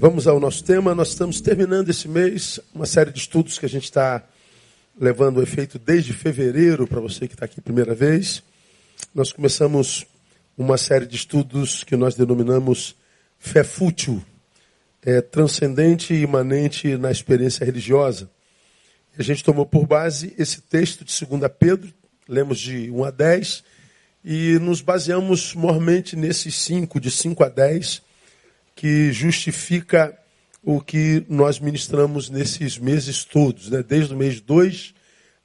Vamos 0.00 0.28
ao 0.28 0.38
nosso 0.38 0.62
tema. 0.62 0.94
Nós 0.94 1.08
estamos 1.08 1.40
terminando 1.40 1.88
esse 1.88 2.06
mês 2.06 2.60
uma 2.72 2.86
série 2.86 3.10
de 3.10 3.18
estudos 3.18 3.58
que 3.58 3.66
a 3.66 3.68
gente 3.68 3.82
está 3.82 4.24
levando 4.96 5.38
o 5.38 5.42
efeito 5.42 5.76
desde 5.76 6.12
fevereiro, 6.12 6.86
para 6.86 7.00
você 7.00 7.26
que 7.26 7.34
está 7.34 7.46
aqui 7.46 7.60
primeira 7.60 7.96
vez. 7.96 8.40
Nós 9.12 9.32
começamos 9.32 10.06
uma 10.56 10.78
série 10.78 11.04
de 11.04 11.16
estudos 11.16 11.82
que 11.82 11.96
nós 11.96 12.14
denominamos 12.14 12.94
fé 13.40 13.64
fútil, 13.64 14.22
é, 15.02 15.20
transcendente 15.20 16.14
e 16.14 16.22
imanente 16.22 16.96
na 16.96 17.10
experiência 17.10 17.64
religiosa. 17.64 18.30
A 19.18 19.22
gente 19.24 19.42
tomou 19.42 19.66
por 19.66 19.84
base 19.84 20.32
esse 20.38 20.60
texto 20.60 21.04
de 21.04 21.26
2 21.26 21.50
Pedro, 21.58 21.92
lemos 22.28 22.60
de 22.60 22.88
1 22.88 23.02
a 23.02 23.10
10, 23.10 23.64
e 24.24 24.60
nos 24.60 24.80
baseamos 24.80 25.54
mormente 25.54 26.14
nesses 26.14 26.54
5, 26.54 27.00
de 27.00 27.10
5 27.10 27.42
a 27.42 27.48
10, 27.48 28.06
que 28.78 29.10
justifica 29.10 30.16
o 30.62 30.80
que 30.80 31.26
nós 31.28 31.58
ministramos 31.58 32.30
nesses 32.30 32.78
meses 32.78 33.24
todos, 33.24 33.70
né? 33.70 33.82
desde 33.82 34.14
o 34.14 34.16
mês 34.16 34.40
2 34.40 34.94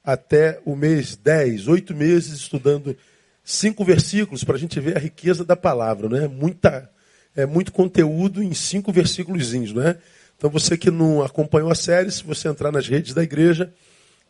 até 0.04 0.60
o 0.64 0.76
mês 0.76 1.16
10, 1.16 1.66
oito 1.66 1.96
meses 1.96 2.32
estudando 2.32 2.96
cinco 3.42 3.84
versículos 3.84 4.44
para 4.44 4.54
a 4.54 4.58
gente 4.58 4.78
ver 4.78 4.96
a 4.96 5.00
riqueza 5.00 5.44
da 5.44 5.56
palavra, 5.56 6.08
né? 6.08 6.28
Muita, 6.28 6.88
é 7.34 7.44
muito 7.44 7.72
conteúdo 7.72 8.40
em 8.40 8.54
cinco 8.54 8.92
versículos, 8.92 9.52
né? 9.52 9.96
Então 10.36 10.48
você 10.48 10.76
que 10.76 10.90
não 10.90 11.20
acompanhou 11.20 11.72
a 11.72 11.74
série, 11.74 12.12
se 12.12 12.22
você 12.22 12.46
entrar 12.46 12.70
nas 12.70 12.86
redes 12.86 13.14
da 13.14 13.22
igreja 13.24 13.72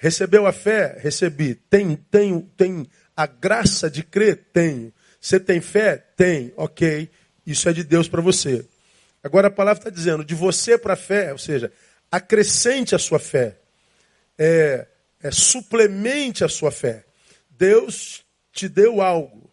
Recebeu 0.00 0.46
a 0.46 0.52
fé? 0.52 0.96
Recebi. 0.98 1.54
Tem, 1.54 1.94
tenho, 1.94 2.40
tem 2.56 2.88
a 3.14 3.26
graça 3.26 3.90
de 3.90 4.02
crer? 4.02 4.46
Tenho. 4.50 4.90
Você 5.20 5.38
tem 5.38 5.60
fé? 5.60 5.98
Tem. 6.16 6.54
Ok. 6.56 7.10
Isso 7.46 7.68
é 7.68 7.72
de 7.74 7.84
Deus 7.84 8.08
para 8.08 8.22
você. 8.22 8.64
Agora 9.22 9.48
a 9.48 9.50
palavra 9.50 9.78
está 9.78 9.90
dizendo 9.90 10.24
de 10.24 10.34
você 10.34 10.78
para 10.78 10.94
a 10.94 10.96
fé, 10.96 11.32
ou 11.32 11.38
seja, 11.38 11.70
acrescente 12.10 12.94
a 12.94 12.98
sua 12.98 13.18
fé. 13.18 13.58
É, 14.38 14.86
é, 15.22 15.30
suplemente 15.30 16.42
a 16.44 16.48
sua 16.48 16.70
fé. 16.70 17.04
Deus 17.50 18.24
te 18.52 18.70
deu 18.70 19.02
algo. 19.02 19.50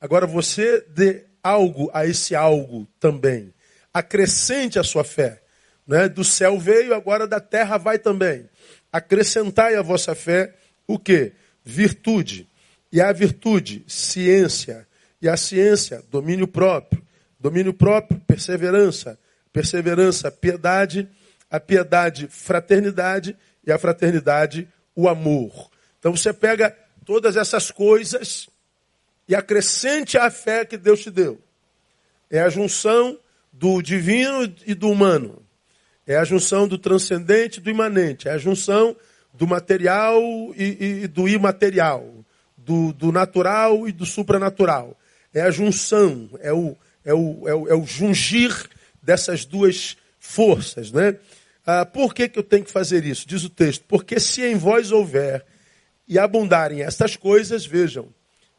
Agora 0.00 0.28
você 0.28 0.80
dê 0.90 1.24
algo 1.42 1.90
a 1.92 2.06
esse 2.06 2.36
algo 2.36 2.86
também. 3.00 3.52
Acrescente 3.92 4.78
a 4.78 4.84
sua 4.84 5.02
fé. 5.02 5.42
Né? 5.84 6.08
Do 6.08 6.22
céu 6.22 6.56
veio, 6.56 6.94
agora 6.94 7.26
da 7.26 7.40
terra 7.40 7.76
vai 7.78 7.98
também 7.98 8.48
acrescentai 8.92 9.74
à 9.74 9.82
vossa 9.82 10.14
fé 10.14 10.54
o 10.86 10.98
que? 10.98 11.32
Virtude. 11.62 12.48
E 12.90 13.00
a 13.00 13.12
virtude, 13.12 13.84
ciência. 13.86 14.88
E 15.20 15.28
a 15.28 15.36
ciência, 15.36 16.02
domínio 16.10 16.48
próprio. 16.48 17.02
Domínio 17.38 17.74
próprio, 17.74 18.18
perseverança. 18.20 19.18
Perseverança, 19.52 20.30
piedade. 20.30 21.08
A 21.50 21.60
piedade, 21.60 22.26
fraternidade. 22.28 23.36
E 23.66 23.70
a 23.70 23.78
fraternidade, 23.78 24.66
o 24.96 25.08
amor. 25.08 25.70
Então 25.98 26.16
você 26.16 26.32
pega 26.32 26.74
todas 27.04 27.36
essas 27.36 27.70
coisas 27.70 28.48
e 29.28 29.34
acrescente 29.34 30.16
a 30.16 30.30
fé 30.30 30.64
que 30.64 30.78
Deus 30.78 31.00
te 31.00 31.10
deu. 31.10 31.38
É 32.30 32.40
a 32.40 32.48
junção 32.48 33.18
do 33.52 33.82
divino 33.82 34.42
e 34.66 34.74
do 34.74 34.90
humano. 34.90 35.42
É 36.08 36.16
a 36.16 36.24
junção 36.24 36.66
do 36.66 36.78
transcendente 36.78 37.60
e 37.60 37.62
do 37.62 37.68
imanente. 37.68 38.28
É 38.28 38.32
a 38.32 38.38
junção 38.38 38.96
do 39.34 39.46
material 39.46 40.18
e, 40.56 41.02
e 41.02 41.06
do 41.06 41.28
imaterial. 41.28 42.24
Do, 42.56 42.94
do, 42.94 43.12
natural 43.12 43.86
e 43.86 43.92
do 43.92 44.06
supranatural. 44.06 44.98
É 45.34 45.42
a 45.42 45.50
junção, 45.50 46.30
é 46.40 46.50
o, 46.50 46.74
é 47.04 47.12
o, 47.12 47.48
é 47.48 47.54
o, 47.54 47.68
é 47.68 47.74
o 47.74 47.86
jungir 47.86 48.54
dessas 49.02 49.44
duas 49.44 49.98
forças. 50.18 50.90
Né? 50.90 51.16
Ah, 51.66 51.84
por 51.84 52.14
que, 52.14 52.26
que 52.26 52.38
eu 52.38 52.42
tenho 52.42 52.64
que 52.64 52.72
fazer 52.72 53.04
isso? 53.04 53.28
Diz 53.28 53.44
o 53.44 53.50
texto. 53.50 53.84
Porque 53.86 54.18
se 54.18 54.42
em 54.42 54.56
vós 54.56 54.90
houver 54.90 55.44
e 56.08 56.18
abundarem 56.18 56.80
estas 56.80 57.16
coisas, 57.16 57.66
vejam, 57.66 58.08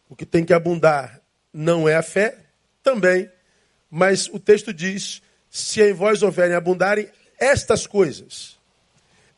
o 0.08 0.16
que 0.16 0.26
tem 0.26 0.46
que 0.46 0.54
abundar 0.54 1.20
não 1.52 1.90
é 1.90 1.96
a 1.96 2.04
fé, 2.04 2.38
também. 2.84 3.28
Mas 3.90 4.28
o 4.28 4.40
texto 4.40 4.72
diz: 4.72 5.22
se 5.50 5.82
em 5.82 5.94
vós 5.94 6.22
houverem 6.22 6.56
abundarem 6.56 7.10
estas 7.40 7.88
coisas, 7.88 8.58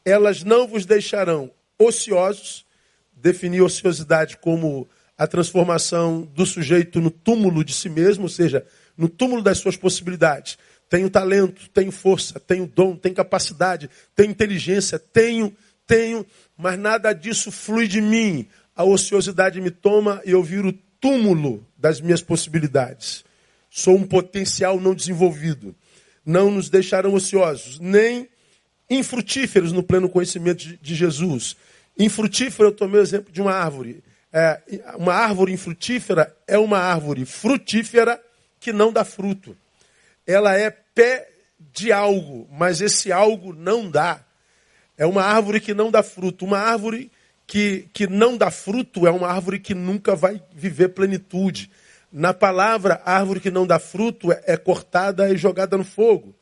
elas 0.03 0.43
não 0.43 0.67
vos 0.67 0.85
deixarão 0.85 1.51
ociosos, 1.77 2.65
definir 3.13 3.61
ociosidade 3.61 4.37
como 4.37 4.87
a 5.17 5.27
transformação 5.27 6.23
do 6.33 6.45
sujeito 6.45 6.99
no 6.99 7.11
túmulo 7.11 7.63
de 7.63 7.73
si 7.73 7.89
mesmo, 7.89 8.23
ou 8.23 8.29
seja, 8.29 8.65
no 8.97 9.07
túmulo 9.07 9.41
das 9.41 9.59
suas 9.59 9.77
possibilidades. 9.77 10.57
Tenho 10.89 11.09
talento, 11.09 11.69
tenho 11.69 11.91
força, 11.91 12.39
tenho 12.39 12.65
dom, 12.65 12.95
tenho 12.95 13.15
capacidade, 13.15 13.89
tenho 14.15 14.31
inteligência, 14.31 14.97
tenho, 14.97 15.55
tenho, 15.85 16.25
mas 16.57 16.77
nada 16.77 17.13
disso 17.13 17.51
flui 17.51 17.87
de 17.87 18.01
mim. 18.01 18.47
A 18.75 18.83
ociosidade 18.83 19.61
me 19.61 19.69
toma 19.69 20.21
e 20.25 20.31
eu 20.31 20.41
viro 20.41 20.73
túmulo 20.99 21.65
das 21.77 22.01
minhas 22.01 22.21
possibilidades. 22.21 23.23
Sou 23.69 23.95
um 23.95 24.05
potencial 24.05 24.79
não 24.79 24.93
desenvolvido 24.93 25.75
não 26.25 26.51
nos 26.51 26.69
deixarão 26.69 27.13
ociosos, 27.13 27.79
nem 27.79 28.29
infrutíferos 28.89 29.71
no 29.71 29.81
pleno 29.81 30.09
conhecimento 30.09 30.77
de, 30.81 30.95
Jesus. 30.95 31.55
Infrutífero, 31.97 32.69
eu 32.69 32.73
tomei 32.73 32.99
o 32.99 33.03
exemplo 33.03 33.31
de 33.31 33.41
uma 33.41 33.53
árvore. 33.53 34.03
É, 34.33 34.61
uma 34.97 35.13
árvore 35.13 35.53
infrutífera 35.53 36.35
é 36.47 36.57
uma 36.57 36.77
árvore 36.77 37.25
frutífera 37.25 38.21
que 38.59 38.71
não 38.71 38.91
dá 38.91 39.03
fruto. 39.03 39.57
Ela 40.25 40.55
é 40.55 40.69
pé 40.69 41.29
de 41.73 41.91
algo, 41.91 42.47
mas 42.51 42.81
esse 42.81 43.11
algo 43.11 43.53
não 43.53 43.89
dá. 43.89 44.23
É 44.97 45.05
uma 45.05 45.23
árvore 45.23 45.59
que 45.59 45.73
não 45.73 45.89
dá 45.89 46.03
fruto. 46.03 46.45
Uma 46.45 46.59
árvore 46.59 47.11
que, 47.47 47.89
que 47.93 48.07
não 48.07 48.37
dá 48.37 48.51
fruto 48.51 49.07
é 49.07 49.11
uma 49.11 49.27
árvore 49.27 49.59
que 49.59 49.73
nunca 49.73 50.15
vai 50.15 50.41
viver 50.53 50.89
plenitude. 50.89 51.69
Na 52.11 52.33
palavra, 52.33 53.01
árvore 53.05 53.39
que 53.39 53.49
não 53.49 53.65
dá 53.65 53.79
fruto 53.79 54.31
é, 54.31 54.43
é 54.47 54.57
cortada 54.57 55.29
e 55.29 55.37
jogada 55.37 55.77
no 55.77 55.83
fogo. 55.83 56.35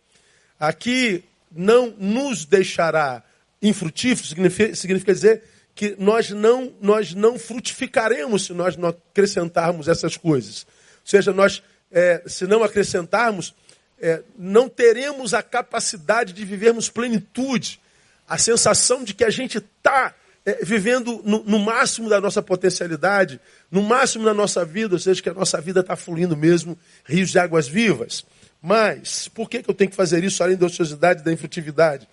Aqui 0.59 1.23
não 1.51 1.93
nos 1.97 2.45
deixará 2.45 3.23
infrutíferos, 3.61 4.29
significa, 4.29 4.75
significa 4.75 5.13
dizer 5.13 5.43
que 5.75 5.95
nós 5.97 6.29
não, 6.31 6.73
nós 6.81 7.13
não 7.13 7.39
frutificaremos 7.39 8.45
se 8.45 8.53
nós 8.53 8.75
não 8.75 8.89
acrescentarmos 8.89 9.87
essas 9.87 10.17
coisas. 10.17 10.63
Ou 10.63 11.05
seja, 11.05 11.31
nós, 11.31 11.63
é, 11.91 12.21
se 12.25 12.45
não 12.45 12.63
acrescentarmos, 12.63 13.55
é, 14.01 14.21
não 14.37 14.67
teremos 14.67 15.33
a 15.33 15.43
capacidade 15.43 16.33
de 16.33 16.43
vivermos 16.43 16.89
plenitude, 16.89 17.79
a 18.27 18.37
sensação 18.37 19.03
de 19.03 19.13
que 19.13 19.23
a 19.23 19.29
gente 19.29 19.57
está 19.57 20.13
é, 20.49 20.59
vivendo 20.63 21.21
no, 21.23 21.43
no, 21.43 21.59
máximo 21.59 22.09
da 22.09 22.19
nossa 22.19 22.41
potencialidade, 22.41 23.39
no 23.69 23.83
máximo 23.83 24.25
da 24.25 24.33
nossa 24.33 24.65
vida, 24.65 24.95
ou 24.95 24.99
seja, 24.99 25.21
que 25.21 25.29
a 25.29 25.33
nossa 25.33 25.61
vida 25.61 25.81
está 25.81 25.95
fluindo 25.95 26.35
mesmo 26.35 26.77
rios 27.05 27.29
de 27.29 27.37
águas 27.37 27.67
vivas. 27.67 28.25
Mas, 28.61 29.27
por 29.27 29.49
que, 29.49 29.61
que 29.61 29.69
eu 29.69 29.73
tenho 29.73 29.89
que 29.89 29.95
fazer 29.95 30.23
isso 30.23 30.43
além 30.43 30.57
da 30.57 30.65
ociosidade 30.65 31.21
e 31.21 31.23
da 31.23 31.31
infrutividade? 31.31 32.07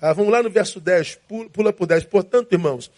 Ah, 0.00 0.12
vamos 0.12 0.32
lá 0.32 0.42
no 0.42 0.50
verso 0.50 0.80
10, 0.80 1.18
pula 1.52 1.72
por 1.72 1.86
10. 1.86 2.04
Portanto, 2.04 2.52
irmãos, 2.52 2.90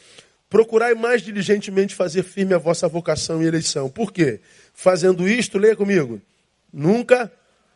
procurai 0.49 0.95
mais 0.95 1.23
diligentemente 1.23 1.95
fazer 1.95 2.23
firme 2.23 2.55
a 2.55 2.59
vossa 2.59 2.87
vocação 2.87 3.43
e 3.43 3.47
eleição. 3.47 3.91
Por 3.91 4.13
quê? 4.13 4.41
Fazendo 4.73 5.29
isto, 5.29 5.59
leia 5.59 5.75
comigo, 5.75 6.23
nunca, 6.73 7.31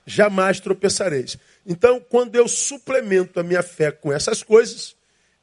jamais 0.06 0.61
tropeçareis. 0.61 1.37
Então, 1.67 2.00
quando 2.00 2.37
eu 2.37 2.47
suplemento 2.47 3.38
a 3.41 3.43
minha 3.43 3.62
fé 3.62 3.91
com 3.91 4.12
essas 4.12 4.43
coisas, 4.43 4.97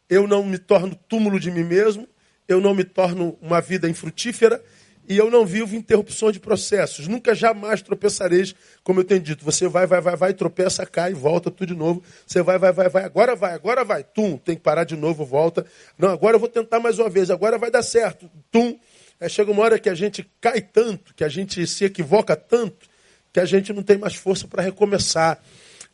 eu 0.10 0.28
não 0.28 0.44
me 0.44 0.58
torno 0.58 0.96
túmulo 1.08 1.40
de 1.40 1.52
mim 1.52 1.64
mesmo, 1.64 2.08
eu 2.48 2.62
não 2.62 2.76
me 2.76 2.84
torno 2.84 3.38
uma 3.42 3.60
vida 3.60 3.90
infrutífera, 3.90 4.62
e 5.08 5.18
eu 5.18 5.30
não 5.30 5.46
vivo 5.46 5.76
interrupção 5.76 6.32
de 6.32 6.40
processos. 6.40 7.08
Nunca 7.08 7.36
jamais 7.36 7.82
tropeçareis, 7.82 8.56
como 8.84 9.00
eu 9.00 9.04
tenho 9.04 9.22
dito. 9.22 9.46
Você 9.46 9.68
vai, 9.68 9.86
vai, 9.86 10.02
vai, 10.02 10.16
vai, 10.16 10.34
tropeça, 10.34 10.86
cai, 10.86 11.14
volta 11.14 11.52
tudo 11.52 11.68
de 11.68 11.76
novo. 11.76 12.02
Você 12.26 12.42
vai, 12.42 12.58
vai, 12.58 12.72
vai, 12.72 12.90
vai, 12.90 13.04
agora 13.04 13.36
vai, 13.36 13.54
agora 13.54 13.84
vai. 13.84 14.04
Tum, 14.04 14.38
tem 14.38 14.56
que 14.56 14.62
parar 14.62 14.84
de 14.84 14.96
novo, 14.96 15.24
volta. 15.24 15.66
Não, 15.98 16.10
agora 16.10 16.36
eu 16.36 16.40
vou 16.40 16.50
tentar 16.50 16.80
mais 16.80 16.98
uma 16.98 17.10
vez, 17.10 17.30
agora 17.30 17.58
vai 17.58 17.70
dar 17.70 17.84
certo. 17.84 18.30
Tum. 18.52 18.80
Aí 19.20 19.30
chega 19.30 19.52
uma 19.52 19.62
hora 19.62 19.80
que 19.80 19.90
a 19.90 19.96
gente 19.96 20.28
cai 20.42 20.60
tanto, 20.60 21.14
que 21.14 21.24
a 21.24 21.30
gente 21.30 21.66
se 21.68 21.86
equivoca 21.86 22.36
tanto, 22.36 22.88
que 23.32 23.40
a 23.40 23.46
gente 23.46 23.72
não 23.72 23.84
tem 23.84 23.98
mais 23.98 24.16
força 24.16 24.48
para 24.48 24.64
recomeçar. 24.64 25.40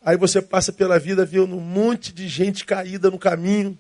Aí 0.04 0.18
você 0.18 0.42
passa 0.42 0.72
pela 0.72 0.98
vida 0.98 1.26
vendo 1.26 1.56
um 1.56 1.60
monte 1.60 2.14
de 2.14 2.28
gente 2.28 2.66
caída 2.66 3.12
no 3.12 3.20
caminho, 3.20 3.78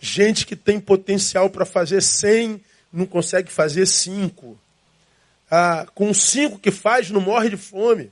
gente 0.00 0.46
que 0.46 0.56
tem 0.56 0.80
potencial 0.80 1.50
para 1.50 1.64
fazer 1.64 2.02
100 2.02 2.60
não 2.92 3.06
consegue 3.06 3.50
fazer 3.50 3.86
cinco. 3.86 4.58
Ah, 5.50 5.86
com 5.94 6.12
cinco 6.12 6.58
que 6.58 6.70
faz, 6.70 7.10
não 7.10 7.20
morre 7.20 7.50
de 7.50 7.56
fome. 7.56 8.10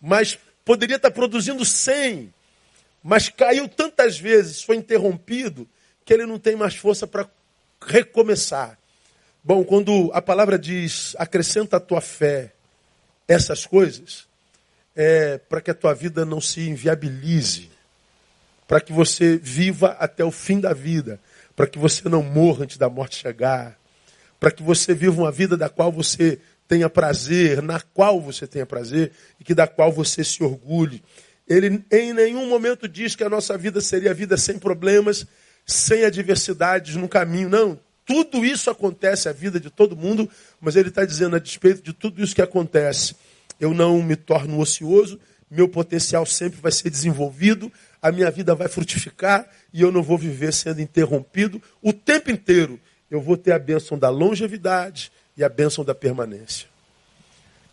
Mas 0.00 0.38
poderia 0.64 0.96
estar 0.96 1.10
produzindo 1.10 1.64
cem. 1.64 2.32
Mas 3.02 3.28
caiu 3.28 3.68
tantas 3.68 4.18
vezes, 4.18 4.62
foi 4.62 4.76
interrompido, 4.76 5.68
que 6.04 6.12
ele 6.12 6.26
não 6.26 6.38
tem 6.38 6.56
mais 6.56 6.76
força 6.76 7.06
para 7.06 7.28
recomeçar. 7.80 8.78
Bom, 9.42 9.64
quando 9.64 10.10
a 10.14 10.22
palavra 10.22 10.58
diz 10.58 11.16
acrescenta 11.18 11.76
a 11.76 11.80
tua 11.80 12.00
fé 12.00 12.52
essas 13.26 13.66
coisas, 13.66 14.26
é 14.94 15.38
para 15.38 15.60
que 15.60 15.70
a 15.70 15.74
tua 15.74 15.94
vida 15.94 16.24
não 16.24 16.40
se 16.40 16.60
inviabilize, 16.68 17.70
para 18.72 18.80
que 18.80 18.90
você 18.90 19.36
viva 19.36 19.88
até 19.98 20.24
o 20.24 20.30
fim 20.30 20.58
da 20.58 20.72
vida 20.72 21.20
para 21.54 21.66
que 21.66 21.78
você 21.78 22.08
não 22.08 22.22
morra 22.22 22.64
antes 22.64 22.78
da 22.78 22.88
morte 22.88 23.16
chegar, 23.16 23.78
para 24.40 24.50
que 24.50 24.62
você 24.62 24.94
viva 24.94 25.20
uma 25.20 25.30
vida 25.30 25.58
da 25.58 25.68
qual 25.68 25.92
você 25.92 26.38
tenha 26.66 26.88
prazer, 26.88 27.60
na 27.60 27.82
qual 27.82 28.18
você 28.18 28.46
tenha 28.46 28.64
prazer 28.64 29.12
e 29.38 29.44
que 29.44 29.54
da 29.54 29.66
qual 29.66 29.92
você 29.92 30.24
se 30.24 30.42
orgulhe. 30.42 31.02
Ele 31.46 31.84
em 31.90 32.14
nenhum 32.14 32.48
momento 32.48 32.88
diz 32.88 33.14
que 33.14 33.22
a 33.22 33.28
nossa 33.28 33.58
vida 33.58 33.78
seria 33.78 34.14
vida 34.14 34.38
sem 34.38 34.58
problemas, 34.58 35.26
sem 35.66 36.06
adversidades 36.06 36.96
no 36.96 37.10
caminho. 37.10 37.50
Não, 37.50 37.78
tudo 38.06 38.42
isso 38.42 38.70
acontece, 38.70 39.28
a 39.28 39.32
vida 39.34 39.60
de 39.60 39.68
todo 39.68 39.94
mundo, 39.94 40.26
mas 40.58 40.76
ele 40.76 40.88
está 40.88 41.04
dizendo, 41.04 41.36
a 41.36 41.38
despeito 41.38 41.82
de 41.82 41.92
tudo 41.92 42.24
isso 42.24 42.34
que 42.34 42.40
acontece, 42.40 43.14
eu 43.60 43.74
não 43.74 44.02
me 44.02 44.16
torno 44.16 44.58
ocioso, 44.58 45.20
meu 45.50 45.68
potencial 45.68 46.24
sempre 46.24 46.58
vai 46.58 46.72
ser 46.72 46.88
desenvolvido, 46.88 47.70
a 48.02 48.10
minha 48.10 48.30
vida 48.32 48.52
vai 48.52 48.66
frutificar 48.66 49.48
e 49.72 49.80
eu 49.80 49.92
não 49.92 50.02
vou 50.02 50.18
viver 50.18 50.52
sendo 50.52 50.80
interrompido 50.80 51.62
o 51.80 51.92
tempo 51.92 52.32
inteiro. 52.32 52.80
Eu 53.08 53.20
vou 53.20 53.36
ter 53.36 53.52
a 53.52 53.58
bênção 53.58 53.96
da 53.96 54.10
longevidade 54.10 55.12
e 55.36 55.44
a 55.44 55.48
bênção 55.48 55.84
da 55.84 55.94
permanência. 55.94 56.66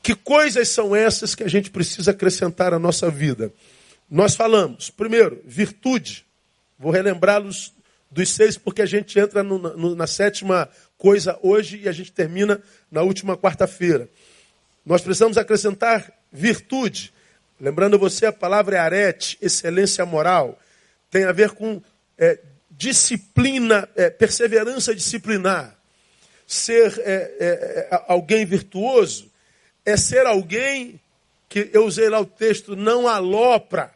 Que 0.04 0.14
coisas 0.14 0.70
são 0.70 0.96
essas 0.96 1.34
que 1.34 1.44
a 1.44 1.48
gente 1.48 1.72
precisa 1.72 2.12
acrescentar 2.12 2.74
à 2.74 2.80
nossa 2.80 3.10
vida? 3.10 3.52
Nós 4.10 4.36
falamos, 4.36 4.90
primeiro, 4.90 5.42
virtude. 5.46 6.26
Vou 6.78 6.92
relembrá-los 6.92 7.74
dos 8.12 8.30
seis, 8.30 8.58
porque 8.58 8.82
a 8.82 8.86
gente 8.86 9.20
entra 9.20 9.44
no, 9.44 9.58
no, 9.58 9.96
na 9.96 10.08
sétima 10.08 10.70
coisa 10.98 11.38
hoje 11.42 11.82
e 11.84 11.90
a 11.90 11.92
gente 11.92 12.12
termina 12.12 12.62
na 12.92 13.02
última 13.02 13.36
quarta-feira. 13.36 14.10
Nós 14.86 15.02
precisamos 15.02 15.38
acrescentar 15.38 16.12
virtude. 16.32 17.14
Lembrando 17.60 18.00
você, 18.00 18.26
a 18.26 18.32
palavra 18.32 18.78
é 18.78 18.80
arete, 18.80 19.38
excelência 19.42 20.06
moral. 20.06 20.58
Tem 21.12 21.26
a 21.26 21.32
ver 21.32 21.52
com 21.52 21.82
é, 22.18 22.40
disciplina, 22.72 23.90
é, 23.96 24.10
perseverança 24.10 24.96
disciplinar. 24.96 25.78
Ser 26.48 26.98
é, 27.00 27.14
é, 27.40 27.48
é, 27.92 28.04
alguém 28.08 28.46
virtuoso 28.46 29.30
é 29.86 29.98
ser 29.98 30.26
alguém 30.26 31.00
que 31.50 31.70
eu 31.74 31.86
usei 31.86 32.08
lá 32.10 32.20
o 32.20 32.26
texto, 32.26 32.76
não 32.76 33.08
alopra. 33.08 33.94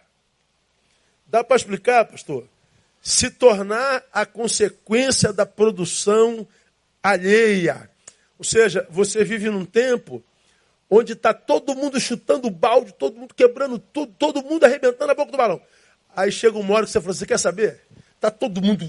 Dá 1.28 1.44
para 1.44 1.56
explicar, 1.56 2.06
pastor? 2.06 2.48
Se 3.02 3.30
tornar 3.30 4.04
a 4.12 4.26
consequência 4.26 5.32
da 5.32 5.46
produção 5.46 6.48
alheia. 7.02 7.90
Ou 8.38 8.46
seja, 8.46 8.86
você 8.90 9.24
vive 9.24 9.50
num 9.50 9.66
tempo 9.66 10.24
onde 10.96 11.14
está 11.14 11.34
todo 11.34 11.76
mundo 11.76 12.00
chutando 12.00 12.50
balde, 12.52 12.94
todo 12.94 13.18
mundo 13.18 13.34
quebrando 13.34 13.80
tudo, 13.80 14.14
todo 14.18 14.44
mundo 14.44 14.64
arrebentando 14.64 15.12
a 15.12 15.16
boca 15.16 15.32
do 15.32 15.38
balão. 15.38 15.60
Aí 16.16 16.32
chega 16.32 16.58
uma 16.58 16.76
hora 16.76 16.86
que 16.86 16.92
você 16.92 17.02
fala, 17.02 17.14
você 17.14 17.26
quer 17.26 17.40
saber? 17.40 17.82
Está 18.16 18.30
todo 18.30 18.62
mundo 18.62 18.88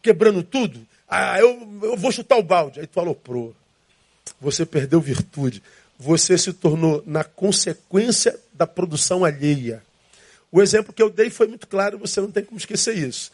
quebrando 0.00 0.42
tudo? 0.42 0.80
Ah, 1.06 1.38
eu, 1.38 1.80
eu 1.82 1.96
vou 1.96 2.10
chutar 2.10 2.38
o 2.38 2.42
balde. 2.42 2.80
Aí 2.80 2.86
tu 2.86 2.98
aloprou. 2.98 3.54
Você 4.40 4.64
perdeu 4.64 5.00
virtude. 5.00 5.62
Você 5.98 6.38
se 6.38 6.52
tornou 6.54 7.02
na 7.06 7.22
consequência 7.22 8.38
da 8.54 8.66
produção 8.66 9.22
alheia. 9.22 9.82
O 10.50 10.62
exemplo 10.62 10.92
que 10.92 11.02
eu 11.02 11.10
dei 11.10 11.28
foi 11.28 11.46
muito 11.46 11.66
claro, 11.66 11.98
você 11.98 12.20
não 12.20 12.30
tem 12.30 12.42
como 12.42 12.58
esquecer 12.58 12.96
isso. 12.96 13.30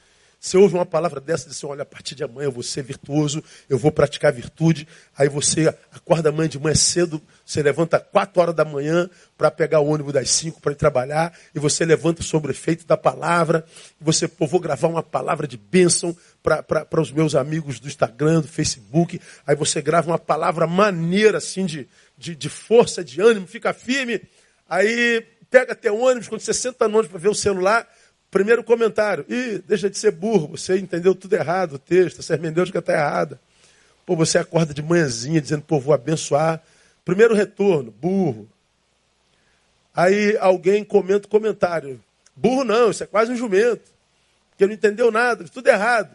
Você 0.47 0.57
ouve 0.57 0.77
uma 0.77 0.87
palavra 0.87 1.21
dessa, 1.21 1.49
diz 1.49 1.57
assim, 1.57 1.67
olha, 1.67 1.83
a 1.83 1.85
partir 1.85 2.15
de 2.15 2.23
amanhã 2.23 2.47
eu 2.47 2.53
vou 2.53 2.63
ser 2.63 2.81
virtuoso, 2.81 3.43
eu 3.69 3.77
vou 3.77 3.91
praticar 3.91 4.33
virtude. 4.33 4.87
Aí 5.19 5.29
você 5.29 5.75
acorda 5.91 6.29
amanhã 6.29 6.49
de 6.49 6.57
manhã 6.57 6.77
cedo, 6.77 7.21
você 7.45 7.61
levanta 7.61 7.99
4 7.99 8.41
horas 8.41 8.55
da 8.55 8.65
manhã 8.65 9.11
para 9.37 9.51
pegar 9.51 9.81
o 9.81 9.89
ônibus 9.89 10.13
das 10.13 10.31
5 10.31 10.61
para 10.61 10.71
ir 10.71 10.77
trabalhar, 10.77 11.37
e 11.53 11.59
você 11.59 11.85
levanta 11.85 12.23
sobre 12.23 12.53
o 12.53 12.55
efeito 12.55 12.87
da 12.87 12.97
palavra, 12.97 13.67
e 14.01 14.05
você, 14.05 14.29
pô, 14.29 14.47
vou 14.47 14.61
gravar 14.61 14.87
uma 14.87 15.03
palavra 15.03 15.49
de 15.49 15.57
bênção 15.57 16.17
para 16.45 17.01
os 17.01 17.11
meus 17.11 17.35
amigos 17.35 17.81
do 17.81 17.89
Instagram, 17.89 18.41
do 18.41 18.47
Facebook. 18.47 19.21
Aí 19.45 19.57
você 19.57 19.83
grava 19.83 20.13
uma 20.13 20.19
palavra 20.19 20.65
maneira, 20.65 21.39
assim, 21.39 21.67
de, 21.67 21.89
de, 22.17 22.37
de 22.37 22.49
força, 22.49 23.03
de 23.03 23.21
ânimo, 23.21 23.49
fica 23.49 23.75
firme. 23.75 24.23
Aí 24.69 25.27
pega 25.51 25.73
até 25.73 25.91
o 25.91 25.99
ônibus, 25.99 26.29
quando 26.29 26.41
você 26.41 26.55
senta 26.55 26.87
no 26.87 26.99
ônibus 26.99 27.11
para 27.11 27.21
ver 27.21 27.31
o 27.31 27.35
celular, 27.35 27.89
Primeiro 28.37 28.63
comentário. 28.63 29.25
Ih, 29.31 29.63
deixa 29.67 29.89
de 29.89 29.97
ser 29.97 30.11
burro, 30.11 30.49
você 30.49 30.77
entendeu 30.77 31.15
tudo 31.15 31.33
errado, 31.33 31.77
o 31.77 31.79
texto, 31.79 32.19
essa 32.19 32.35
hermenêutica 32.35 32.81
está 32.81 32.93
errada. 32.93 33.41
Pô, 34.05 34.15
você 34.15 34.37
acorda 34.37 34.75
de 34.75 34.83
manhãzinha 34.83 35.41
dizendo, 35.41 35.63
pô, 35.63 35.81
vou 35.81 35.95
abençoar. 35.95 36.63
Primeiro 37.03 37.35
retorno, 37.35 37.91
burro. 37.91 38.47
Aí 39.95 40.37
alguém 40.39 40.85
comenta 40.85 41.27
o 41.27 41.31
comentário. 41.31 41.99
Burro 42.37 42.63
não, 42.63 42.91
isso 42.91 43.03
é 43.03 43.07
quase 43.07 43.33
um 43.33 43.37
jumento. 43.37 43.91
Porque 44.51 44.67
não 44.67 44.75
entendeu 44.75 45.11
nada, 45.11 45.45
tudo 45.45 45.67
errado. 45.69 46.15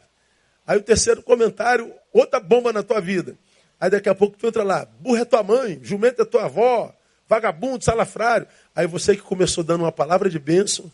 Aí 0.67 0.77
o 0.77 0.83
terceiro 0.83 1.23
comentário, 1.23 1.91
outra 2.13 2.39
bomba 2.39 2.71
na 2.71 2.83
tua 2.83 3.01
vida. 3.01 3.35
Aí 3.79 3.89
daqui 3.89 4.09
a 4.09 4.13
pouco 4.13 4.37
tu 4.37 4.45
entra 4.45 4.61
lá, 4.61 4.85
burro 4.99 5.17
é 5.17 5.25
tua 5.25 5.41
mãe, 5.41 5.79
jumento 5.81 6.21
é 6.21 6.25
tua 6.25 6.45
avó, 6.45 6.93
vagabundo, 7.27 7.83
salafrário. 7.83 8.45
Aí 8.75 8.85
você 8.85 9.15
que 9.15 9.23
começou 9.23 9.63
dando 9.63 9.85
uma 9.85 9.91
palavra 9.91 10.29
de 10.29 10.37
bênção, 10.37 10.91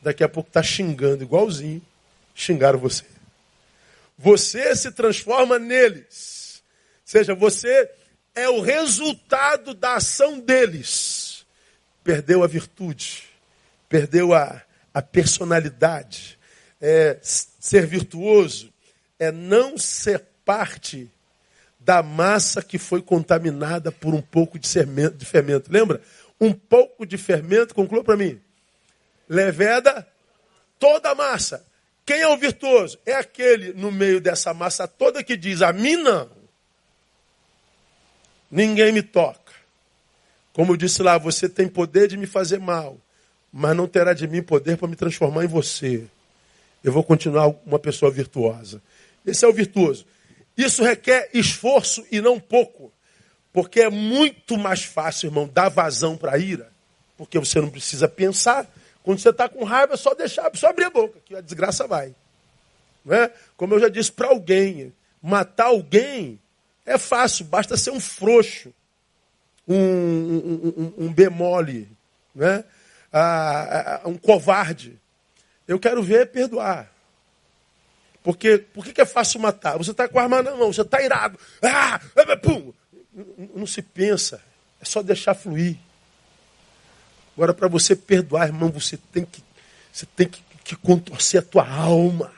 daqui 0.00 0.22
a 0.22 0.28
pouco 0.28 0.48
está 0.48 0.62
xingando 0.62 1.22
igualzinho, 1.22 1.82
xingaram 2.34 2.78
você. 2.78 3.04
Você 4.16 4.74
se 4.74 4.90
transforma 4.90 5.58
neles. 5.58 6.62
Ou 7.02 7.02
seja, 7.04 7.34
você 7.34 7.90
é 8.34 8.48
o 8.48 8.60
resultado 8.60 9.74
da 9.74 9.96
ação 9.96 10.38
deles. 10.38 11.46
Perdeu 12.02 12.42
a 12.42 12.46
virtude, 12.46 13.24
perdeu 13.88 14.34
a, 14.34 14.62
a 14.92 15.02
personalidade. 15.02 16.38
É, 16.80 17.18
ser 17.22 17.86
virtuoso 17.86 18.72
é 19.18 19.32
não 19.32 19.76
ser 19.76 20.24
parte 20.44 21.10
da 21.80 22.02
massa 22.02 22.62
que 22.62 22.78
foi 22.78 23.02
contaminada 23.02 23.90
por 23.90 24.14
um 24.14 24.22
pouco 24.22 24.58
de 24.58 24.68
fermento. 24.68 25.16
De 25.16 25.24
fermento. 25.24 25.72
Lembra? 25.72 26.00
Um 26.40 26.52
pouco 26.52 27.04
de 27.04 27.16
fermento, 27.16 27.74
conclua 27.74 28.04
para 28.04 28.16
mim, 28.16 28.40
leveda 29.28 30.06
toda 30.78 31.10
a 31.10 31.14
massa. 31.14 31.64
Quem 32.06 32.20
é 32.20 32.28
o 32.28 32.36
virtuoso? 32.36 32.98
É 33.04 33.14
aquele 33.14 33.72
no 33.74 33.92
meio 33.92 34.20
dessa 34.20 34.54
massa 34.54 34.88
toda 34.88 35.22
que 35.22 35.36
diz: 35.36 35.60
A 35.62 35.72
mim 35.72 35.96
não. 35.96 36.28
Ninguém 38.50 38.92
me 38.92 39.02
toca. 39.02 39.52
Como 40.52 40.72
eu 40.72 40.76
disse 40.76 41.02
lá, 41.02 41.18
você 41.18 41.48
tem 41.48 41.68
poder 41.68 42.08
de 42.08 42.16
me 42.16 42.26
fazer 42.26 42.58
mal, 42.58 42.96
mas 43.52 43.76
não 43.76 43.86
terá 43.86 44.14
de 44.14 44.26
mim 44.26 44.42
poder 44.42 44.76
para 44.76 44.88
me 44.88 44.96
transformar 44.96 45.44
em 45.44 45.48
você. 45.48 46.04
Eu 46.82 46.92
vou 46.92 47.04
continuar 47.04 47.54
uma 47.66 47.78
pessoa 47.78 48.10
virtuosa. 48.10 48.82
Esse 49.26 49.44
é 49.44 49.48
o 49.48 49.52
virtuoso. 49.52 50.06
Isso 50.56 50.82
requer 50.82 51.28
esforço 51.34 52.04
e 52.10 52.20
não 52.20 52.40
pouco. 52.40 52.92
Porque 53.52 53.80
é 53.80 53.90
muito 53.90 54.56
mais 54.56 54.82
fácil, 54.82 55.28
irmão, 55.28 55.48
dar 55.52 55.68
vazão 55.68 56.16
para 56.16 56.32
a 56.32 56.38
ira. 56.38 56.72
Porque 57.16 57.38
você 57.38 57.60
não 57.60 57.70
precisa 57.70 58.08
pensar, 58.08 58.68
quando 59.02 59.18
você 59.18 59.30
está 59.30 59.48
com 59.48 59.64
raiva, 59.64 59.94
é 59.94 59.96
só 59.96 60.14
deixar 60.14 60.46
a 60.46 60.50
pessoa 60.50 60.70
abrir 60.70 60.84
a 60.84 60.90
boca, 60.90 61.18
que 61.24 61.34
a 61.34 61.40
desgraça 61.40 61.86
vai. 61.86 62.14
Não 63.04 63.16
é? 63.16 63.32
Como 63.56 63.74
eu 63.74 63.80
já 63.80 63.88
disse 63.88 64.12
para 64.12 64.28
alguém, 64.28 64.92
matar 65.22 65.66
alguém 65.66 66.38
é 66.84 66.96
fácil, 66.96 67.44
basta 67.44 67.76
ser 67.76 67.90
um 67.90 68.00
frouxo, 68.00 68.72
um, 69.66 69.76
um, 69.76 70.74
um, 70.76 71.04
um 71.04 71.12
bemole, 71.12 71.88
né? 72.34 72.64
Ah, 73.12 74.00
ah, 74.04 74.08
um 74.08 74.16
covarde. 74.16 74.98
Eu 75.66 75.78
quero 75.78 76.02
ver 76.02 76.30
perdoar. 76.30 76.90
Porque 78.22 78.58
por 78.58 78.84
que 78.84 79.00
é 79.00 79.06
fácil 79.06 79.40
matar? 79.40 79.78
Você 79.78 79.90
está 79.90 80.08
com 80.08 80.18
a 80.18 80.22
arma 80.22 80.42
na 80.42 80.54
mão, 80.54 80.72
você 80.72 80.82
está 80.82 81.00
irado. 81.02 81.38
Ah, 81.62 82.00
pum! 82.42 82.72
não 83.54 83.66
se 83.66 83.82
pensa, 83.82 84.40
é 84.80 84.84
só 84.84 85.02
deixar 85.02 85.34
fluir. 85.34 85.76
Agora, 87.38 87.54
para 87.54 87.68
você 87.68 87.94
perdoar, 87.94 88.48
irmão, 88.48 88.68
você 88.68 88.96
tem 89.12 89.24
que, 89.24 89.40
você 89.92 90.04
tem 90.16 90.26
que, 90.26 90.42
que 90.64 90.74
contorcer 90.74 91.38
a 91.38 91.42
tua 91.44 91.64
alma. 91.68 92.32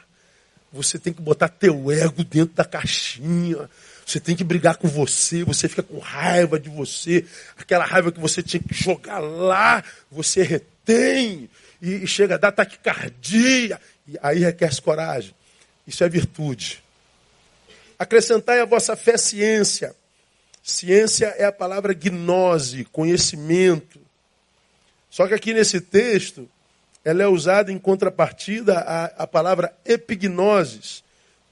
Você 0.71 0.99
tem 0.99 1.11
que 1.11 1.23
botar 1.23 1.49
teu 1.49 1.91
ego 1.91 2.23
dentro 2.23 2.55
da 2.55 2.67
caixinha. 2.67 3.67
Você 4.05 4.21
tem 4.21 4.37
que 4.37 4.45
brigar 4.45 4.77
com 4.77 4.87
você, 4.87 5.43
você 5.43 5.71
fica 5.71 5.83
com 5.83 5.99
raiva 5.99 6.61
de 6.61 6.69
você, 6.69 7.25
aquela 7.57 7.87
raiva 7.87 8.13
que 8.13 8.21
você 8.21 8.43
tinha 8.43 8.63
que 8.63 8.75
jogar 8.75 9.21
lá, 9.21 9.83
você 10.11 10.43
retém 10.43 11.49
e, 11.81 12.05
e 12.05 12.07
chega 12.07 12.35
a 12.35 12.39
dar 12.39 12.53
taquicardia. 12.53 13.81
E 14.07 14.19
aí 14.21 14.41
requer 14.41 14.79
coragem. 14.83 15.35
Isso 15.87 16.05
é 16.05 16.11
virtude. 16.11 16.85
Acrescentai 17.99 18.61
a 18.61 18.67
vossa 18.67 18.95
fé 18.97 19.17
ciência. 19.17 19.97
Ciência 20.63 21.35
é 21.39 21.47
a 21.47 21.53
palavra 21.53 21.95
gnose, 21.95 22.85
conhecimento. 22.85 24.00
Só 25.11 25.27
que 25.27 25.35
aqui 25.35 25.53
nesse 25.53 25.81
texto, 25.81 26.49
ela 27.05 27.23
é 27.23 27.27
usada 27.27 27.73
em 27.73 27.79
contrapartida 27.79 28.79
à, 28.79 29.05
à 29.25 29.27
palavra 29.27 29.75
epignoses, 29.85 31.03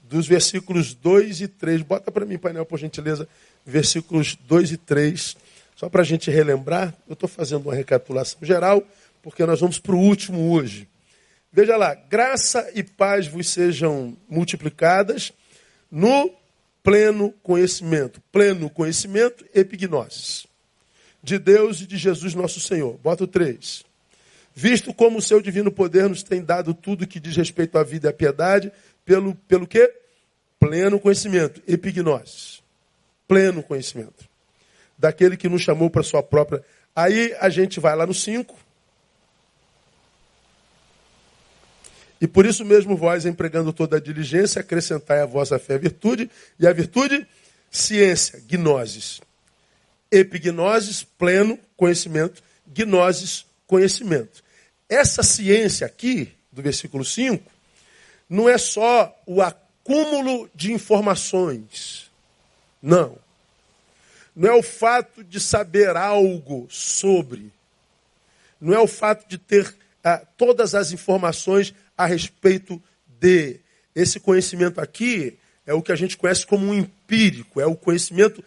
dos 0.03 0.27
versículos 0.27 0.93
2 0.93 1.41
e 1.41 1.47
3. 1.47 1.81
Bota 1.83 2.11
para 2.11 2.25
mim, 2.25 2.37
painel, 2.37 2.65
por 2.65 2.79
gentileza, 2.79 3.27
versículos 3.65 4.35
2 4.47 4.71
e 4.71 4.77
3. 4.77 5.37
Só 5.75 5.87
para 5.87 6.01
a 6.01 6.05
gente 6.05 6.31
relembrar, 6.31 6.95
eu 7.07 7.13
estou 7.13 7.29
fazendo 7.29 7.63
uma 7.63 7.75
recapitulação 7.75 8.39
geral, 8.41 8.83
porque 9.21 9.45
nós 9.45 9.59
vamos 9.59 9.77
para 9.77 9.95
o 9.95 9.99
último 9.99 10.51
hoje. 10.51 10.87
Veja 11.51 11.75
lá, 11.75 11.93
graça 11.93 12.69
e 12.73 12.83
paz 12.83 13.27
vos 13.27 13.49
sejam 13.49 14.15
multiplicadas 14.27 15.33
no 15.91 16.31
pleno 16.83 17.31
conhecimento. 17.43 18.21
Pleno 18.31 18.69
conhecimento, 18.69 19.45
epignoses. 19.53 20.48
De 21.21 21.37
Deus 21.37 21.81
e 21.81 21.87
de 21.87 21.97
Jesus 21.97 22.33
nosso 22.33 22.59
Senhor. 22.59 22.97
Bota 22.97 23.23
o 23.23 23.27
3. 23.27 23.83
Visto 24.55 24.93
como 24.93 25.19
o 25.19 25.21
seu 25.21 25.41
divino 25.41 25.71
poder 25.71 26.09
nos 26.09 26.23
tem 26.23 26.43
dado 26.43 26.73
tudo 26.73 27.07
que 27.07 27.19
diz 27.19 27.35
respeito 27.35 27.77
à 27.77 27.83
vida 27.83 28.07
e 28.07 28.09
à 28.09 28.13
piedade, 28.13 28.71
pelo, 29.05 29.35
pelo 29.35 29.67
quê? 29.67 29.93
Pleno 30.59 30.99
conhecimento, 30.99 31.61
epignoses. 31.67 32.61
Pleno 33.27 33.63
conhecimento. 33.63 34.27
Daquele 34.97 35.37
que 35.37 35.47
nos 35.47 35.61
chamou 35.61 35.89
para 35.89 36.03
sua 36.03 36.21
própria. 36.21 36.63
Aí 36.95 37.35
a 37.39 37.49
gente 37.49 37.79
vai 37.79 37.95
lá 37.95 38.05
no 38.05 38.13
5 38.13 38.69
E 42.21 42.27
por 42.27 42.45
isso 42.45 42.65
mesmo 42.65 42.97
vós, 42.97 43.25
empregando 43.25 43.71
toda 43.71 43.97
a 43.97 43.99
diligência, 43.99 44.59
acrescentai 44.59 45.21
a 45.21 45.25
vossa 45.25 45.57
fé 45.57 45.77
virtude, 45.77 46.29
e 46.59 46.67
a 46.67 46.73
virtude, 46.73 47.25
ciência, 47.71 48.41
gnoses. 48.45 49.21
Epignoses, 50.11 51.03
pleno 51.03 51.59
conhecimento, 51.77 52.43
gnoses, 52.67 53.45
conhecimento. 53.65 54.43
Essa 54.87 55.23
ciência 55.23 55.85
aqui, 55.85 56.33
do 56.51 56.61
versículo 56.61 57.05
5, 57.05 57.49
não 58.29 58.49
é 58.49 58.57
só 58.57 59.15
o 59.25 59.41
acúmulo 59.41 60.49
de 60.53 60.73
informações. 60.73 62.09
Não. 62.81 63.17
Não 64.35 64.49
é 64.49 64.53
o 64.53 64.63
fato 64.63 65.23
de 65.23 65.39
saber 65.39 65.95
algo 65.95 66.67
sobre. 66.69 67.51
Não 68.59 68.73
é 68.73 68.79
o 68.79 68.87
fato 68.87 69.27
de 69.27 69.37
ter 69.37 69.75
ah, 70.03 70.21
todas 70.37 70.75
as 70.75 70.91
informações 70.91 71.73
a 71.97 72.05
respeito 72.05 72.81
de. 73.19 73.59
Esse 73.95 74.19
conhecimento 74.19 74.79
aqui 74.79 75.37
é 75.65 75.73
o 75.73 75.81
que 75.81 75.91
a 75.91 75.95
gente 75.95 76.15
conhece 76.15 76.45
como 76.45 76.67
um 76.67 76.73
empírico, 76.73 77.59
é 77.59 77.65
o 77.65 77.75
conhecimento 77.75 78.43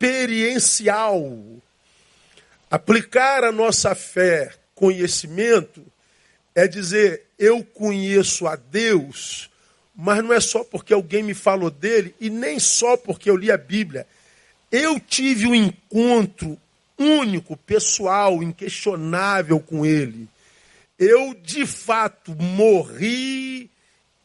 experiencial. 0.00 1.22
Aplicar 2.70 3.44
a 3.44 3.52
nossa 3.52 3.94
fé, 3.94 4.52
conhecimento, 4.74 5.84
é 6.54 6.68
dizer, 6.68 7.24
eu 7.38 7.64
conheço 7.64 8.46
a 8.46 8.56
Deus, 8.56 9.50
mas 9.94 10.22
não 10.22 10.32
é 10.32 10.40
só 10.40 10.62
porque 10.62 10.92
alguém 10.92 11.22
me 11.22 11.34
falou 11.34 11.70
dele 11.70 12.14
e 12.20 12.28
nem 12.28 12.58
só 12.58 12.96
porque 12.96 13.30
eu 13.30 13.36
li 13.36 13.50
a 13.50 13.56
Bíblia. 13.56 14.06
Eu 14.70 15.00
tive 15.00 15.46
um 15.46 15.54
encontro 15.54 16.58
único, 16.98 17.56
pessoal, 17.56 18.42
inquestionável 18.42 19.60
com 19.60 19.86
ele 19.86 20.28
eu 20.98 21.32
de 21.34 21.64
fato 21.64 22.34
morri 22.34 23.70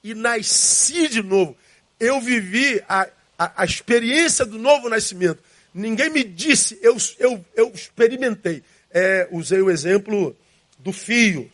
e 0.03 0.15
nasci 0.15 1.07
de 1.07 1.21
novo. 1.21 1.55
Eu 1.99 2.19
vivi 2.19 2.83
a, 2.89 3.07
a, 3.37 3.61
a 3.61 3.65
experiência 3.65 4.43
do 4.43 4.57
novo 4.57 4.89
nascimento. 4.89 5.39
Ninguém 5.73 6.09
me 6.09 6.23
disse, 6.23 6.77
eu, 6.81 6.95
eu, 7.17 7.43
eu 7.55 7.71
experimentei. 7.73 8.63
É, 8.91 9.27
usei 9.31 9.61
o 9.61 9.71
exemplo 9.71 10.35
do 10.77 10.93
fio. 10.93 11.51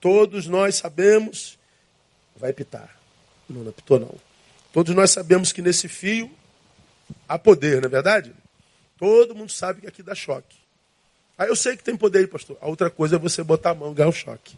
Todos 0.00 0.46
nós 0.46 0.76
sabemos. 0.76 1.58
Vai 2.34 2.52
pitar. 2.52 2.98
Não, 3.48 3.62
não 3.62 3.72
pitou, 3.72 4.00
não. 4.00 4.14
Todos 4.72 4.94
nós 4.94 5.10
sabemos 5.10 5.52
que 5.52 5.62
nesse 5.62 5.88
fio 5.88 6.30
há 7.28 7.38
poder, 7.38 7.80
não 7.80 7.86
é 7.86 7.90
verdade? 7.90 8.32
Todo 8.98 9.34
mundo 9.34 9.50
sabe 9.50 9.82
que 9.82 9.86
aqui 9.86 10.02
dá 10.02 10.14
choque. 10.14 10.56
Aí 11.38 11.48
eu 11.48 11.56
sei 11.56 11.76
que 11.76 11.82
tem 11.82 11.96
poder, 11.96 12.28
pastor. 12.28 12.58
A 12.60 12.68
outra 12.68 12.90
coisa 12.90 13.16
é 13.16 13.18
você 13.18 13.42
botar 13.42 13.70
a 13.70 13.74
mão 13.74 13.92
e 13.92 13.94
ganhar 13.94 14.08
o 14.08 14.12
choque. 14.12 14.56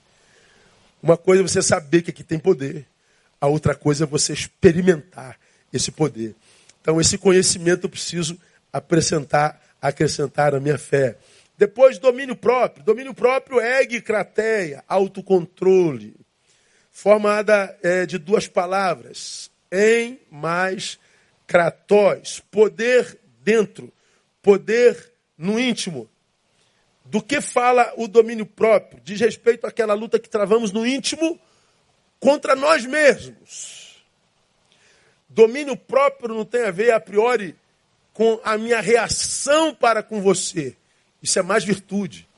Uma 1.02 1.16
coisa 1.16 1.42
é 1.42 1.46
você 1.46 1.62
saber 1.62 2.02
que 2.02 2.10
aqui 2.10 2.24
tem 2.24 2.38
poder. 2.38 2.86
A 3.40 3.46
outra 3.46 3.74
coisa 3.74 4.04
é 4.04 4.06
você 4.06 4.32
experimentar 4.32 5.38
esse 5.72 5.90
poder. 5.90 6.34
Então, 6.80 7.00
esse 7.00 7.16
conhecimento 7.16 7.86
eu 7.86 7.90
preciso 7.90 8.38
acrescentar, 8.72 9.60
acrescentar 9.80 10.54
a 10.54 10.60
minha 10.60 10.78
fé. 10.78 11.16
Depois, 11.58 11.98
domínio 11.98 12.34
próprio. 12.34 12.84
Domínio 12.84 13.14
próprio 13.14 13.60
é 13.60 13.84
crateia, 14.00 14.82
autocontrole. 14.88 16.16
Formada 16.90 17.76
é, 17.82 18.06
de 18.06 18.18
duas 18.18 18.48
palavras. 18.48 19.50
Em 19.70 20.20
mais 20.30 20.98
kratos. 21.46 22.42
Poder 22.50 23.18
dentro. 23.42 23.92
Poder 24.40 25.12
no 25.36 25.58
íntimo. 25.58 26.08
Do 27.04 27.22
que 27.22 27.40
fala 27.40 27.92
o 27.96 28.08
domínio 28.08 28.46
próprio? 28.46 29.00
Diz 29.04 29.20
respeito 29.20 29.66
àquela 29.66 29.94
luta 29.94 30.18
que 30.18 30.28
travamos 30.28 30.72
no 30.72 30.86
íntimo 30.86 31.38
contra 32.18 32.54
nós 32.54 32.86
mesmos. 32.86 34.02
Domínio 35.28 35.76
próprio 35.76 36.34
não 36.34 36.44
tem 36.44 36.64
a 36.64 36.70
ver 36.70 36.92
a 36.92 37.00
priori 37.00 37.56
com 38.12 38.40
a 38.44 38.58
minha 38.58 38.80
reação 38.80 39.74
para 39.74 40.02
com 40.02 40.20
você. 40.20 40.76
Isso 41.22 41.38
é 41.38 41.42
mais 41.42 41.64
virtude. 41.64 42.28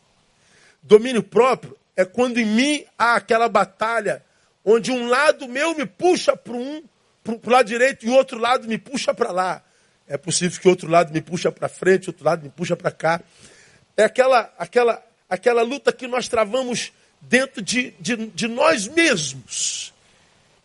Domínio 0.82 1.22
próprio 1.22 1.76
é 1.96 2.04
quando 2.04 2.38
em 2.38 2.44
mim 2.44 2.84
há 2.98 3.16
aquela 3.16 3.48
batalha 3.48 4.24
onde 4.64 4.90
um 4.90 5.08
lado 5.08 5.48
meu 5.48 5.74
me 5.74 5.86
puxa 5.86 6.36
para 6.36 6.54
um, 6.54 6.82
para 7.22 7.34
o 7.34 7.50
lado 7.50 7.66
direito 7.66 8.06
e 8.06 8.08
o 8.08 8.14
outro 8.14 8.38
lado 8.38 8.68
me 8.68 8.78
puxa 8.78 9.12
para 9.12 9.30
lá. 9.30 9.62
É 10.06 10.16
possível 10.16 10.60
que 10.60 10.68
outro 10.68 10.88
lado 10.88 11.12
me 11.12 11.20
puxa 11.20 11.50
para 11.50 11.68
frente, 11.68 12.10
outro 12.10 12.24
lado 12.24 12.42
me 12.42 12.50
puxa 12.50 12.76
para 12.76 12.90
cá. 12.90 13.22
É 13.96 14.04
aquela, 14.04 14.52
aquela, 14.58 15.02
aquela 15.28 15.62
luta 15.62 15.92
que 15.92 16.06
nós 16.06 16.28
travamos 16.28 16.92
dentro 17.20 17.62
de, 17.62 17.92
de, 18.00 18.26
de 18.28 18.46
nós 18.46 18.86
mesmos. 18.86 19.94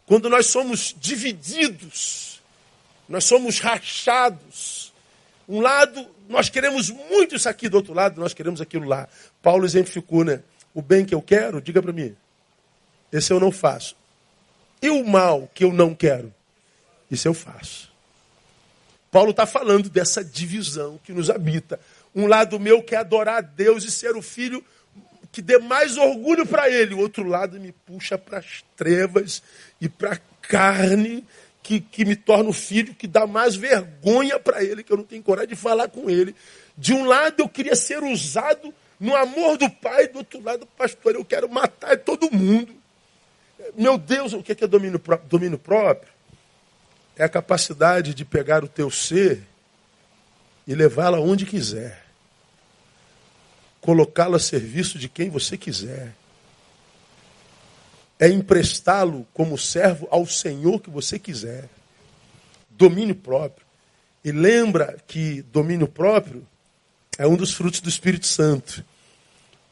Quando 0.05 0.29
nós 0.29 0.47
somos 0.47 0.93
divididos, 0.99 2.41
nós 3.07 3.23
somos 3.23 3.59
rachados. 3.59 4.78
Um 5.49 5.61
lado, 5.61 6.07
nós 6.29 6.47
queremos 6.47 6.91
muito 6.91 7.35
isso 7.35 7.49
aqui, 7.49 7.67
do 7.67 7.77
outro 7.77 7.91
lado, 7.91 8.21
nós 8.21 8.35
queremos 8.35 8.61
aquilo 8.61 8.87
lá. 8.87 9.09
Paulo 9.41 9.65
exemplificou, 9.65 10.23
né? 10.23 10.43
O 10.75 10.81
bem 10.81 11.03
que 11.03 11.15
eu 11.15 11.23
quero, 11.23 11.59
diga 11.59 11.81
para 11.81 11.91
mim. 11.91 12.15
Esse 13.11 13.33
eu 13.33 13.39
não 13.39 13.51
faço. 13.51 13.95
E 14.79 14.91
o 14.91 15.03
mal 15.03 15.49
que 15.55 15.63
eu 15.63 15.73
não 15.73 15.95
quero? 15.95 16.31
Isso 17.09 17.27
eu 17.27 17.33
faço. 17.33 17.89
Paulo 19.11 19.31
está 19.31 19.47
falando 19.47 19.89
dessa 19.89 20.23
divisão 20.23 20.99
que 21.03 21.11
nos 21.11 21.31
habita. 21.31 21.79
Um 22.15 22.27
lado 22.27 22.59
meu 22.59 22.83
quer 22.83 22.97
adorar 22.97 23.37
a 23.37 23.41
Deus 23.41 23.83
e 23.83 23.89
ser 23.89 24.15
o 24.15 24.21
filho 24.21 24.63
que 25.31 25.41
dê 25.41 25.57
mais 25.57 25.97
orgulho 25.97 26.45
para 26.45 26.69
ele. 26.69 26.93
O 26.93 26.99
outro 26.99 27.23
lado 27.23 27.59
me 27.59 27.71
puxa 27.71 28.19
para 28.19 28.37
as 28.37 28.63
trevas 28.77 29.41
e 29.81 29.89
para 29.89 30.13
a 30.13 30.19
carne 30.43 31.25
que, 31.69 31.79
que 31.79 32.03
me 32.03 32.15
torna 32.15 32.49
o 32.49 32.53
filho 32.53 32.95
que 32.95 33.05
dá 33.05 33.27
mais 33.27 33.55
vergonha 33.55 34.39
para 34.39 34.63
ele, 34.63 34.83
que 34.83 34.91
eu 34.91 34.97
não 34.97 35.03
tenho 35.03 35.21
coragem 35.21 35.49
de 35.49 35.55
falar 35.55 35.87
com 35.87 36.09
ele. 36.09 36.35
De 36.75 36.95
um 36.95 37.05
lado 37.05 37.35
eu 37.43 37.47
queria 37.47 37.75
ser 37.75 38.01
usado 38.01 38.73
no 38.99 39.15
amor 39.15 39.55
do 39.55 39.69
pai, 39.69 40.07
do 40.07 40.17
outro 40.17 40.41
lado, 40.41 40.65
pastor, 40.75 41.13
eu 41.13 41.23
quero 41.23 41.47
matar 41.47 41.95
todo 41.99 42.31
mundo. 42.31 42.73
Meu 43.77 43.99
Deus, 43.99 44.33
o 44.33 44.41
que 44.41 44.63
é 44.63 44.67
domínio 44.67 44.97
próprio? 44.97 45.29
Domínio 45.29 45.59
próprio 45.59 46.11
é 47.15 47.23
a 47.23 47.29
capacidade 47.29 48.15
de 48.15 48.25
pegar 48.25 48.63
o 48.63 48.67
teu 48.67 48.89
ser 48.89 49.43
e 50.65 50.73
levá-la 50.73 51.19
onde 51.19 51.45
quiser. 51.45 52.03
Colocá-la 53.79 54.37
a 54.37 54.39
serviço 54.39 54.97
de 54.97 55.07
quem 55.07 55.29
você 55.29 55.55
quiser. 55.55 56.15
É 58.19 58.27
emprestá-lo 58.27 59.25
como 59.33 59.57
servo 59.57 60.07
ao 60.11 60.25
Senhor 60.27 60.81
que 60.81 60.89
você 60.89 61.17
quiser. 61.17 61.69
Domínio 62.69 63.15
próprio. 63.15 63.65
E 64.23 64.31
lembra 64.31 64.97
que 65.07 65.41
domínio 65.43 65.87
próprio 65.87 66.45
é 67.17 67.25
um 67.25 67.35
dos 67.35 67.53
frutos 67.53 67.79
do 67.79 67.89
Espírito 67.89 68.27
Santo. 68.27 68.83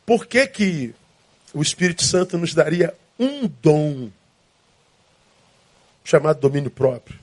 Por 0.05 0.25
que, 0.25 0.47
que 0.47 0.95
o 1.53 1.61
Espírito 1.61 2.03
Santo 2.03 2.37
nos 2.37 2.53
daria 2.53 2.93
um 3.19 3.47
dom 3.61 4.09
chamado 6.03 6.39
domínio 6.39 6.71
próprio? 6.71 7.19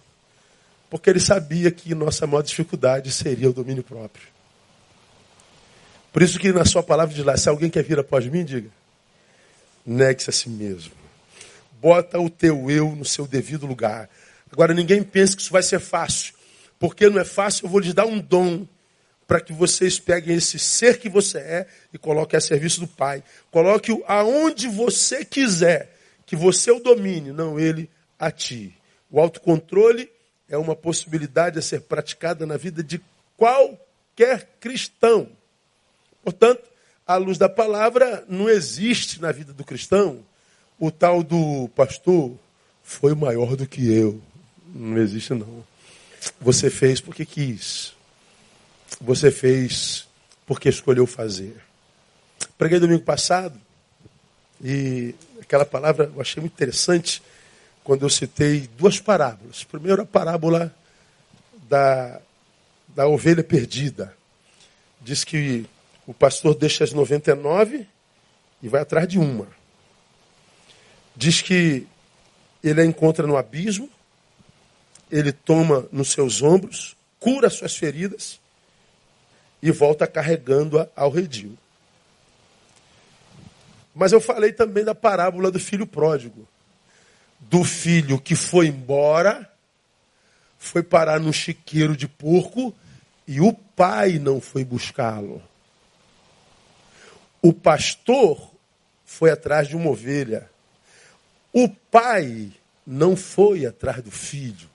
Porque 0.90 1.08
ele 1.08 1.20
sabia 1.20 1.70
que 1.70 1.94
nossa 1.94 2.26
maior 2.26 2.42
dificuldade 2.42 3.10
seria 3.10 3.48
o 3.48 3.52
domínio 3.52 3.82
próprio. 3.82 4.28
Por 6.12 6.22
isso 6.22 6.38
que 6.38 6.52
na 6.52 6.64
sua 6.64 6.82
palavra 6.82 7.14
diz 7.14 7.24
lá, 7.24 7.36
se 7.36 7.48
alguém 7.48 7.68
quer 7.68 7.82
vir 7.82 7.98
após 7.98 8.26
mim, 8.26 8.44
diga, 8.44 8.70
negue-se 9.84 10.30
a 10.30 10.32
si 10.32 10.48
mesmo. 10.48 11.03
Bota 11.84 12.18
o 12.18 12.30
teu 12.30 12.70
eu 12.70 12.96
no 12.96 13.04
seu 13.04 13.26
devido 13.26 13.66
lugar. 13.66 14.08
Agora 14.50 14.72
ninguém 14.72 15.02
pense 15.02 15.36
que 15.36 15.42
isso 15.42 15.52
vai 15.52 15.62
ser 15.62 15.80
fácil. 15.80 16.32
Porque 16.78 17.10
não 17.10 17.20
é 17.20 17.26
fácil, 17.26 17.66
eu 17.66 17.68
vou 17.68 17.78
lhes 17.78 17.92
dar 17.92 18.06
um 18.06 18.18
dom 18.18 18.66
para 19.28 19.38
que 19.38 19.52
vocês 19.52 20.00
peguem 20.00 20.34
esse 20.34 20.58
ser 20.58 20.98
que 20.98 21.10
você 21.10 21.36
é 21.36 21.66
e 21.92 21.98
coloquem 21.98 22.38
a 22.38 22.40
serviço 22.40 22.80
do 22.80 22.88
Pai. 22.88 23.22
Coloque-o 23.50 24.02
aonde 24.06 24.66
você 24.66 25.26
quiser, 25.26 25.94
que 26.24 26.34
você 26.34 26.70
o 26.70 26.80
domine, 26.80 27.32
não 27.32 27.60
ele 27.60 27.90
a 28.18 28.30
ti. 28.30 28.74
O 29.10 29.20
autocontrole 29.20 30.10
é 30.48 30.56
uma 30.56 30.74
possibilidade 30.74 31.58
a 31.58 31.62
ser 31.62 31.82
praticada 31.82 32.46
na 32.46 32.56
vida 32.56 32.82
de 32.82 32.98
qualquer 33.36 34.48
cristão. 34.58 35.28
Portanto, 36.22 36.62
à 37.06 37.16
luz 37.16 37.36
da 37.36 37.50
palavra, 37.50 38.24
não 38.26 38.48
existe 38.48 39.20
na 39.20 39.30
vida 39.30 39.52
do 39.52 39.62
cristão 39.62 40.24
o 40.78 40.90
tal 40.90 41.22
do 41.22 41.68
pastor 41.74 42.32
foi 42.82 43.14
maior 43.14 43.56
do 43.56 43.66
que 43.66 43.92
eu. 43.92 44.20
Não 44.74 44.98
existe, 44.98 45.32
não. 45.34 45.64
Você 46.40 46.70
fez 46.70 47.00
porque 47.00 47.24
quis. 47.24 47.94
Você 49.00 49.30
fez 49.30 50.06
porque 50.46 50.68
escolheu 50.68 51.06
fazer. 51.06 51.56
Preguei 52.58 52.78
domingo 52.78 53.02
passado 53.02 53.58
e 54.62 55.14
aquela 55.40 55.64
palavra 55.64 56.10
eu 56.14 56.20
achei 56.20 56.40
muito 56.40 56.54
interessante 56.54 57.22
quando 57.82 58.02
eu 58.02 58.10
citei 58.10 58.68
duas 58.78 59.00
parábolas. 59.00 59.64
Primeiro, 59.64 60.02
a 60.02 60.06
parábola 60.06 60.74
da, 61.68 62.20
da 62.88 63.06
ovelha 63.06 63.44
perdida. 63.44 64.16
Diz 65.00 65.24
que 65.24 65.66
o 66.06 66.14
pastor 66.14 66.54
deixa 66.54 66.84
as 66.84 66.92
99 66.92 67.86
e 68.62 68.68
vai 68.68 68.80
atrás 68.80 69.06
de 69.06 69.18
uma. 69.18 69.46
Diz 71.16 71.40
que 71.40 71.86
ele 72.62 72.80
a 72.80 72.84
encontra 72.84 73.26
no 73.26 73.36
abismo, 73.36 73.88
ele 75.10 75.32
toma 75.32 75.86
nos 75.92 76.10
seus 76.10 76.42
ombros, 76.42 76.96
cura 77.20 77.48
suas 77.50 77.76
feridas 77.76 78.40
e 79.62 79.70
volta 79.70 80.06
carregando-a 80.06 80.88
ao 80.96 81.10
redil. 81.10 81.56
Mas 83.94 84.12
eu 84.12 84.20
falei 84.20 84.52
também 84.52 84.84
da 84.84 84.94
parábola 84.94 85.50
do 85.50 85.60
filho 85.60 85.86
pródigo. 85.86 86.48
Do 87.38 87.62
filho 87.62 88.20
que 88.20 88.34
foi 88.34 88.66
embora, 88.66 89.48
foi 90.58 90.82
parar 90.82 91.20
num 91.20 91.32
chiqueiro 91.32 91.96
de 91.96 92.08
porco 92.08 92.74
e 93.26 93.40
o 93.40 93.52
pai 93.52 94.18
não 94.18 94.40
foi 94.40 94.64
buscá-lo. 94.64 95.42
O 97.40 97.52
pastor 97.52 98.50
foi 99.04 99.30
atrás 99.30 99.68
de 99.68 99.76
uma 99.76 99.90
ovelha. 99.90 100.50
O 101.56 101.68
pai 101.68 102.50
não 102.84 103.14
foi 103.16 103.64
atrás 103.64 104.02
do 104.02 104.10
filho. 104.10 104.68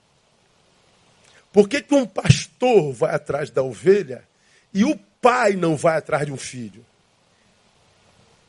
Por 1.52 1.68
que, 1.68 1.82
que 1.82 1.94
um 1.94 2.06
pastor 2.06 2.90
vai 2.94 3.14
atrás 3.14 3.50
da 3.50 3.62
ovelha 3.62 4.26
e 4.72 4.82
o 4.82 4.96
pai 5.20 5.56
não 5.56 5.76
vai 5.76 5.98
atrás 5.98 6.24
de 6.24 6.32
um 6.32 6.38
filho? 6.38 6.82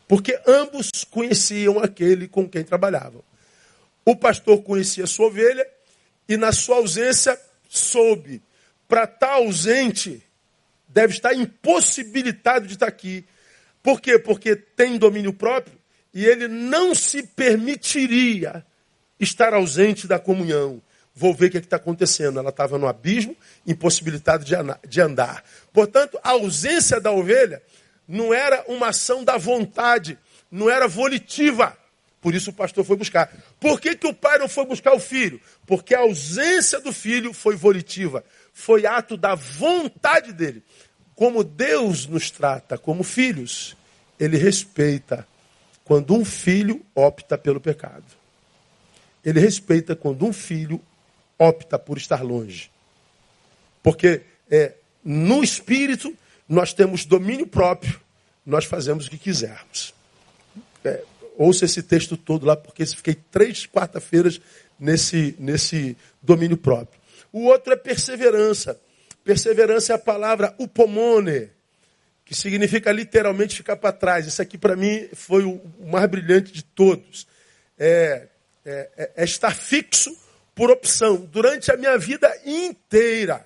Porque 0.07 0.39
ambos 0.47 1.03
conheciam 1.09 1.79
aquele 1.79 2.25
com 2.25 2.47
quem 2.47 2.63
trabalhavam. 2.63 3.21
O 4.05 4.15
pastor 4.15 4.63
conhecia 4.63 5.05
sua 5.05 5.27
ovelha 5.27 5.67
e, 6.25 6.37
na 6.37 6.53
sua 6.53 6.77
ausência, 6.77 7.37
soube. 7.67 8.41
Para 8.87 9.03
estar 9.03 9.33
ausente, 9.33 10.23
deve 10.87 11.13
estar 11.13 11.33
impossibilitado 11.33 12.65
de 12.65 12.75
estar 12.75 12.87
aqui. 12.87 13.25
Por 13.83 13.99
quê? 13.99 14.17
Porque 14.17 14.55
tem 14.55 14.97
domínio 14.97 15.33
próprio 15.33 15.80
e 16.13 16.25
ele 16.25 16.47
não 16.47 16.93
se 16.93 17.23
permitiria 17.23 18.65
estar 19.19 19.53
ausente 19.53 20.07
da 20.07 20.19
comunhão. 20.19 20.81
Vou 21.13 21.33
ver 21.33 21.47
o 21.47 21.51
que 21.51 21.57
é 21.57 21.59
está 21.59 21.75
acontecendo. 21.75 22.39
Ela 22.39 22.49
estava 22.49 22.77
no 22.77 22.87
abismo, 22.87 23.35
impossibilitada 23.65 24.43
de 24.87 25.01
andar. 25.01 25.43
Portanto, 25.73 26.19
a 26.23 26.31
ausência 26.31 26.99
da 26.99 27.11
ovelha 27.11 27.61
não 28.07 28.33
era 28.33 28.63
uma 28.67 28.89
ação 28.89 29.23
da 29.23 29.37
vontade, 29.37 30.17
não 30.49 30.69
era 30.69 30.87
volitiva. 30.87 31.77
Por 32.21 32.35
isso 32.35 32.51
o 32.51 32.53
pastor 32.53 32.85
foi 32.85 32.95
buscar. 32.95 33.31
Por 33.59 33.79
que, 33.79 33.95
que 33.95 34.07
o 34.07 34.13
pai 34.13 34.37
não 34.37 34.47
foi 34.47 34.65
buscar 34.65 34.93
o 34.93 34.99
filho? 34.99 35.41
Porque 35.65 35.95
a 35.95 36.01
ausência 36.01 36.79
do 36.79 36.93
filho 36.93 37.33
foi 37.33 37.55
volitiva. 37.55 38.23
Foi 38.53 38.85
ato 38.85 39.17
da 39.17 39.33
vontade 39.33 40.31
dele. 40.31 40.63
Como 41.15 41.43
Deus 41.43 42.05
nos 42.05 42.29
trata 42.29 42.77
como 42.77 43.03
filhos, 43.03 43.75
ele 44.19 44.37
respeita 44.37 45.27
quando 45.83 46.13
um 46.15 46.23
filho 46.23 46.81
opta 46.95 47.37
pelo 47.37 47.59
pecado. 47.59 48.05
Ele 49.23 49.39
respeita 49.39 49.95
quando 49.95 50.25
um 50.25 50.33
filho 50.33 50.81
opta 51.37 51.77
por 51.77 51.97
estar 51.97 52.23
longe. 52.23 52.71
Porque 53.83 54.21
é, 54.49 54.73
no 55.03 55.43
espírito 55.43 56.15
nós 56.47 56.73
temos 56.73 57.05
domínio 57.05 57.47
próprio, 57.47 57.99
nós 58.45 58.65
fazemos 58.65 59.07
o 59.07 59.09
que 59.09 59.17
quisermos. 59.17 59.93
É, 60.83 61.03
ouça 61.37 61.65
esse 61.65 61.81
texto 61.81 62.17
todo 62.17 62.45
lá, 62.45 62.55
porque 62.55 62.85
fiquei 62.85 63.15
três 63.15 63.65
quarta-feiras 63.65 64.41
nesse, 64.79 65.35
nesse 65.39 65.97
domínio 66.21 66.57
próprio. 66.57 66.99
O 67.31 67.45
outro 67.45 67.73
é 67.73 67.75
perseverança. 67.75 68.79
Perseverança 69.23 69.93
é 69.93 69.95
a 69.95 69.99
palavra 69.99 70.53
upomone, 70.59 71.49
que 72.31 72.37
significa 72.37 72.93
literalmente 72.93 73.57
ficar 73.57 73.75
para 73.75 73.91
trás. 73.91 74.25
Isso 74.25 74.41
aqui 74.41 74.57
para 74.57 74.73
mim 74.73 75.09
foi 75.13 75.43
o 75.43 75.61
mais 75.85 76.09
brilhante 76.09 76.53
de 76.53 76.63
todos. 76.63 77.27
É, 77.77 78.29
é, 78.65 78.89
é, 78.95 79.11
é 79.17 79.23
estar 79.25 79.53
fixo 79.53 80.17
por 80.55 80.71
opção 80.71 81.17
durante 81.17 81.69
a 81.73 81.75
minha 81.75 81.97
vida 81.97 82.33
inteira. 82.45 83.45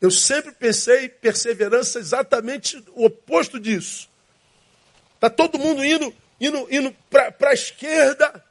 Eu 0.00 0.10
sempre 0.10 0.50
pensei 0.50 1.08
perseverança 1.08 2.00
exatamente 2.00 2.82
o 2.96 3.04
oposto 3.04 3.60
disso. 3.60 4.10
Está 5.14 5.30
todo 5.30 5.56
mundo 5.56 5.84
indo, 5.84 6.12
indo, 6.40 6.66
indo 6.68 6.92
para 7.08 7.50
a 7.50 7.54
esquerda 7.54 8.44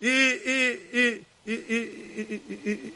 e, 0.00 0.80
e, 0.96 1.22
e, 1.46 2.94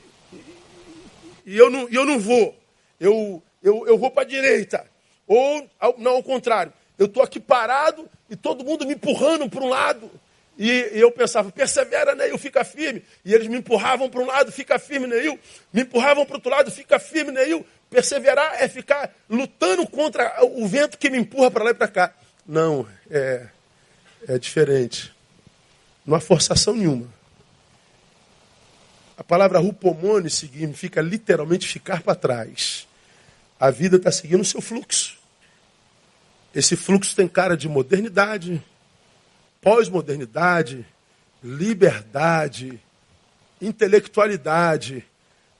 e, 1.44 1.58
eu, 1.58 1.68
não, 1.68 1.86
eu 1.90 2.06
não 2.06 2.18
vou. 2.18 2.58
Eu, 2.98 3.42
eu, 3.62 3.86
eu 3.86 3.98
vou 3.98 4.10
para 4.10 4.22
a 4.22 4.26
direita. 4.26 4.90
Ou, 5.26 5.68
não, 5.98 6.12
ao 6.12 6.22
contrário. 6.22 6.72
Eu 6.98 7.06
estou 7.06 7.22
aqui 7.22 7.40
parado 7.40 8.08
e 8.28 8.36
todo 8.36 8.64
mundo 8.64 8.86
me 8.86 8.94
empurrando 8.94 9.48
para 9.48 9.62
um 9.62 9.68
lado. 9.68 10.10
E, 10.58 10.68
e, 10.68 11.00
eu 11.00 11.10
pensava, 11.10 11.50
persevera, 11.50 12.14
Neil, 12.14 12.36
fica 12.38 12.62
firme. 12.64 13.02
E 13.24 13.32
eles 13.32 13.48
me 13.48 13.58
empurravam 13.58 14.08
para 14.08 14.20
um 14.20 14.26
lado, 14.26 14.52
fica 14.52 14.78
firme, 14.78 15.06
Neil. 15.06 15.38
Me 15.72 15.82
empurravam 15.82 16.24
para 16.26 16.36
outro 16.36 16.50
lado, 16.50 16.70
fica 16.70 16.98
firme, 16.98 17.32
Neil. 17.32 17.66
Perseverar 17.88 18.62
é 18.62 18.68
ficar 18.68 19.14
lutando 19.28 19.86
contra 19.86 20.44
o 20.44 20.66
vento 20.66 20.98
que 20.98 21.10
me 21.10 21.18
empurra 21.18 21.50
para 21.50 21.64
lá 21.64 21.70
e 21.70 21.74
para 21.74 21.88
cá. 21.88 22.14
Não, 22.46 22.86
é, 23.10 23.46
é 24.28 24.38
diferente. 24.38 25.12
Não 26.04 26.16
há 26.16 26.20
forçação 26.20 26.74
nenhuma. 26.74 27.08
A 29.16 29.24
palavra 29.24 29.58
rupomone 29.58 30.28
significa 30.28 31.00
literalmente 31.00 31.68
ficar 31.68 32.02
para 32.02 32.14
trás. 32.14 32.86
A 33.62 33.70
vida 33.70 33.96
está 33.96 34.10
seguindo 34.10 34.40
o 34.40 34.44
seu 34.44 34.60
fluxo. 34.60 35.16
Esse 36.52 36.74
fluxo 36.74 37.14
tem 37.14 37.28
cara 37.28 37.56
de 37.56 37.68
modernidade, 37.68 38.60
pós-modernidade, 39.60 40.84
liberdade, 41.44 42.82
intelectualidade, 43.60 45.04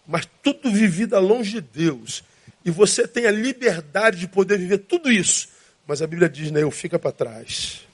mas 0.05 0.29
tudo 0.43 0.69
vivido 0.69 1.17
longe 1.21 1.53
de 1.53 1.61
Deus. 1.61 2.25
E 2.65 2.73
você 2.73 3.07
tem 3.07 3.27
a 3.27 3.31
liberdade 3.31 4.19
de 4.19 4.27
poder 4.27 4.59
viver 4.59 4.79
tudo 4.79 5.09
isso. 5.09 5.51
Mas 5.87 6.03
a 6.03 6.07
Bíblia 6.09 6.29
diz, 6.29 6.51
né, 6.51 6.61
eu 6.61 6.73
fica 6.73 6.99
para 6.99 7.13
trás. 7.13 7.87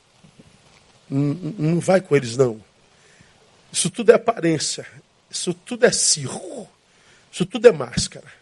Não, 1.11 1.35
não 1.59 1.81
vai 1.81 2.01
com 2.01 2.17
eles, 2.17 2.35
não. 2.35 2.65
Isso 3.71 3.91
tudo 3.91 4.11
é 4.11 4.15
aparência. 4.15 4.87
Isso 5.31 5.53
tudo 5.53 5.85
é 5.85 5.93
circo. 5.93 6.67
Isso 7.31 7.45
tudo 7.45 7.69
é 7.69 7.73
máscara. 7.73 8.38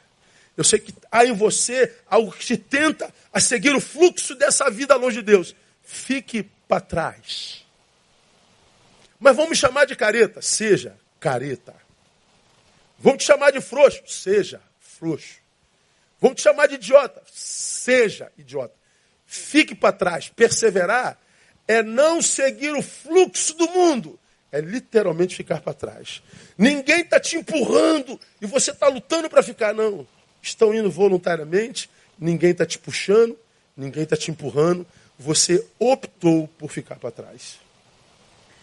Eu 0.56 0.64
sei 0.64 0.78
que 0.78 0.94
há 1.12 1.24
em 1.24 1.32
você 1.32 1.94
algo 2.06 2.32
que 2.32 2.44
te 2.44 2.56
tenta 2.56 3.12
a 3.32 3.40
seguir 3.40 3.74
o 3.74 3.80
fluxo 3.80 4.34
dessa 4.34 4.70
vida 4.70 4.96
longe 4.96 5.16
de 5.16 5.22
Deus. 5.22 5.54
Fique 5.82 6.44
para 6.66 6.80
trás. 6.80 7.64
Mas 9.20 9.36
vão 9.36 9.48
me 9.48 9.56
chamar 9.56 9.84
de 9.84 9.94
careta? 9.94 10.40
Seja 10.40 10.96
careta. 11.20 11.74
Vão 12.98 13.16
te 13.16 13.24
chamar 13.24 13.50
de 13.50 13.60
frouxo? 13.60 14.02
Seja 14.06 14.60
frouxo. 14.80 15.36
Vão 16.18 16.34
te 16.34 16.40
chamar 16.40 16.66
de 16.68 16.76
idiota. 16.76 17.22
Seja 17.30 18.32
idiota. 18.38 18.74
Fique 19.26 19.74
para 19.74 19.92
trás. 19.92 20.28
Perseverar 20.28 21.18
é 21.68 21.82
não 21.82 22.22
seguir 22.22 22.72
o 22.72 22.82
fluxo 22.82 23.54
do 23.54 23.68
mundo. 23.68 24.18
É 24.50 24.60
literalmente 24.60 25.36
ficar 25.36 25.60
para 25.60 25.74
trás. 25.74 26.22
Ninguém 26.56 27.00
está 27.00 27.20
te 27.20 27.36
empurrando 27.36 28.18
e 28.40 28.46
você 28.46 28.70
está 28.70 28.88
lutando 28.88 29.28
para 29.28 29.42
ficar, 29.42 29.74
não. 29.74 30.06
Estão 30.46 30.72
indo 30.72 30.88
voluntariamente, 30.88 31.90
ninguém 32.16 32.52
está 32.52 32.64
te 32.64 32.78
puxando, 32.78 33.36
ninguém 33.76 34.04
está 34.04 34.16
te 34.16 34.30
empurrando. 34.30 34.86
Você 35.18 35.66
optou 35.76 36.46
por 36.56 36.70
ficar 36.70 36.94
para 36.96 37.10
trás. 37.10 37.58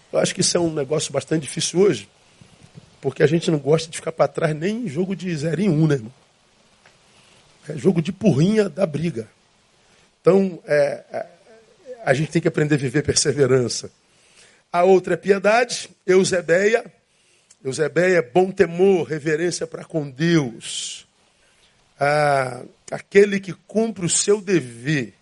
Eu 0.10 0.17
acho 0.17 0.34
que 0.34 0.39
isso 0.39 0.56
é 0.56 0.60
um 0.62 0.74
negócio 0.74 1.12
bastante 1.12 1.41
difícil 1.41 1.82
hoje, 1.82 2.08
porque 3.02 3.22
a 3.22 3.28
gente 3.28 3.52
não 3.52 3.60
gosta 3.60 3.89
de 3.89 3.98
ficar 3.98 4.13
para 4.13 4.30
trás 4.30 4.56
nem 4.56 4.86
em 4.86 4.88
jogo 4.88 5.13
de 5.13 5.36
0 5.36 5.62
em 5.62 5.69
1, 5.69 5.74
um, 5.74 5.88
né, 5.88 5.96
irmão? 5.96 6.13
É 7.67 7.78
jogo 7.78 8.02
de 8.02 8.13
porrinha 8.13 8.69
da 8.69 8.86
briga. 8.86 9.28
Então, 10.22 10.63
é, 10.65 11.04
é, 11.12 11.26
a 12.06 12.13
gente 12.13 12.32
tem 12.32 12.41
que 12.41 12.48
aprender 12.48 12.76
a 12.76 12.78
viver 12.78 13.04
perseverança. 13.04 13.91
A 14.72 14.84
outra 14.84 15.15
é 15.15 15.17
piedade, 15.17 15.89
Eusebeia. 16.08 16.86
Eusebeia 17.62 18.19
é 18.19 18.22
bom 18.22 18.52
temor, 18.52 19.04
reverência 19.04 19.67
para 19.67 19.84
com 19.84 20.10
Deus. 20.10 21.06
Ah, 21.99 22.63
aquele 22.91 23.39
que 23.39 23.53
cumpre 23.53 24.06
o 24.06 24.10
seu 24.10 24.41
dever. 24.41 25.13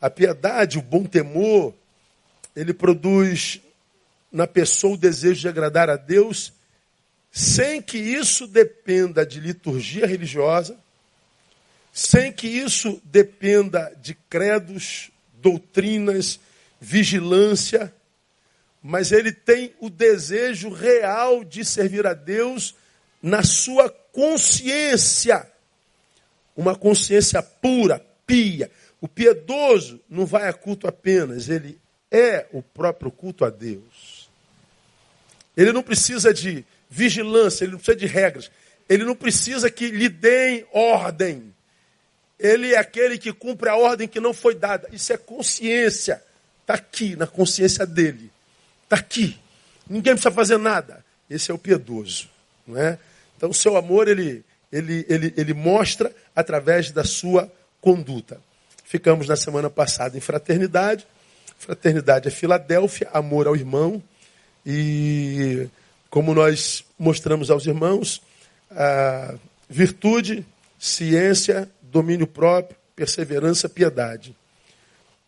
A 0.00 0.10
piedade, 0.10 0.78
o 0.78 0.82
bom 0.82 1.04
temor, 1.04 1.74
ele 2.54 2.72
produz 2.72 3.60
na 4.30 4.46
pessoa 4.46 4.94
o 4.94 4.98
desejo 4.98 5.40
de 5.40 5.48
agradar 5.48 5.88
a 5.88 5.96
Deus, 5.96 6.52
sem 7.30 7.80
que 7.80 7.98
isso 7.98 8.46
dependa 8.46 9.24
de 9.24 9.40
liturgia 9.40 10.06
religiosa, 10.06 10.76
sem 11.92 12.32
que 12.32 12.46
isso 12.46 13.00
dependa 13.04 13.92
de 14.02 14.14
credos, 14.28 15.10
doutrinas, 15.34 16.38
vigilância, 16.80 17.92
mas 18.82 19.12
ele 19.12 19.32
tem 19.32 19.74
o 19.80 19.90
desejo 19.90 20.68
real 20.70 21.42
de 21.42 21.64
servir 21.64 22.06
a 22.06 22.14
Deus 22.14 22.74
na 23.22 23.42
sua 23.42 23.90
consciência. 23.90 25.50
Uma 26.56 26.74
consciência 26.74 27.42
pura, 27.42 28.04
pia. 28.26 28.70
O 29.00 29.06
piedoso 29.06 30.00
não 30.08 30.24
vai 30.24 30.48
a 30.48 30.52
culto 30.52 30.88
apenas, 30.88 31.48
ele 31.48 31.78
é 32.10 32.46
o 32.52 32.62
próprio 32.62 33.10
culto 33.10 33.44
a 33.44 33.50
Deus. 33.50 34.28
Ele 35.56 35.72
não 35.72 35.82
precisa 35.82 36.32
de 36.32 36.64
vigilância, 36.88 37.64
ele 37.64 37.72
não 37.72 37.78
precisa 37.78 37.96
de 37.98 38.06
regras, 38.06 38.50
ele 38.88 39.04
não 39.04 39.14
precisa 39.14 39.70
que 39.70 39.88
lhe 39.88 40.08
deem 40.08 40.66
ordem. 40.72 41.54
Ele 42.38 42.74
é 42.74 42.78
aquele 42.78 43.18
que 43.18 43.32
cumpre 43.32 43.68
a 43.68 43.76
ordem 43.76 44.06
que 44.06 44.20
não 44.20 44.34
foi 44.34 44.54
dada. 44.54 44.88
Isso 44.92 45.12
é 45.12 45.16
consciência. 45.16 46.22
Está 46.60 46.74
aqui, 46.74 47.16
na 47.16 47.26
consciência 47.26 47.86
dele. 47.86 48.30
Está 48.84 48.96
aqui. 48.96 49.38
Ninguém 49.88 50.12
precisa 50.12 50.30
fazer 50.30 50.58
nada. 50.58 51.04
Esse 51.30 51.50
é 51.50 51.54
o 51.54 51.58
piedoso. 51.58 52.28
Não 52.66 52.78
é? 52.78 52.98
Então, 53.36 53.50
o 53.50 53.54
seu 53.54 53.76
amor, 53.76 54.08
ele, 54.08 54.44
ele, 54.70 55.06
ele, 55.08 55.34
ele 55.36 55.54
mostra 55.54 56.12
através 56.34 56.90
da 56.90 57.04
sua 57.04 57.50
conduta. 57.80 58.40
Ficamos 58.84 59.28
na 59.28 59.36
semana 59.36 59.68
passada 59.68 60.16
em 60.16 60.20
fraternidade. 60.20 61.06
Fraternidade 61.58 62.28
é 62.28 62.30
Filadélfia, 62.30 63.08
amor 63.12 63.46
ao 63.46 63.56
irmão. 63.56 64.02
E 64.64 65.68
como 66.10 66.34
nós 66.34 66.84
mostramos 66.98 67.50
aos 67.50 67.66
irmãos, 67.66 68.22
virtude, 69.68 70.46
ciência, 70.78 71.68
domínio 71.82 72.26
próprio, 72.26 72.76
perseverança, 72.94 73.68
piedade. 73.68 74.36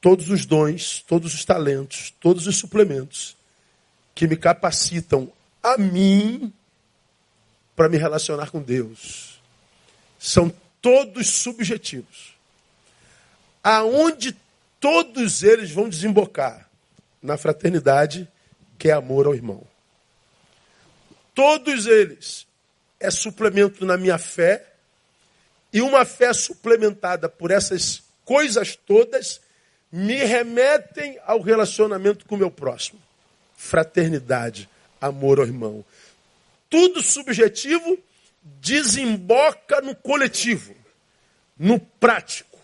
Todos 0.00 0.30
os 0.30 0.46
dons, 0.46 1.04
todos 1.06 1.34
os 1.34 1.44
talentos, 1.44 2.14
todos 2.20 2.46
os 2.46 2.56
suplementos 2.56 3.36
que 4.14 4.26
me 4.26 4.36
capacitam 4.36 5.30
a 5.62 5.76
mim 5.76 6.52
para 7.74 7.88
me 7.88 7.96
relacionar 7.96 8.50
com 8.50 8.62
Deus. 8.62 9.27
São 10.18 10.52
todos 10.80 11.28
subjetivos. 11.28 12.34
Aonde 13.62 14.36
todos 14.80 15.42
eles 15.42 15.70
vão 15.70 15.88
desembocar? 15.88 16.68
Na 17.22 17.36
fraternidade, 17.36 18.28
que 18.78 18.88
é 18.88 18.92
amor 18.92 19.26
ao 19.26 19.34
irmão. 19.34 19.62
Todos 21.34 21.86
eles 21.86 22.46
é 23.00 23.10
suplemento 23.10 23.84
na 23.84 23.96
minha 23.96 24.18
fé 24.18 24.64
e 25.72 25.80
uma 25.80 26.04
fé 26.04 26.32
suplementada 26.32 27.28
por 27.28 27.50
essas 27.50 28.02
coisas 28.24 28.76
todas 28.76 29.40
me 29.90 30.16
remetem 30.16 31.18
ao 31.24 31.40
relacionamento 31.40 32.26
com 32.26 32.34
o 32.34 32.38
meu 32.38 32.50
próximo. 32.50 33.00
Fraternidade, 33.56 34.68
amor 35.00 35.38
ao 35.38 35.46
irmão. 35.46 35.84
Tudo 36.68 37.02
subjetivo 37.02 37.98
desemboca 38.60 39.80
no 39.80 39.94
coletivo, 39.94 40.74
no 41.58 41.78
prático. 41.78 42.58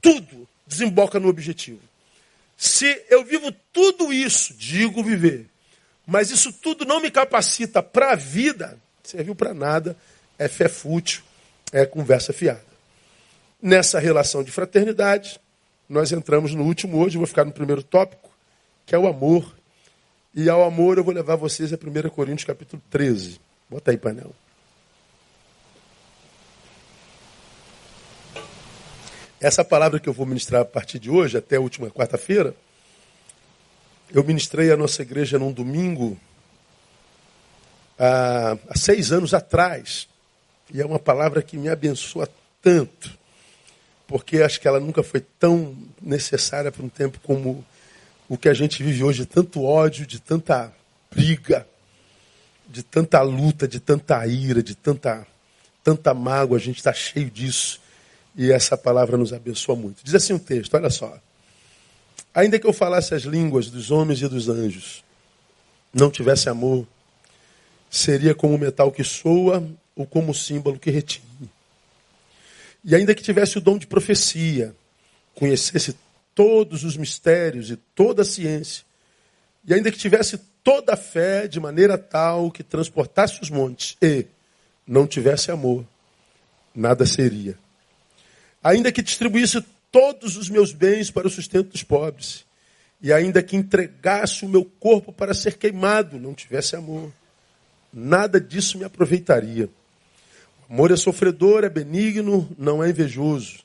Tudo 0.00 0.48
desemboca 0.66 1.18
no 1.18 1.28
objetivo. 1.28 1.80
Se 2.56 3.04
eu 3.10 3.24
vivo 3.24 3.52
tudo 3.72 4.12
isso, 4.12 4.54
digo 4.54 5.02
viver, 5.02 5.46
mas 6.06 6.30
isso 6.30 6.52
tudo 6.52 6.84
não 6.84 7.00
me 7.00 7.10
capacita 7.10 7.82
para 7.82 8.12
a 8.12 8.16
vida, 8.16 8.78
serviu 9.02 9.34
para 9.34 9.52
nada, 9.52 9.96
é 10.38 10.48
fé 10.48 10.68
fútil, 10.68 11.22
é 11.72 11.84
conversa 11.84 12.32
fiada. 12.32 12.64
Nessa 13.60 13.98
relação 13.98 14.42
de 14.42 14.50
fraternidade, 14.50 15.40
nós 15.88 16.12
entramos 16.12 16.54
no 16.54 16.64
último 16.64 16.98
hoje, 16.98 17.18
vou 17.18 17.26
ficar 17.26 17.44
no 17.44 17.52
primeiro 17.52 17.82
tópico, 17.82 18.30
que 18.84 18.94
é 18.94 18.98
o 18.98 19.06
amor. 19.06 19.54
E 20.34 20.48
ao 20.48 20.62
amor 20.62 20.98
eu 20.98 21.04
vou 21.04 21.14
levar 21.14 21.36
vocês 21.36 21.72
a 21.72 21.76
1 21.76 22.10
Coríntios 22.10 22.44
capítulo 22.44 22.82
13. 22.90 23.40
Bota 23.68 23.90
aí, 23.90 23.96
painel. 23.96 24.32
Essa 29.40 29.64
palavra 29.64 30.00
que 30.00 30.08
eu 30.08 30.12
vou 30.12 30.24
ministrar 30.24 30.62
a 30.62 30.64
partir 30.64 30.98
de 30.98 31.10
hoje, 31.10 31.36
até 31.36 31.56
a 31.56 31.60
última 31.60 31.90
quarta-feira, 31.90 32.54
eu 34.10 34.24
ministrei 34.24 34.70
a 34.70 34.76
nossa 34.76 35.02
igreja 35.02 35.38
num 35.38 35.52
domingo 35.52 36.18
há, 37.98 38.56
há 38.68 38.78
seis 38.78 39.12
anos 39.12 39.34
atrás. 39.34 40.08
E 40.72 40.80
é 40.80 40.86
uma 40.86 40.98
palavra 40.98 41.42
que 41.42 41.56
me 41.56 41.68
abençoa 41.68 42.28
tanto, 42.62 43.16
porque 44.06 44.42
acho 44.42 44.60
que 44.60 44.66
ela 44.66 44.80
nunca 44.80 45.02
foi 45.02 45.20
tão 45.20 45.76
necessária 46.00 46.72
para 46.72 46.84
um 46.84 46.88
tempo 46.88 47.20
como 47.22 47.64
o 48.28 48.36
que 48.36 48.48
a 48.48 48.54
gente 48.54 48.82
vive 48.82 49.04
hoje, 49.04 49.20
de 49.20 49.26
tanto 49.26 49.62
ódio, 49.62 50.06
de 50.06 50.18
tanta 50.18 50.72
briga, 51.10 51.66
de 52.68 52.82
tanta 52.82 53.20
luta, 53.22 53.66
de 53.66 53.80
tanta 53.80 54.26
ira, 54.26 54.62
de 54.62 54.74
tanta, 54.74 55.26
tanta 55.82 56.12
mágoa, 56.12 56.56
a 56.56 56.60
gente 56.60 56.78
está 56.78 56.92
cheio 56.92 57.30
disso. 57.30 57.80
E 58.34 58.52
essa 58.52 58.76
palavra 58.76 59.16
nos 59.16 59.32
abençoa 59.32 59.74
muito. 59.74 60.04
Diz 60.04 60.14
assim 60.14 60.34
o 60.34 60.38
texto, 60.38 60.74
olha 60.74 60.90
só. 60.90 61.18
Ainda 62.34 62.58
que 62.58 62.66
eu 62.66 62.72
falasse 62.72 63.14
as 63.14 63.22
línguas 63.22 63.70
dos 63.70 63.90
homens 63.90 64.20
e 64.20 64.28
dos 64.28 64.48
anjos, 64.48 65.02
não 65.92 66.10
tivesse 66.10 66.48
amor, 66.48 66.86
seria 67.88 68.34
como 68.34 68.54
o 68.54 68.58
metal 68.58 68.92
que 68.92 69.02
soa 69.02 69.66
ou 69.94 70.06
como 70.06 70.34
símbolo 70.34 70.78
que 70.78 70.90
retine. 70.90 71.50
E 72.84 72.94
ainda 72.94 73.14
que 73.14 73.22
tivesse 73.22 73.56
o 73.56 73.60
dom 73.60 73.78
de 73.78 73.86
profecia, 73.86 74.76
conhecesse 75.34 75.96
todos 76.34 76.84
os 76.84 76.96
mistérios 76.96 77.70
e 77.70 77.76
toda 77.76 78.20
a 78.20 78.24
ciência, 78.24 78.84
e 79.66 79.72
ainda 79.72 79.90
que 79.90 79.98
tivesse 79.98 80.38
toda 80.66 80.94
a 80.94 80.96
fé 80.96 81.46
de 81.46 81.60
maneira 81.60 81.96
tal 81.96 82.50
que 82.50 82.64
transportasse 82.64 83.40
os 83.40 83.48
montes 83.50 83.96
e 84.02 84.26
não 84.84 85.06
tivesse 85.06 85.52
amor, 85.52 85.86
nada 86.74 87.06
seria. 87.06 87.56
Ainda 88.64 88.90
que 88.90 89.00
distribuísse 89.00 89.64
todos 89.92 90.36
os 90.36 90.50
meus 90.50 90.72
bens 90.72 91.08
para 91.08 91.28
o 91.28 91.30
sustento 91.30 91.70
dos 91.70 91.84
pobres, 91.84 92.44
e 93.00 93.12
ainda 93.12 93.44
que 93.44 93.54
entregasse 93.54 94.44
o 94.44 94.48
meu 94.48 94.64
corpo 94.64 95.12
para 95.12 95.34
ser 95.34 95.56
queimado, 95.56 96.18
não 96.18 96.34
tivesse 96.34 96.74
amor, 96.74 97.12
nada 97.92 98.40
disso 98.40 98.76
me 98.76 98.82
aproveitaria. 98.82 99.70
O 100.68 100.72
amor 100.74 100.90
é 100.90 100.96
sofredor, 100.96 101.62
é 101.62 101.68
benigno, 101.68 102.50
não 102.58 102.82
é 102.82 102.90
invejoso. 102.90 103.60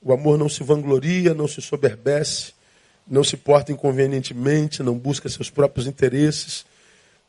O 0.00 0.12
amor 0.12 0.38
não 0.38 0.48
se 0.48 0.62
vangloria, 0.62 1.34
não 1.34 1.48
se 1.48 1.60
soberbece, 1.60 2.52
não 3.06 3.22
se 3.22 3.36
porta 3.36 3.72
inconvenientemente, 3.72 4.82
não 4.82 4.98
busca 4.98 5.28
seus 5.28 5.48
próprios 5.48 5.86
interesses, 5.86 6.66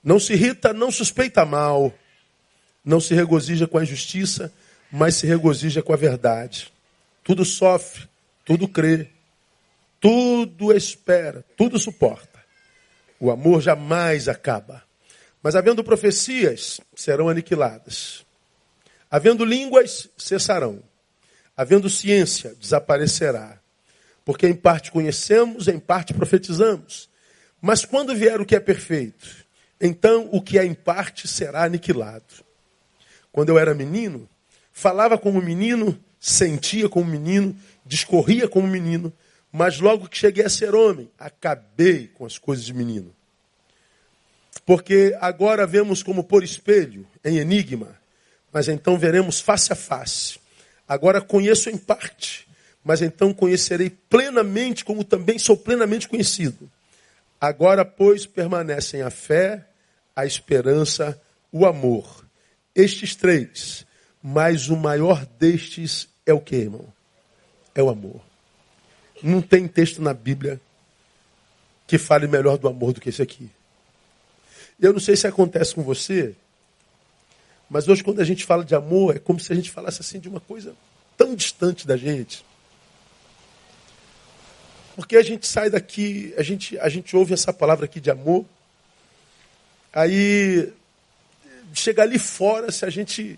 não 0.04 0.20
se 0.20 0.34
irrita, 0.34 0.74
não 0.74 0.92
suspeita 0.92 1.46
mal, 1.46 1.94
não 2.84 3.00
se 3.00 3.14
regozija 3.14 3.68
com 3.68 3.78
a 3.78 3.84
injustiça, 3.84 4.52
mas 4.92 5.16
se 5.16 5.28
regozija 5.28 5.82
com 5.82 5.94
a 5.94 5.98
verdade. 5.98 6.72
Tudo 7.24 7.44
sofre, 7.44 8.08
tudo 8.46 8.68
crê, 8.68 9.10
tudo 10.00 10.72
espera, 10.72 11.44
tudo 11.56 11.78
suporta. 11.78 12.40
O 13.20 13.30
amor 13.30 13.62
jamais 13.62 14.28
acaba. 14.28 14.84
Mas 15.42 15.56
havendo 15.56 15.84
profecias, 15.84 16.80
serão 16.96 17.30
aniquiladas. 17.30 18.26
Havendo 19.10 19.46
línguas, 19.46 20.10
cessarão. 20.18 20.82
Havendo 21.56 21.90
ciência, 21.90 22.56
desaparecerá. 22.60 23.57
Porque 24.28 24.46
em 24.46 24.54
parte 24.54 24.92
conhecemos, 24.92 25.70
em 25.70 25.80
parte 25.80 26.14
profetizamos. 26.14 27.10
Mas 27.62 27.86
quando 27.86 28.14
vier 28.14 28.42
o 28.42 28.46
que 28.46 28.58
é 28.58 28.60
perfeito, 28.60 29.26
então 29.80 30.28
o 30.34 30.42
que 30.42 30.60
é 30.60 30.66
em 30.66 30.74
parte 30.74 31.30
será 31.30 31.64
aniquilado. 31.64 32.44
Quando 33.32 33.48
eu 33.48 33.58
era 33.58 33.74
menino, 33.74 34.28
falava 34.70 35.18
como 35.18 35.42
menino, 35.42 35.98
sentia 36.20 36.90
como 36.90 37.10
menino, 37.10 37.56
discorria 37.86 38.50
como 38.50 38.68
menino, 38.68 39.14
mas 39.50 39.80
logo 39.80 40.10
que 40.10 40.18
cheguei 40.18 40.44
a 40.44 40.50
ser 40.50 40.76
homem, 40.76 41.10
acabei 41.18 42.10
com 42.10 42.26
as 42.26 42.38
coisas 42.38 42.66
de 42.66 42.74
menino. 42.74 43.16
Porque 44.66 45.16
agora 45.22 45.66
vemos 45.66 46.04
como 46.04 46.22
por 46.22 46.44
espelho, 46.44 47.08
em 47.24 47.38
enigma, 47.38 47.98
mas 48.52 48.68
então 48.68 49.00
veremos 49.00 49.40
face 49.40 49.72
a 49.72 49.76
face. 49.76 50.38
Agora 50.86 51.22
conheço 51.22 51.70
em 51.70 51.78
parte, 51.78 52.47
mas 52.88 53.02
então 53.02 53.34
conhecerei 53.34 53.90
plenamente, 53.90 54.86
como 54.86 55.04
também 55.04 55.38
sou 55.38 55.58
plenamente 55.58 56.08
conhecido. 56.08 56.72
Agora, 57.40 57.84
pois, 57.84 58.26
permanecem 58.26 59.02
a 59.02 59.10
fé, 59.10 59.68
a 60.16 60.26
esperança, 60.26 61.22
o 61.52 61.66
amor. 61.66 62.26
Estes 62.74 63.14
três, 63.14 63.86
mas 64.24 64.70
o 64.70 64.78
maior 64.78 65.26
destes 65.38 66.08
é 66.26 66.32
o 66.32 66.40
que, 66.40 66.56
irmão? 66.56 66.86
É 67.76 67.84
o 67.84 67.90
amor. 67.90 68.22
Não 69.22 69.42
tem 69.42 69.68
texto 69.68 70.02
na 70.02 70.14
Bíblia 70.14 70.58
que 71.86 71.98
fale 71.98 72.26
melhor 72.26 72.58
do 72.58 72.70
amor 72.70 72.94
do 72.94 73.02
que 73.02 73.10
esse 73.10 73.22
aqui. 73.22 73.50
Eu 74.80 74.94
não 74.94 75.00
sei 75.02 75.18
se 75.18 75.28
acontece 75.28 75.76
com 75.76 75.84
você, 75.84 76.34
mas 77.70 77.86
hoje 77.90 78.02
quando 78.02 78.22
a 78.22 78.26
gente 78.26 78.46
fala 78.46 78.64
de 78.64 78.76
amor, 78.76 79.18
é 79.18 79.20
como 79.20 79.42
se 79.42 79.52
a 79.52 79.56
gente 79.58 79.72
falasse 79.72 80.00
assim 80.00 80.22
de 80.22 80.30
uma 80.30 80.40
coisa 80.40 80.74
tão 81.18 81.36
distante 81.36 81.86
da 81.86 81.98
gente. 81.98 82.46
Porque 84.98 85.16
a 85.16 85.22
gente 85.22 85.46
sai 85.46 85.70
daqui, 85.70 86.34
a 86.40 86.42
gente, 86.42 86.76
a 86.80 86.90
gente 86.90 87.16
ouve 87.16 87.32
essa 87.32 87.54
palavra 87.54 87.86
aqui 87.86 88.00
de 88.02 88.10
amor, 88.10 88.44
aí 89.94 90.74
chega 91.72 92.02
ali 92.02 92.18
fora, 92.18 92.72
se 92.72 92.84
a 92.84 92.90
gente 92.90 93.38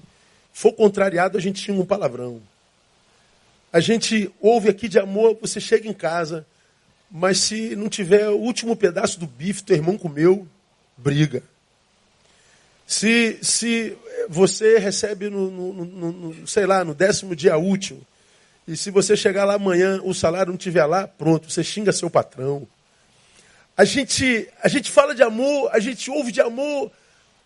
for 0.54 0.72
contrariado, 0.72 1.38
a 1.38 1.42
gente 1.42 1.62
tinha 1.62 1.76
um 1.76 1.86
palavrão. 1.86 2.42
A 3.74 3.82
gente 3.82 4.32
ouve 4.40 4.70
aqui 4.70 4.88
de 4.88 5.00
amor, 5.00 5.38
você 5.42 5.60
chega 5.60 5.86
em 5.86 5.94
casa, 5.94 6.48
mas 7.12 7.40
se 7.40 7.76
não 7.76 7.90
tiver 7.90 8.30
o 8.30 8.38
último 8.38 8.74
pedaço 8.74 9.20
do 9.20 9.28
bife, 9.28 9.62
teu 9.62 9.76
irmão 9.76 9.98
comeu, 9.98 10.48
briga. 10.96 11.44
Se, 12.88 13.38
se 13.42 13.98
você 14.30 14.78
recebe 14.78 15.30
no, 15.30 15.52
no, 15.52 15.74
no, 15.74 16.12
no, 16.14 16.48
sei 16.48 16.66
lá, 16.66 16.86
no 16.86 16.96
décimo 16.96 17.36
dia 17.36 17.58
útil, 17.58 18.02
e 18.74 18.78
se 18.78 18.92
você 18.92 19.16
chegar 19.18 19.46
lá 19.46 19.56
amanhã, 19.56 20.00
o 20.04 20.14
salário 20.14 20.52
não 20.52 20.58
estiver 20.58 20.86
lá, 20.86 21.08
pronto, 21.08 21.50
você 21.50 21.64
xinga 21.64 21.92
seu 21.92 22.10
patrão. 22.10 22.68
A 23.76 23.84
gente, 23.84 24.48
a 24.62 24.68
gente 24.68 24.92
fala 24.92 25.16
de 25.16 25.24
amor, 25.24 25.70
a 25.74 25.80
gente 25.80 26.10
ouve 26.10 26.32
de 26.32 26.42
amor, 26.42 26.92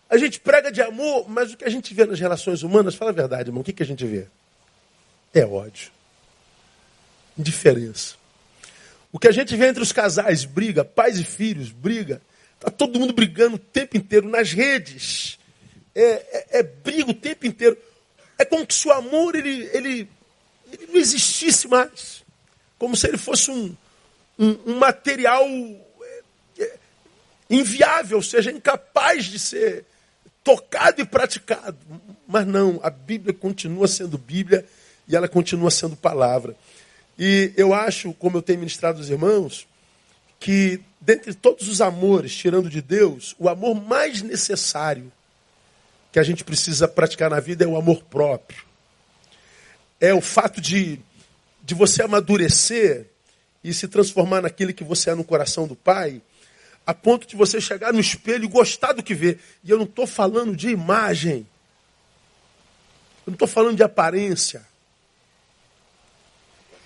a 0.09 0.17
gente 0.17 0.39
prega 0.39 0.71
de 0.71 0.81
amor, 0.81 1.29
mas 1.29 1.53
o 1.53 1.57
que 1.57 1.65
a 1.65 1.69
gente 1.69 1.93
vê 1.93 2.05
nas 2.05 2.19
relações 2.19 2.63
humanas, 2.63 2.95
fala 2.95 3.11
a 3.11 3.13
verdade, 3.13 3.49
irmão, 3.49 3.61
o 3.61 3.63
que, 3.63 3.73
que 3.73 3.83
a 3.83 3.85
gente 3.85 4.05
vê? 4.05 4.27
É 5.33 5.45
ódio. 5.45 5.91
Indiferença. 7.37 8.15
O 9.11 9.19
que 9.19 9.27
a 9.27 9.31
gente 9.31 9.55
vê 9.55 9.67
entre 9.67 9.81
os 9.81 9.91
casais, 9.91 10.45
briga, 10.45 10.83
pais 10.83 11.19
e 11.19 11.23
filhos, 11.23 11.71
briga, 11.71 12.21
Está 12.63 12.71
todo 12.71 12.97
mundo 12.97 13.11
brigando 13.11 13.57
o 13.57 13.59
tempo 13.59 13.97
inteiro 13.97 14.29
nas 14.29 14.53
redes. 14.53 15.37
É, 15.93 16.01
é, 16.01 16.45
é, 16.59 16.63
briga 16.63 17.11
o 17.11 17.13
tempo 17.13 17.45
inteiro. 17.45 17.77
É 18.39 18.45
como 18.45 18.65
se 18.69 18.87
o 18.87 18.91
amor 18.93 19.35
ele, 19.35 19.69
ele, 19.73 20.09
ele 20.73 20.87
não 20.91 20.99
existisse 20.99 21.67
mais. 21.67 22.23
Como 22.77 22.95
se 22.95 23.07
ele 23.07 23.17
fosse 23.17 23.51
um, 23.51 23.75
um, 24.37 24.57
um 24.65 24.75
material 24.77 25.45
é, 25.45 26.21
é, 26.59 26.75
inviável, 27.49 28.17
ou 28.17 28.23
seja, 28.23 28.51
incapaz 28.51 29.25
de 29.25 29.39
ser 29.39 29.85
tocado 30.43 31.01
e 31.01 31.05
praticado. 31.05 31.77
Mas 32.27 32.45
não, 32.45 32.79
a 32.83 32.89
Bíblia 32.89 33.33
continua 33.33 33.87
sendo 33.87 34.17
Bíblia 34.17 34.65
e 35.07 35.15
ela 35.15 35.27
continua 35.27 35.71
sendo 35.71 35.95
palavra. 35.95 36.55
E 37.17 37.53
eu 37.55 37.73
acho, 37.73 38.13
como 38.13 38.37
eu 38.37 38.41
tenho 38.41 38.59
ministrado 38.59 38.97
aos 38.97 39.09
irmãos, 39.09 39.67
que 40.39 40.81
dentre 40.99 41.33
todos 41.33 41.67
os 41.67 41.79
amores, 41.79 42.35
tirando 42.35 42.69
de 42.69 42.81
Deus, 42.81 43.35
o 43.37 43.47
amor 43.47 43.75
mais 43.75 44.21
necessário 44.21 45.11
que 46.11 46.19
a 46.19 46.23
gente 46.23 46.43
precisa 46.43 46.87
praticar 46.87 47.29
na 47.29 47.39
vida 47.39 47.63
é 47.63 47.67
o 47.67 47.77
amor 47.77 48.03
próprio. 48.03 48.72
É 50.03 50.13
o 50.13 50.19
fato 50.19 50.59
de, 50.59 50.99
de 51.63 51.73
você 51.73 52.03
amadurecer 52.03 53.07
e 53.63 53.73
se 53.73 53.87
transformar 53.87 54.41
naquele 54.41 54.73
que 54.73 54.83
você 54.83 55.11
é 55.11 55.15
no 55.15 55.23
coração 55.23 55.65
do 55.65 55.77
Pai, 55.77 56.21
a 56.85 56.93
ponto 56.93 57.25
de 57.25 57.37
você 57.37 57.61
chegar 57.61 57.93
no 57.93 58.01
espelho 58.01 58.43
e 58.43 58.49
gostar 58.49 58.91
do 58.91 59.01
que 59.01 59.15
vê. 59.15 59.39
E 59.63 59.71
eu 59.71 59.77
não 59.77 59.85
estou 59.85 60.05
falando 60.05 60.57
de 60.57 60.67
imagem. 60.67 61.47
Eu 63.25 63.31
não 63.31 63.33
estou 63.35 63.47
falando 63.47 63.77
de 63.77 63.83
aparência. 63.83 64.67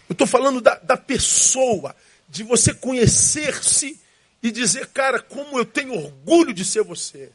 Eu 0.07 0.13
estou 0.13 0.27
falando 0.27 0.61
da, 0.61 0.75
da 0.75 0.95
pessoa 0.95 1.95
de 2.29 2.43
você 2.43 2.71
conhecer-se 2.71 3.99
e 4.43 4.51
dizer, 4.51 4.89
cara, 4.89 5.19
como 5.19 5.57
eu 5.57 5.65
tenho 5.65 5.95
orgulho 5.95 6.53
de 6.53 6.63
ser 6.63 6.83
você. 6.83 7.31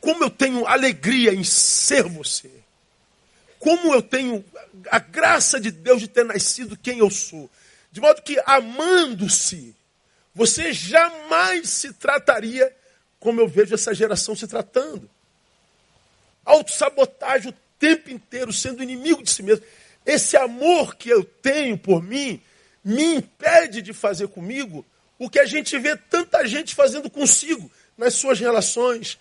Como 0.00 0.24
eu 0.24 0.30
tenho 0.30 0.66
alegria 0.66 1.34
em 1.34 1.44
ser 1.44 2.04
você. 2.04 2.63
Como 3.64 3.94
eu 3.94 4.02
tenho 4.02 4.44
a 4.90 4.98
graça 4.98 5.58
de 5.58 5.70
Deus 5.70 6.00
de 6.00 6.06
ter 6.06 6.22
nascido 6.22 6.76
quem 6.76 6.98
eu 6.98 7.08
sou. 7.08 7.50
De 7.90 7.98
modo 7.98 8.20
que, 8.20 8.38
amando-se, 8.44 9.74
você 10.34 10.70
jamais 10.70 11.70
se 11.70 11.94
trataria 11.94 12.70
como 13.18 13.40
eu 13.40 13.48
vejo 13.48 13.74
essa 13.74 13.94
geração 13.94 14.36
se 14.36 14.46
tratando. 14.46 15.08
Autossabotagem 16.44 17.52
o 17.52 17.54
tempo 17.78 18.10
inteiro, 18.10 18.52
sendo 18.52 18.82
inimigo 18.82 19.22
de 19.22 19.30
si 19.30 19.42
mesmo. 19.42 19.64
Esse 20.04 20.36
amor 20.36 20.94
que 20.96 21.08
eu 21.08 21.24
tenho 21.24 21.78
por 21.78 22.02
mim 22.02 22.42
me 22.84 23.14
impede 23.14 23.80
de 23.80 23.94
fazer 23.94 24.28
comigo 24.28 24.84
o 25.18 25.30
que 25.30 25.38
a 25.38 25.46
gente 25.46 25.78
vê 25.78 25.96
tanta 25.96 26.46
gente 26.46 26.74
fazendo 26.74 27.08
consigo 27.08 27.70
nas 27.96 28.12
suas 28.12 28.38
relações, 28.38 29.18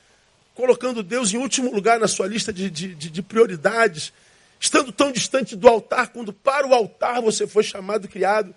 colocando 0.54 1.02
Deus 1.02 1.34
em 1.34 1.38
último 1.38 1.74
lugar 1.74 1.98
na 1.98 2.10
sua 2.10 2.28
lista 2.28 2.52
de, 2.52 2.70
de, 2.70 2.94
de, 2.94 3.22
prioridades, 3.22 4.12
estando 4.64 4.94
tão 4.94 5.12
distante 5.12 5.58
do 5.58 5.68
altar, 5.68 6.08
quando 6.14 6.32
para 6.32 6.66
o 6.66 6.74
altar 6.74 7.22
você 7.22 7.46
foi 7.46 7.64
chamado, 7.64 8.08
criado, 8.08 8.56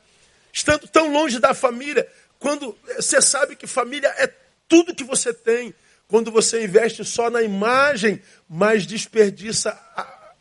estando 0.52 0.86
tão 0.86 1.12
longe 1.12 1.40
da 1.40 1.52
família, 1.52 2.08
quando 2.38 2.78
você 2.94 3.20
sabe 3.20 3.56
que 3.56 3.66
família 3.66 4.14
é 4.16 4.32
tudo 4.68 4.94
que 4.94 5.02
você 5.02 5.34
tem, 5.34 5.74
quando 6.06 6.30
você 6.30 6.62
investe 6.62 7.04
só 7.04 7.28
na 7.28 7.42
imagem, 7.42 8.22
mas 8.48 8.86
desperdiça 8.86 9.70
a, 9.96 10.32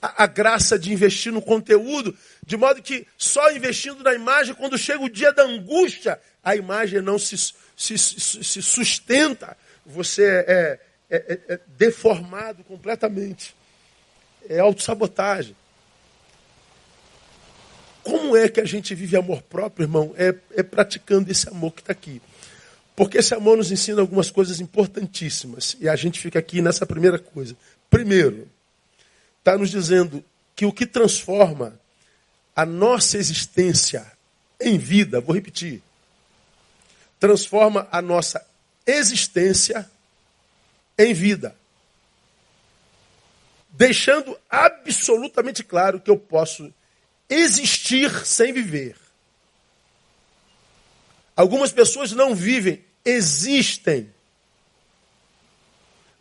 a, 0.00 0.22
a, 0.22 0.26
graça 0.28 0.78
de 0.78 0.92
investir 0.92 1.32
no 1.32 1.42
conteúdo, 1.42 2.16
de 2.46 2.56
modo 2.56 2.80
que 2.80 3.08
só 3.18 3.50
investindo 3.50 4.04
na 4.04 4.14
imagem, 4.14 4.54
quando 4.54 4.78
chega 4.78 5.02
o 5.02 5.10
dia 5.10 5.32
da 5.32 5.42
angústia, 5.42 6.20
a 6.44 6.54
imagem 6.54 7.02
não 7.02 7.18
se, 7.18 7.36
se, 7.76 7.98
se 7.98 8.62
sustenta, 8.62 9.56
você 9.84 10.44
é, 10.46 10.80
é, 11.10 11.16
é, 11.16 11.54
é 11.54 11.60
deformado 11.76 12.62
completamente. 12.62 13.56
É 14.48 14.60
autossabotagem. 14.60 15.56
Como 18.02 18.36
é 18.36 18.48
que 18.48 18.60
a 18.60 18.64
gente 18.64 18.94
vive 18.94 19.16
amor 19.16 19.42
próprio, 19.42 19.84
irmão? 19.84 20.14
É, 20.16 20.34
é 20.52 20.62
praticando 20.62 21.30
esse 21.30 21.48
amor 21.48 21.72
que 21.72 21.80
está 21.80 21.92
aqui. 21.92 22.22
Porque 22.94 23.18
esse 23.18 23.34
amor 23.34 23.56
nos 23.56 23.72
ensina 23.72 24.00
algumas 24.00 24.30
coisas 24.30 24.60
importantíssimas. 24.60 25.76
E 25.80 25.88
a 25.88 25.96
gente 25.96 26.20
fica 26.20 26.38
aqui 26.38 26.62
nessa 26.62 26.86
primeira 26.86 27.18
coisa. 27.18 27.56
Primeiro, 27.90 28.48
está 29.38 29.58
nos 29.58 29.70
dizendo 29.70 30.24
que 30.54 30.64
o 30.64 30.72
que 30.72 30.86
transforma 30.86 31.78
a 32.54 32.64
nossa 32.64 33.18
existência 33.18 34.10
em 34.60 34.78
vida, 34.78 35.20
vou 35.20 35.34
repetir, 35.34 35.82
transforma 37.20 37.86
a 37.90 38.00
nossa 38.00 38.44
existência 38.86 39.88
em 40.98 41.12
vida. 41.12 41.54
Deixando 43.76 44.40
absolutamente 44.48 45.62
claro 45.62 46.00
que 46.00 46.10
eu 46.10 46.18
posso 46.18 46.72
existir 47.28 48.24
sem 48.24 48.50
viver. 48.50 48.96
Algumas 51.36 51.72
pessoas 51.72 52.12
não 52.12 52.34
vivem, 52.34 52.82
existem. 53.04 54.10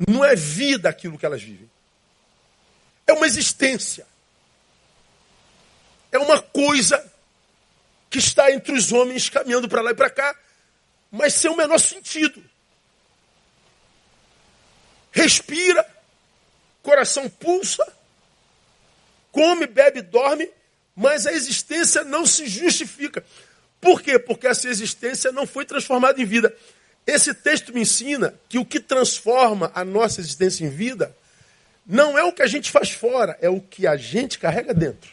Não 0.05 0.25
é 0.25 0.35
vida 0.35 0.89
aquilo 0.89 1.17
que 1.17 1.25
elas 1.25 1.41
vivem. 1.41 1.71
É 3.07 3.13
uma 3.13 3.25
existência. 3.25 4.05
É 6.11 6.17
uma 6.17 6.41
coisa 6.41 7.09
que 8.09 8.19
está 8.19 8.51
entre 8.51 8.73
os 8.73 8.91
homens 8.91 9.29
caminhando 9.29 9.69
para 9.69 9.81
lá 9.81 9.91
e 9.91 9.95
para 9.95 10.09
cá, 10.09 10.37
mas 11.09 11.33
sem 11.33 11.49
o 11.49 11.55
menor 11.55 11.77
sentido. 11.77 12.43
Respira, 15.13 15.94
coração 16.85 17.27
pulsa, 17.27 17.83
come, 19.31 19.65
bebe, 19.65 20.03
dorme, 20.03 20.47
mas 20.95 21.25
a 21.25 21.33
existência 21.33 22.03
não 22.03 22.25
se 22.27 22.47
justifica. 22.47 23.25
Por 23.81 24.01
quê? 24.01 24.19
Porque 24.19 24.47
essa 24.47 24.69
existência 24.69 25.31
não 25.31 25.47
foi 25.47 25.65
transformada 25.65 26.21
em 26.21 26.25
vida. 26.25 26.55
Esse 27.05 27.33
texto 27.33 27.73
me 27.73 27.81
ensina 27.81 28.33
que 28.47 28.59
o 28.59 28.65
que 28.65 28.79
transforma 28.79 29.71
a 29.73 29.83
nossa 29.83 30.21
existência 30.21 30.63
em 30.63 30.69
vida 30.69 31.15
não 31.85 32.17
é 32.17 32.23
o 32.23 32.31
que 32.31 32.43
a 32.43 32.47
gente 32.47 32.71
faz 32.71 32.91
fora, 32.91 33.37
é 33.41 33.49
o 33.49 33.59
que 33.59 33.85
a 33.85 33.97
gente 33.97 34.39
carrega 34.39 34.73
dentro. 34.73 35.11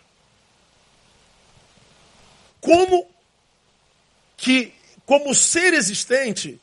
Como 2.61 3.11
que, 4.37 4.73
como 5.05 5.35
ser 5.35 5.75
existente, 5.75 6.61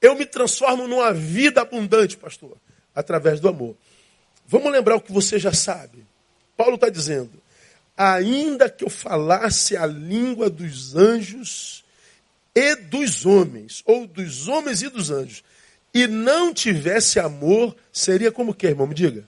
eu 0.00 0.14
me 0.14 0.26
transformo 0.26 0.86
numa 0.86 1.12
vida 1.12 1.62
abundante, 1.62 2.16
pastor, 2.16 2.56
através 2.94 3.40
do 3.40 3.48
amor. 3.48 3.76
Vamos 4.48 4.72
lembrar 4.72 4.96
o 4.96 5.00
que 5.00 5.12
você 5.12 5.38
já 5.38 5.52
sabe. 5.52 6.06
Paulo 6.56 6.76
está 6.76 6.88
dizendo: 6.88 7.32
ainda 7.96 8.68
que 8.70 8.84
eu 8.84 8.90
falasse 8.90 9.76
a 9.76 9.86
língua 9.86 10.48
dos 10.48 10.94
anjos 10.94 11.84
e 12.54 12.76
dos 12.76 13.26
homens, 13.26 13.82
ou 13.84 14.06
dos 14.06 14.48
homens 14.48 14.82
e 14.82 14.88
dos 14.88 15.10
anjos, 15.10 15.42
e 15.92 16.06
não 16.06 16.54
tivesse 16.54 17.18
amor, 17.18 17.74
seria 17.92 18.30
como 18.30 18.54
que, 18.54 18.66
irmão? 18.66 18.86
Me 18.86 18.94
diga. 18.94 19.24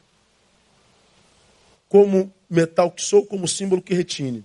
Como 1.89 2.33
metal 2.49 2.91
que 2.91 3.03
sou, 3.03 3.25
como 3.25 3.49
símbolo 3.49 3.83
que 3.83 3.95
retine. 3.95 4.45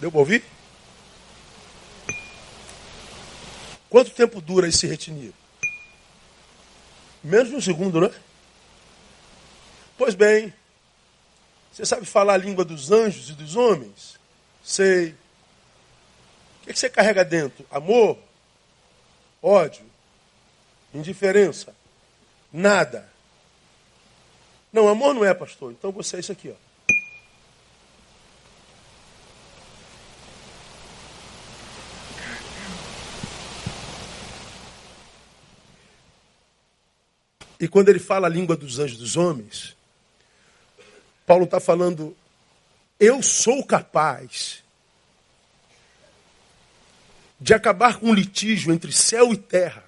Deu 0.00 0.10
para 0.10 0.20
ouvir? 0.20 0.42
Quanto 3.90 4.12
tempo 4.12 4.40
dura 4.40 4.68
esse 4.68 4.86
retinir? 4.86 5.32
Menos 7.22 7.48
de 7.48 7.56
um 7.56 7.60
segundo, 7.60 8.00
não 8.00 8.06
é? 8.06 8.14
Pois 9.98 10.14
bem, 10.14 10.54
você 11.72 11.84
sabe 11.84 12.06
falar 12.06 12.34
a 12.34 12.38
língua 12.38 12.64
dos 12.64 12.90
anjos 12.90 13.28
e 13.28 13.32
dos 13.32 13.56
homens? 13.56 14.18
Sei. 14.62 15.14
O 16.62 16.66
que 16.66 16.78
você 16.78 16.88
carrega 16.88 17.24
dentro? 17.24 17.66
Amor? 17.70 18.16
Ódio? 19.42 19.84
Indiferença? 20.94 21.74
Nada. 22.52 23.10
Não, 24.72 24.88
amor 24.88 25.14
não 25.14 25.24
é, 25.24 25.34
pastor. 25.34 25.72
Então 25.72 25.90
você 25.90 26.16
é 26.16 26.20
isso 26.20 26.32
aqui, 26.32 26.50
ó. 26.50 26.69
E 37.60 37.68
quando 37.68 37.90
ele 37.90 37.98
fala 37.98 38.26
a 38.26 38.30
língua 38.30 38.56
dos 38.56 38.78
anjos 38.78 38.96
dos 38.96 39.18
homens, 39.18 39.76
Paulo 41.26 41.44
está 41.44 41.60
falando, 41.60 42.16
eu 42.98 43.22
sou 43.22 43.62
capaz 43.62 44.64
de 47.38 47.52
acabar 47.52 48.00
com 48.00 48.06
um 48.06 48.14
litígio 48.14 48.72
entre 48.72 48.90
céu 48.90 49.30
e 49.32 49.36
terra. 49.36 49.84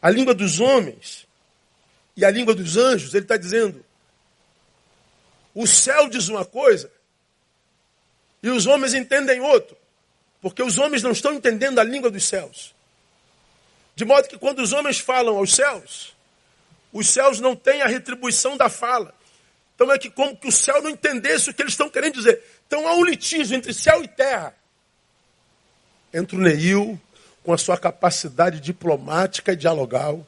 A 0.00 0.10
língua 0.10 0.34
dos 0.34 0.58
homens 0.58 1.24
e 2.16 2.24
a 2.24 2.30
língua 2.30 2.54
dos 2.54 2.76
anjos, 2.76 3.14
ele 3.14 3.24
está 3.24 3.36
dizendo, 3.36 3.84
o 5.54 5.68
céu 5.68 6.08
diz 6.08 6.28
uma 6.28 6.44
coisa 6.44 6.90
e 8.42 8.50
os 8.50 8.66
homens 8.66 8.92
entendem 8.92 9.40
outro, 9.40 9.76
porque 10.40 10.64
os 10.64 10.78
homens 10.78 11.00
não 11.00 11.12
estão 11.12 11.32
entendendo 11.32 11.78
a 11.78 11.84
língua 11.84 12.10
dos 12.10 12.24
céus. 12.24 12.74
De 13.94 14.04
modo 14.04 14.28
que 14.28 14.38
quando 14.38 14.60
os 14.60 14.72
homens 14.72 14.98
falam 14.98 15.36
aos 15.36 15.54
céus, 15.54 16.16
os 16.92 17.08
céus 17.08 17.40
não 17.40 17.54
têm 17.54 17.82
a 17.82 17.86
retribuição 17.86 18.56
da 18.56 18.68
fala. 18.68 19.14
Então 19.74 19.90
é 19.90 19.98
que 19.98 20.10
como 20.10 20.36
que 20.36 20.48
o 20.48 20.52
céu 20.52 20.82
não 20.82 20.90
entendesse 20.90 21.50
o 21.50 21.54
que 21.54 21.62
eles 21.62 21.72
estão 21.72 21.90
querendo 21.90 22.14
dizer. 22.14 22.42
Então 22.66 22.86
há 22.86 22.94
um 22.94 23.04
litígio 23.04 23.56
entre 23.56 23.72
céu 23.74 24.02
e 24.02 24.08
terra. 24.08 24.54
Entre 26.12 26.36
o 26.36 26.40
Neil, 26.40 27.00
com 27.42 27.52
a 27.52 27.58
sua 27.58 27.76
capacidade 27.76 28.60
diplomática 28.60 29.52
e 29.52 29.56
dialogal, 29.56 30.26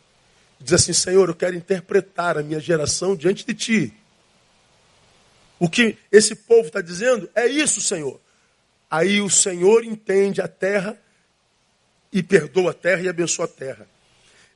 diz 0.59 0.73
assim, 0.73 0.93
Senhor, 0.93 1.29
eu 1.29 1.35
quero 1.35 1.55
interpretar 1.55 2.39
a 2.39 2.43
minha 2.43 2.59
geração 2.59 3.15
diante 3.15 3.47
de 3.47 3.55
ti. 3.55 3.95
O 5.59 5.69
que 5.69 5.97
esse 6.11 6.35
povo 6.35 6.67
está 6.67 6.81
dizendo 6.81 7.31
é 7.35 7.47
isso, 7.47 7.81
Senhor. 7.81 8.21
Aí 8.91 9.21
o 9.21 9.31
Senhor 9.31 9.85
entende 9.85 10.41
a 10.41 10.49
terra 10.49 10.99
e 12.15 12.23
perdoa 12.23 12.71
a 12.71 12.75
terra 12.75 13.03
e 13.03 13.09
abençoa 13.09 13.47
a 13.47 13.49
terra. 13.49 13.89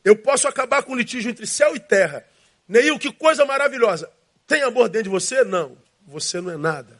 Eu 0.04 0.14
posso 0.14 0.46
acabar 0.46 0.84
com 0.84 0.92
o 0.92 0.96
litígio 0.96 1.28
entre 1.28 1.44
céu 1.44 1.74
e 1.74 1.80
terra. 1.80 2.24
Neil, 2.68 2.96
que 3.00 3.12
coisa 3.12 3.44
maravilhosa. 3.44 4.08
Tem 4.46 4.62
amor 4.62 4.88
dentro 4.88 5.04
de 5.04 5.10
você? 5.10 5.42
Não. 5.42 5.76
Você 6.06 6.40
não 6.40 6.52
é 6.52 6.56
nada. 6.56 6.96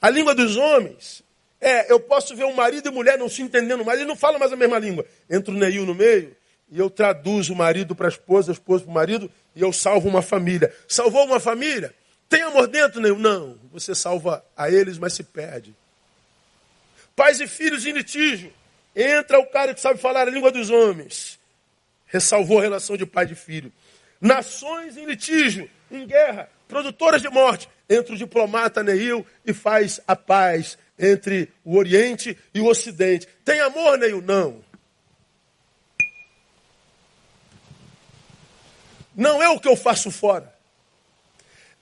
A 0.00 0.08
língua 0.08 0.34
dos 0.34 0.56
homens 0.56 1.22
é, 1.60 1.92
eu 1.92 2.00
posso 2.00 2.34
ver 2.34 2.44
um 2.44 2.54
marido 2.54 2.88
e 2.88 2.90
mulher 2.90 3.18
não 3.18 3.28
se 3.28 3.42
entendendo 3.42 3.84
mais, 3.84 3.98
eles 3.98 4.08
não 4.08 4.16
falam 4.16 4.38
mais 4.38 4.50
a 4.50 4.56
mesma 4.56 4.78
língua. 4.78 5.04
Entra 5.28 5.52
o 5.52 5.56
Neil 5.56 5.84
no 5.84 5.94
meio 5.94 6.34
e 6.70 6.78
eu 6.78 6.88
traduzo 6.88 7.52
o 7.52 7.56
marido 7.56 7.94
para 7.94 8.06
a 8.06 8.08
esposa, 8.08 8.50
a 8.50 8.54
esposa 8.54 8.84
para 8.84 8.90
o 8.90 8.94
marido 8.94 9.30
e 9.54 9.60
eu 9.60 9.72
salvo 9.74 10.08
uma 10.08 10.22
família. 10.22 10.74
Salvou 10.88 11.26
uma 11.26 11.38
família? 11.38 11.94
Tem 12.30 12.42
amor 12.42 12.66
dentro, 12.66 13.00
Neil? 13.00 13.18
Não. 13.18 13.58
Você 13.72 13.94
salva 13.94 14.42
a 14.56 14.70
eles, 14.70 14.96
mas 14.96 15.12
se 15.12 15.22
perde. 15.22 15.74
Pais 17.18 17.40
e 17.40 17.48
filhos 17.48 17.84
em 17.84 17.90
litígio. 17.90 18.54
Entra 18.94 19.40
o 19.40 19.46
cara 19.46 19.74
que 19.74 19.80
sabe 19.80 19.98
falar 19.98 20.28
a 20.28 20.30
língua 20.30 20.52
dos 20.52 20.70
homens. 20.70 21.36
Ressalvou 22.06 22.60
a 22.60 22.62
relação 22.62 22.96
de 22.96 23.04
pai 23.04 23.26
e 23.28 23.34
filho. 23.34 23.72
Nações 24.20 24.96
em 24.96 25.04
litígio, 25.04 25.68
em 25.90 26.06
guerra, 26.06 26.48
produtoras 26.68 27.20
de 27.20 27.28
morte. 27.28 27.68
Entra 27.90 28.14
o 28.14 28.16
diplomata 28.16 28.84
Neil 28.84 29.26
e 29.44 29.52
faz 29.52 30.00
a 30.06 30.14
paz 30.14 30.78
entre 30.96 31.52
o 31.64 31.76
Oriente 31.76 32.38
e 32.54 32.60
o 32.60 32.66
Ocidente. 32.66 33.26
Tem 33.44 33.58
amor, 33.58 33.98
Neil? 33.98 34.22
Não. 34.22 34.64
Não 39.12 39.42
é 39.42 39.48
o 39.48 39.58
que 39.58 39.66
eu 39.66 39.74
faço 39.74 40.12
fora. 40.12 40.56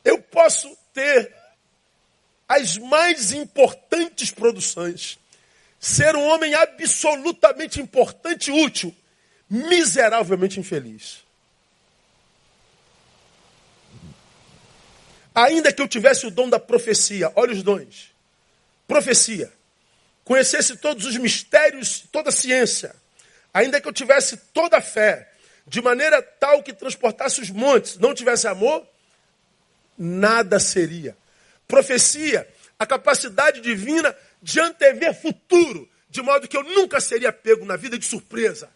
Eu 0.02 0.18
posso 0.18 0.74
ter 0.94 1.30
as 2.48 2.78
mais 2.78 3.32
importantes 3.32 4.30
produções 4.30 5.18
ser 5.86 6.16
um 6.16 6.26
homem 6.26 6.52
absolutamente 6.52 7.80
importante 7.80 8.50
e 8.50 8.64
útil, 8.64 8.92
miseravelmente 9.48 10.58
infeliz. 10.58 11.24
Ainda 15.32 15.72
que 15.72 15.80
eu 15.80 15.86
tivesse 15.86 16.26
o 16.26 16.30
dom 16.30 16.48
da 16.48 16.58
profecia, 16.58 17.30
olha 17.36 17.52
os 17.52 17.62
dons. 17.62 18.12
Profecia. 18.88 19.52
Conhecesse 20.24 20.76
todos 20.76 21.06
os 21.06 21.16
mistérios, 21.18 22.02
toda 22.10 22.30
a 22.30 22.32
ciência. 22.32 22.92
Ainda 23.54 23.80
que 23.80 23.86
eu 23.86 23.92
tivesse 23.92 24.36
toda 24.52 24.78
a 24.78 24.82
fé, 24.82 25.30
de 25.68 25.80
maneira 25.80 26.20
tal 26.20 26.64
que 26.64 26.72
transportasse 26.72 27.40
os 27.40 27.50
montes, 27.50 27.96
não 27.96 28.12
tivesse 28.12 28.48
amor, 28.48 28.84
nada 29.96 30.58
seria. 30.58 31.16
Profecia, 31.68 32.48
a 32.76 32.84
capacidade 32.84 33.60
divina 33.60 34.16
de 34.46 34.60
antever 34.60 35.12
futuro, 35.12 35.88
de 36.08 36.22
modo 36.22 36.46
que 36.46 36.56
eu 36.56 36.62
nunca 36.62 37.00
seria 37.00 37.32
pego 37.32 37.64
na 37.64 37.74
vida 37.74 37.98
de 37.98 38.04
surpresa. 38.04 38.70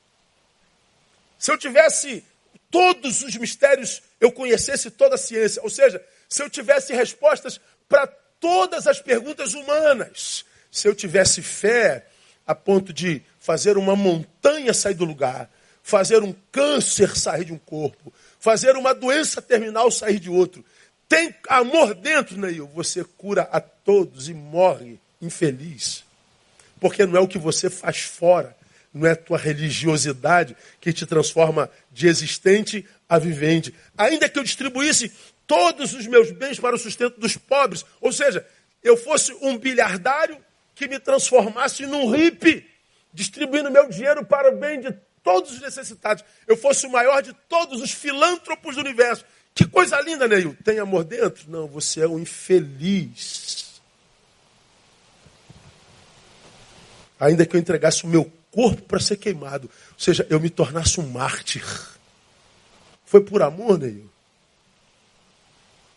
Se 1.38 1.52
eu 1.52 1.56
tivesse 1.56 2.24
todos 2.68 3.22
os 3.22 3.36
mistérios, 3.36 4.02
eu 4.20 4.32
conhecesse 4.32 4.90
toda 4.90 5.14
a 5.14 5.18
ciência, 5.18 5.62
ou 5.62 5.70
seja, 5.70 6.04
se 6.28 6.42
eu 6.42 6.50
tivesse 6.50 6.92
respostas 6.92 7.60
para 7.88 8.08
todas 8.40 8.88
as 8.88 9.00
perguntas 9.00 9.54
humanas, 9.54 10.44
se 10.72 10.88
eu 10.88 10.94
tivesse 10.94 11.40
fé 11.40 12.04
a 12.44 12.52
ponto 12.52 12.92
de 12.92 13.22
fazer 13.38 13.78
uma 13.78 13.94
montanha 13.94 14.74
sair 14.74 14.94
do 14.94 15.04
lugar, 15.04 15.48
fazer 15.84 16.20
um 16.20 16.34
câncer 16.50 17.16
sair 17.16 17.44
de 17.44 17.52
um 17.52 17.58
corpo, 17.58 18.12
fazer 18.40 18.74
uma 18.74 18.92
doença 18.92 19.40
terminal 19.40 19.88
sair 19.92 20.18
de 20.18 20.28
outro. 20.28 20.64
Tem 21.08 21.32
amor 21.48 21.94
dentro, 21.94 22.36
Neil, 22.36 22.66
você 22.74 23.04
cura 23.04 23.42
a 23.52 23.60
todos 23.60 24.28
e 24.28 24.34
morre 24.34 24.98
infeliz. 25.20 26.04
Porque 26.80 27.04
não 27.04 27.16
é 27.16 27.20
o 27.20 27.28
que 27.28 27.38
você 27.38 27.68
faz 27.68 28.00
fora, 28.00 28.56
não 28.92 29.06
é 29.06 29.12
a 29.12 29.16
tua 29.16 29.38
religiosidade 29.38 30.56
que 30.80 30.92
te 30.92 31.06
transforma 31.06 31.70
de 31.92 32.08
existente 32.08 32.84
a 33.08 33.18
vivente. 33.18 33.74
Ainda 33.96 34.28
que 34.28 34.38
eu 34.38 34.42
distribuísse 34.42 35.12
todos 35.46 35.92
os 35.94 36.06
meus 36.06 36.30
bens 36.30 36.58
para 36.58 36.74
o 36.74 36.78
sustento 36.78 37.20
dos 37.20 37.36
pobres, 37.36 37.84
ou 38.00 38.12
seja, 38.12 38.46
eu 38.82 38.96
fosse 38.96 39.32
um 39.42 39.58
bilhardário 39.58 40.38
que 40.74 40.88
me 40.88 40.98
transformasse 40.98 41.86
num 41.86 42.08
hippie, 42.10 42.66
distribuindo 43.12 43.70
meu 43.70 43.88
dinheiro 43.88 44.24
para 44.24 44.50
o 44.50 44.56
bem 44.56 44.80
de 44.80 44.94
todos 45.22 45.52
os 45.52 45.60
necessitados. 45.60 46.24
Eu 46.46 46.56
fosse 46.56 46.86
o 46.86 46.90
maior 46.90 47.22
de 47.22 47.32
todos 47.48 47.80
os 47.82 47.90
filântropos 47.90 48.76
do 48.76 48.80
universo. 48.80 49.24
Que 49.54 49.66
coisa 49.66 50.00
linda, 50.00 50.26
Neil. 50.26 50.56
Tem 50.64 50.78
amor 50.78 51.04
dentro? 51.04 51.50
Não, 51.50 51.66
você 51.66 52.00
é 52.00 52.08
um 52.08 52.18
infeliz. 52.18 53.69
Ainda 57.20 57.44
que 57.44 57.54
eu 57.54 57.60
entregasse 57.60 58.04
o 58.04 58.08
meu 58.08 58.30
corpo 58.50 58.82
para 58.82 58.98
ser 58.98 59.16
queimado, 59.16 59.70
ou 59.92 59.98
seja, 59.98 60.26
eu 60.30 60.40
me 60.40 60.48
tornasse 60.50 60.98
um 60.98 61.08
mártir. 61.08 61.64
Foi 63.04 63.20
por 63.20 63.42
amor, 63.42 63.78
Neil? 63.78 64.10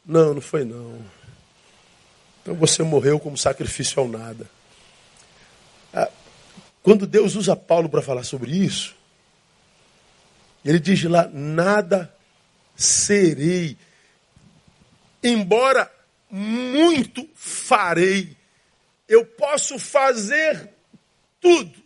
Não, 0.06 0.34
não 0.34 0.42
foi 0.42 0.66
não. 0.66 1.00
Então 2.42 2.54
você 2.56 2.84
morreu 2.84 3.20
como 3.20 3.38
sacrifício 3.38 4.02
ao 4.02 4.08
nada. 4.08 4.50
Ah, 5.94 6.10
quando 6.82 7.08
Deus 7.08 7.36
usa 7.36 7.56
Paulo 7.56 7.88
para 7.88 8.02
falar 8.02 8.24
sobre 8.24 8.52
isso, 8.52 8.96
ele 10.66 10.80
diz 10.80 11.04
lá: 11.04 11.30
nada 11.32 12.14
serei, 12.76 13.78
embora 15.24 15.90
muito 16.30 17.30
farei. 17.34 18.36
Eu 19.08 19.26
posso 19.26 19.78
fazer 19.80 20.74
tudo, 21.44 21.84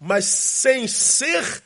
mas 0.00 0.24
sem 0.24 0.88
ser 0.88 1.62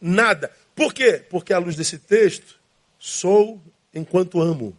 nada. 0.00 0.50
Por 0.74 0.92
quê? 0.92 1.24
Porque 1.30 1.52
à 1.52 1.58
luz 1.58 1.76
desse 1.76 1.96
texto, 1.96 2.58
sou 2.98 3.62
enquanto 3.94 4.40
amo. 4.40 4.76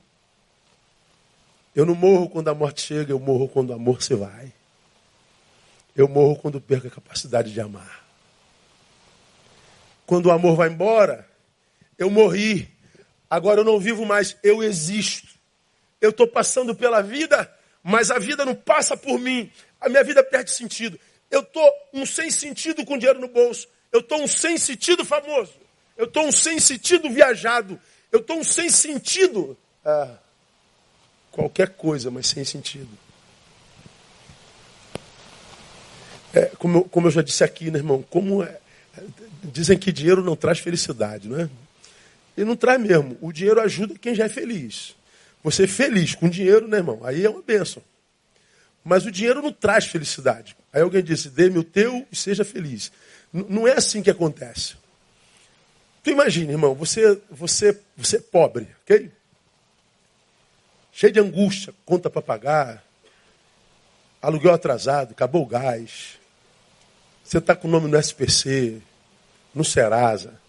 Eu 1.74 1.86
não 1.86 1.96
morro 1.96 2.30
quando 2.30 2.50
a 2.50 2.54
morte 2.54 2.82
chega, 2.82 3.14
eu 3.14 3.20
morro 3.20 3.48
quando 3.48 3.70
o 3.70 3.74
amor 3.74 4.04
se 4.04 4.14
vai. 4.14 4.52
Eu 5.96 6.08
morro 6.08 6.36
quando 6.36 6.60
perco 6.60 6.88
a 6.88 6.92
capacidade 6.92 7.54
de 7.54 7.62
amar. 7.62 8.04
Quando 10.06 10.26
o 10.26 10.32
amor 10.32 10.56
vai 10.56 10.70
embora, 10.70 11.28
eu 11.98 12.10
morri. 12.10 12.70
Agora 13.30 13.62
eu 13.62 13.64
não 13.64 13.80
vivo 13.80 14.06
mais, 14.06 14.36
eu 14.44 14.62
existo. 14.62 15.30
Eu 16.02 16.10
estou 16.10 16.28
passando 16.28 16.76
pela 16.76 17.02
vida, 17.02 17.52
mas 17.82 18.12
a 18.12 18.20
vida 18.20 18.46
não 18.46 18.54
passa 18.54 18.98
por 18.98 19.18
mim. 19.18 19.50
A 19.80 19.88
minha 19.88 20.04
vida 20.04 20.24
perde 20.24 20.52
sentido. 20.52 21.00
Eu 21.30 21.42
estou 21.42 21.72
um 21.94 22.06
sem 22.06 22.30
sentido 22.30 22.86
com 22.86 22.98
dinheiro 22.98 23.20
no 23.20 23.28
bolso. 23.28 23.68
Eu 23.92 24.00
estou 24.00 24.22
um 24.22 24.28
sem 24.28 24.58
sentido 24.58 25.04
famoso. 25.06 25.54
Eu 25.98 26.06
estou 26.06 26.26
um 26.26 26.32
sem 26.32 26.60
sentido 26.60 27.10
viajado. 27.10 27.80
Eu 28.12 28.20
estou 28.20 28.38
um 28.38 28.44
sem 28.44 28.70
sentido. 28.70 29.58
Ah, 29.86 30.18
qualquer 31.32 31.70
coisa, 31.70 32.10
mas 32.10 32.28
sem 32.28 32.44
sentido. 32.44 32.90
É, 36.34 36.46
como, 36.58 36.80
eu, 36.80 36.84
como 36.86 37.08
eu 37.08 37.12
já 37.12 37.22
disse 37.22 37.44
aqui, 37.44 37.70
né, 37.70 37.78
irmão? 37.78 38.04
Como 38.10 38.44
é, 38.44 38.60
dizem 39.44 39.78
que 39.78 39.92
dinheiro 39.92 40.24
não 40.24 40.36
traz 40.36 40.60
felicidade, 40.60 41.28
não 41.28 41.40
é? 41.40 41.50
E 42.36 42.44
não 42.44 42.56
traz 42.56 42.82
mesmo. 42.82 43.18
O 43.22 43.32
dinheiro 43.32 43.62
ajuda 43.62 43.96
quem 44.00 44.16
já 44.16 44.26
é 44.26 44.30
feliz. 44.30 44.96
Você 45.44 45.66
é 45.66 45.68
feliz 45.68 46.16
com 46.16 46.28
dinheiro, 46.28 46.68
né, 46.68 46.78
irmão? 46.78 47.02
Aí 47.04 47.24
é 47.24 47.30
uma 47.30 47.42
bênção. 47.42 47.84
Mas 48.84 49.06
o 49.06 49.12
dinheiro 49.12 49.42
não 49.42 49.52
traz 49.52 49.86
felicidade. 49.86 50.56
Aí 50.74 50.82
alguém 50.82 51.04
disse: 51.04 51.30
dê-me 51.30 51.60
o 51.60 51.64
teu 51.64 52.06
e 52.12 52.16
seja 52.16 52.44
feliz. 52.44 52.92
N 53.32 53.46
não 53.48 53.68
é 53.68 53.74
assim 53.74 54.02
que 54.02 54.10
acontece. 54.10 54.76
Tu 56.04 56.10
imagina, 56.10 56.52
irmão, 56.52 56.74
você, 56.74 57.22
você, 57.30 57.80
você 57.96 58.18
é 58.18 58.20
pobre, 58.20 58.68
ok? 58.82 59.10
Cheio 60.92 61.14
de 61.14 61.20
angústia, 61.20 61.74
conta 61.86 62.10
para 62.10 62.22
pagar, 62.22 62.84
aluguel 64.22 64.54
atrasado, 64.54 65.12
acabou 65.12 65.44
o 65.44 65.46
gás. 65.46 66.20
Você 67.24 67.38
está 67.38 67.56
com 67.56 67.68
o 67.68 67.72
nome 67.72 67.88
no 67.88 67.98
SPC, 67.98 68.82
no 69.56 69.64
Serasa. 69.64 70.40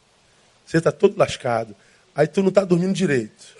Você 0.66 0.78
está 0.78 0.90
todo 0.90 1.16
lascado. 1.16 1.74
Aí 2.14 2.26
tu 2.26 2.42
não 2.42 2.48
está 2.48 2.64
dormindo 2.64 2.92
direito. 2.92 3.56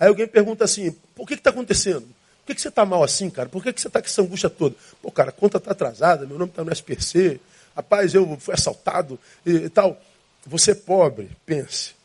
Aí 0.00 0.08
alguém 0.08 0.26
pergunta 0.26 0.64
assim, 0.64 0.92
por 1.14 1.26
que 1.26 1.34
está 1.34 1.50
acontecendo? 1.50 2.08
Por 2.46 2.50
que, 2.50 2.54
que 2.54 2.62
você 2.62 2.68
está 2.68 2.86
mal 2.86 3.02
assim, 3.02 3.28
cara? 3.28 3.48
Por 3.48 3.60
que, 3.60 3.72
que 3.72 3.80
você 3.80 3.88
está 3.88 4.00
com 4.00 4.06
essa 4.06 4.22
angústia 4.22 4.48
toda? 4.48 4.76
Pô, 5.02 5.10
cara, 5.10 5.30
a 5.30 5.32
conta 5.32 5.58
está 5.58 5.72
atrasada, 5.72 6.24
meu 6.24 6.38
nome 6.38 6.52
está 6.52 6.62
no 6.62 6.72
SPC. 6.72 7.40
Rapaz, 7.74 8.14
eu 8.14 8.36
fui 8.38 8.54
assaltado 8.54 9.18
e, 9.44 9.50
e 9.50 9.68
tal. 9.68 10.00
Você 10.46 10.70
é 10.70 10.74
pobre, 10.76 11.28
pense. 11.44 11.96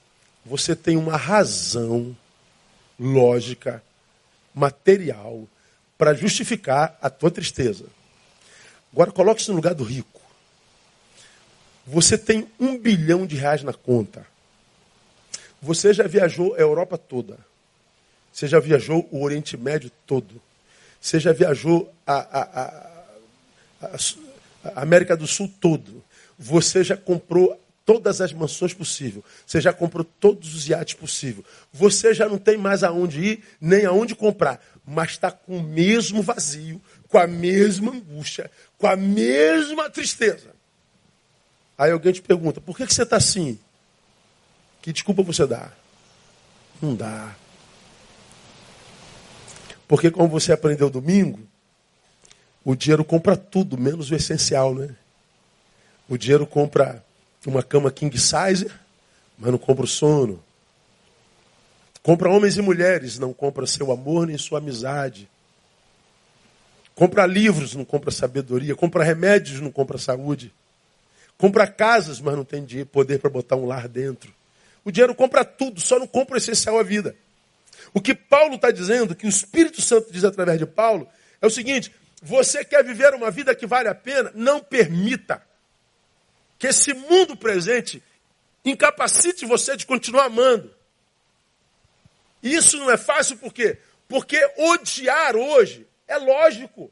Você 0.44 0.76
tem 0.76 0.98
uma 0.98 1.16
razão 1.16 2.18
lógica, 3.00 3.84
material, 4.52 5.48
para 5.96 6.16
justificar 6.16 6.98
a 7.00 7.08
tua 7.08 7.30
tristeza. 7.30 7.86
Agora 8.92 9.12
coloque-se 9.12 9.50
no 9.50 9.58
lugar 9.58 9.76
do 9.76 9.84
rico. 9.84 10.22
Você 11.86 12.18
tem 12.18 12.50
um 12.60 12.80
bilhão 12.80 13.28
de 13.28 13.36
reais 13.36 13.62
na 13.62 13.74
conta. 13.74 14.26
Você 15.62 15.94
já 15.94 16.08
viajou 16.08 16.56
a 16.56 16.58
Europa 16.58 16.98
toda. 16.98 17.51
Você 18.32 18.48
já 18.48 18.60
viajou 18.60 19.08
o 19.12 19.24
Oriente 19.24 19.58
Médio 19.58 19.92
todo. 20.06 20.42
Você 21.00 21.20
já 21.20 21.34
viajou 21.34 21.94
a, 22.06 22.14
a, 22.14 23.02
a, 23.82 23.98
a 24.76 24.82
América 24.82 25.18
do 25.18 25.28
Sul 25.28 25.52
todo. 25.60 26.04
Você 26.38 26.84
já 26.84 26.96
comprou 26.96 27.60
todas 27.86 28.22
as 28.22 28.32
mansões 28.32 28.74
possíveis. 28.74 29.26
Você 29.46 29.60
já 29.60 29.74
comprou 29.74 30.04
todos 30.04 30.56
os 30.56 30.68
iates 30.68 30.94
possíveis. 30.94 31.46
Você 31.74 32.14
já 32.14 32.28
não 32.30 32.38
tem 32.38 32.58
mais 32.58 32.84
aonde 32.84 33.20
ir, 33.20 33.44
nem 33.60 33.86
aonde 33.86 34.16
comprar. 34.16 34.64
Mas 34.86 35.12
está 35.12 35.32
com 35.32 35.58
o 35.58 35.64
mesmo 35.64 36.22
vazio, 36.22 36.82
com 37.08 37.18
a 37.18 37.28
mesma 37.28 37.92
angústia, 37.92 38.50
com 38.78 38.88
a 38.88 38.96
mesma 38.96 39.90
tristeza. 39.90 40.52
Aí 41.78 41.92
alguém 41.92 42.14
te 42.14 42.22
pergunta, 42.22 42.62
por 42.62 42.78
que, 42.78 42.86
que 42.86 42.94
você 42.94 43.04
está 43.04 43.18
assim? 43.18 43.60
Que 44.82 44.94
desculpa 44.94 45.24
você 45.24 45.46
dá? 45.46 45.72
Não 46.82 46.96
dá. 46.96 47.36
Porque 49.92 50.10
como 50.10 50.30
você 50.30 50.54
aprendeu 50.54 50.90
domingo, 50.90 51.38
o 52.64 52.78
dinheiro 52.78 53.04
compra 53.04 53.36
tudo, 53.36 53.78
menos 53.78 54.10
o 54.10 54.16
essencial, 54.16 54.74
né? 54.74 54.96
O 56.08 56.18
dinheiro 56.18 56.48
compra 56.48 57.04
uma 57.46 57.62
cama 57.62 57.92
king 57.92 58.18
size, 58.18 58.72
mas 59.38 59.52
não 59.52 59.58
compra 59.58 59.84
o 59.84 59.88
sono. 59.88 60.42
Compra 62.02 62.32
homens 62.32 62.56
e 62.56 62.62
mulheres, 62.62 63.20
não 63.20 63.34
compra 63.34 63.68
seu 63.68 63.92
amor 63.92 64.28
nem 64.28 64.38
sua 64.38 64.60
amizade. 64.60 65.30
Compra 66.96 67.26
livros, 67.26 67.76
não 67.76 67.84
compra 67.84 68.12
sabedoria. 68.12 68.74
Compra 68.78 69.04
remédios, 69.04 69.60
não 69.60 69.74
compra 69.74 69.98
saúde. 69.98 70.54
Compra 71.38 71.68
casas, 71.68 72.22
mas 72.22 72.38
não 72.38 72.46
tem 72.46 72.64
dinheiro, 72.64 72.88
poder 72.90 73.20
para 73.20 73.30
botar 73.30 73.58
um 73.58 73.66
lar 73.66 73.90
dentro. 73.90 74.34
O 74.86 74.92
dinheiro 74.92 75.14
compra 75.14 75.44
tudo, 75.44 75.82
só 75.82 76.00
não 76.00 76.08
compra 76.08 76.36
o 76.36 76.38
essencial 76.38 76.80
à 76.80 76.84
vida. 76.84 77.14
O 77.94 78.02
que 78.02 78.16
Paulo 78.16 78.56
está 78.56 78.72
dizendo, 78.72 79.16
que 79.16 79.26
o 79.26 79.30
Espírito 79.30 79.82
Santo 79.82 80.12
diz 80.12 80.24
através 80.24 80.58
de 80.58 80.66
Paulo, 80.66 81.08
é 81.42 81.46
o 81.46 81.50
seguinte: 81.50 81.94
você 82.22 82.64
quer 82.64 82.84
viver 82.84 83.14
uma 83.14 83.32
vida 83.32 83.56
que 83.56 83.66
vale 83.66 83.90
a 83.90 83.96
pena? 83.96 84.32
Não 84.36 84.62
permita 84.62 85.42
que 86.58 86.68
esse 86.68 86.94
mundo 86.94 87.36
presente 87.36 88.02
incapacite 88.64 89.46
você 89.46 89.76
de 89.76 89.86
continuar 89.86 90.26
amando. 90.26 90.74
E 92.44 92.54
isso 92.56 92.78
não 92.78 92.90
é 92.90 92.98
fácil 92.98 93.38
por 93.38 93.54
quê? 93.54 93.80
Porque 94.08 94.40
odiar 94.58 95.36
hoje 95.36 95.88
é 96.08 96.18
lógico. 96.18 96.92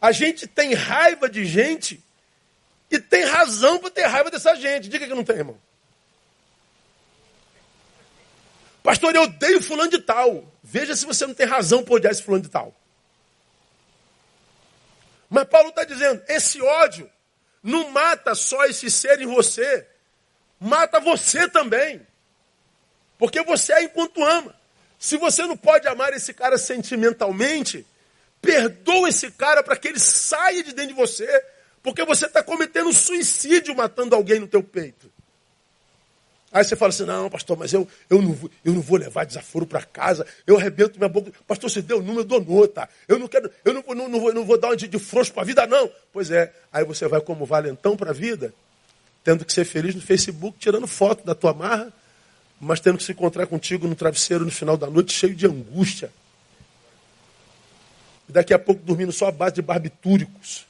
A 0.00 0.12
gente 0.12 0.46
tem 0.46 0.74
raiva 0.74 1.28
de 1.28 1.44
gente 1.44 2.02
e 2.90 2.98
tem 2.98 3.24
razão 3.24 3.78
para 3.78 3.90
ter 3.90 4.06
raiva 4.06 4.30
dessa 4.30 4.54
gente. 4.54 4.88
Diga 4.88 5.06
que 5.06 5.14
não 5.14 5.24
tem, 5.24 5.36
irmão. 5.36 5.58
Pastor, 8.82 9.14
eu 9.14 9.22
odeio 9.22 9.62
fulano 9.62 9.90
de 9.90 9.98
tal. 9.98 10.52
Veja 10.62 10.94
se 10.96 11.04
você 11.04 11.26
não 11.26 11.34
tem 11.34 11.46
razão 11.46 11.82
para 11.82 11.94
odiar 11.94 12.12
esse 12.12 12.22
fulano 12.22 12.42
de 12.42 12.50
tal. 12.50 12.74
Mas 15.28 15.44
Paulo 15.44 15.68
está 15.68 15.84
dizendo, 15.84 16.22
esse 16.26 16.60
ódio 16.60 17.08
não 17.62 17.90
mata 17.90 18.34
só 18.34 18.64
esse 18.64 18.90
ser 18.90 19.20
em 19.20 19.26
você, 19.26 19.86
mata 20.58 20.98
você 20.98 21.48
também. 21.48 22.04
Porque 23.18 23.42
você 23.42 23.72
é 23.74 23.82
enquanto 23.84 24.24
ama. 24.24 24.54
Se 24.98 25.16
você 25.16 25.42
não 25.46 25.56
pode 25.56 25.86
amar 25.86 26.12
esse 26.12 26.34
cara 26.34 26.58
sentimentalmente, 26.58 27.86
perdoa 28.40 29.08
esse 29.08 29.30
cara 29.30 29.62
para 29.62 29.76
que 29.76 29.88
ele 29.88 30.00
saia 30.00 30.62
de 30.62 30.72
dentro 30.72 30.94
de 30.94 31.00
você, 31.00 31.44
porque 31.82 32.04
você 32.04 32.26
está 32.26 32.42
cometendo 32.42 32.92
suicídio 32.92 33.74
matando 33.74 34.14
alguém 34.14 34.40
no 34.40 34.48
teu 34.48 34.62
peito. 34.62 35.10
Aí 36.52 36.64
você 36.64 36.74
fala 36.74 36.88
assim, 36.88 37.04
não, 37.04 37.30
pastor, 37.30 37.56
mas 37.56 37.72
eu, 37.72 37.86
eu, 38.08 38.20
não, 38.20 38.32
vou, 38.32 38.50
eu 38.64 38.72
não 38.72 38.80
vou 38.80 38.98
levar 38.98 39.24
desaforo 39.24 39.64
para 39.64 39.82
casa, 39.82 40.26
eu 40.44 40.56
arrebento 40.56 40.98
minha 40.98 41.08
boca. 41.08 41.30
Pastor, 41.46 41.70
você 41.70 41.80
deu 41.80 41.98
o 41.98 42.02
número, 42.02 42.20
eu 42.20 42.24
dou 42.24 42.40
nota. 42.40 42.88
Eu 43.06 43.20
não 43.20 43.28
quero, 43.28 43.48
eu 43.64 43.72
não, 43.72 43.84
não, 43.94 44.08
não, 44.08 44.20
vou, 44.20 44.34
não 44.34 44.44
vou 44.44 44.58
dar 44.58 44.70
um 44.70 44.76
de, 44.76 44.88
de 44.88 44.98
frouxo 44.98 45.32
para 45.32 45.42
a 45.42 45.46
vida, 45.46 45.64
não. 45.68 45.88
Pois 46.12 46.28
é, 46.30 46.52
aí 46.72 46.84
você 46.84 47.06
vai 47.06 47.20
como 47.20 47.46
valentão 47.46 47.96
para 47.96 48.10
a 48.10 48.12
vida, 48.12 48.52
tendo 49.22 49.44
que 49.44 49.52
ser 49.52 49.64
feliz 49.64 49.94
no 49.94 50.00
Facebook, 50.00 50.58
tirando 50.58 50.88
foto 50.88 51.24
da 51.24 51.36
tua 51.36 51.54
marra, 51.54 51.92
mas 52.60 52.80
tendo 52.80 52.98
que 52.98 53.04
se 53.04 53.12
encontrar 53.12 53.46
contigo 53.46 53.86
no 53.86 53.94
travesseiro 53.94 54.44
no 54.44 54.50
final 54.50 54.76
da 54.76 54.88
noite, 54.88 55.12
cheio 55.12 55.36
de 55.36 55.46
angústia. 55.46 56.10
E 58.28 58.32
daqui 58.32 58.52
a 58.52 58.58
pouco 58.58 58.82
dormindo 58.82 59.12
só 59.12 59.28
à 59.28 59.32
base 59.32 59.54
de 59.54 59.62
barbitúricos, 59.62 60.66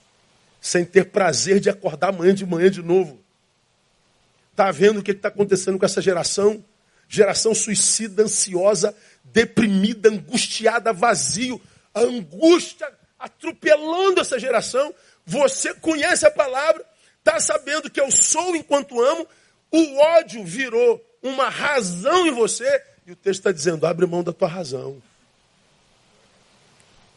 sem 0.61 0.85
ter 0.85 1.07
prazer 1.07 1.59
de 1.59 1.71
acordar 1.71 2.11
amanhã 2.11 2.35
de 2.35 2.45
manhã 2.45 2.71
de 2.71 2.83
novo. 2.83 3.19
Está 4.61 4.71
vendo 4.73 5.01
o 5.01 5.03
que 5.03 5.13
está 5.13 5.29
acontecendo 5.29 5.79
com 5.79 5.87
essa 5.87 6.03
geração? 6.03 6.63
Geração 7.09 7.55
suicida, 7.55 8.25
ansiosa, 8.25 8.95
deprimida, 9.25 10.11
angustiada, 10.11 10.93
vazio. 10.93 11.59
A 11.95 12.01
angústia 12.01 12.87
atropelando 13.19 14.21
essa 14.21 14.39
geração. 14.39 14.95
Você 15.25 15.73
conhece 15.73 16.27
a 16.27 16.31
palavra, 16.31 16.85
está 17.21 17.41
sabendo 17.41 17.89
que 17.89 17.99
eu 17.99 18.11
sou 18.11 18.55
enquanto 18.55 19.01
amo, 19.01 19.27
o 19.73 19.97
ódio 19.99 20.45
virou 20.45 21.03
uma 21.23 21.49
razão 21.49 22.27
em 22.27 22.31
você, 22.31 22.83
e 23.07 23.13
o 23.13 23.17
texto 23.17 23.41
está 23.41 23.53
dizendo: 23.53 23.87
abre 23.87 24.05
mão 24.05 24.23
da 24.23 24.33
tua 24.33 24.49
razão. 24.49 25.03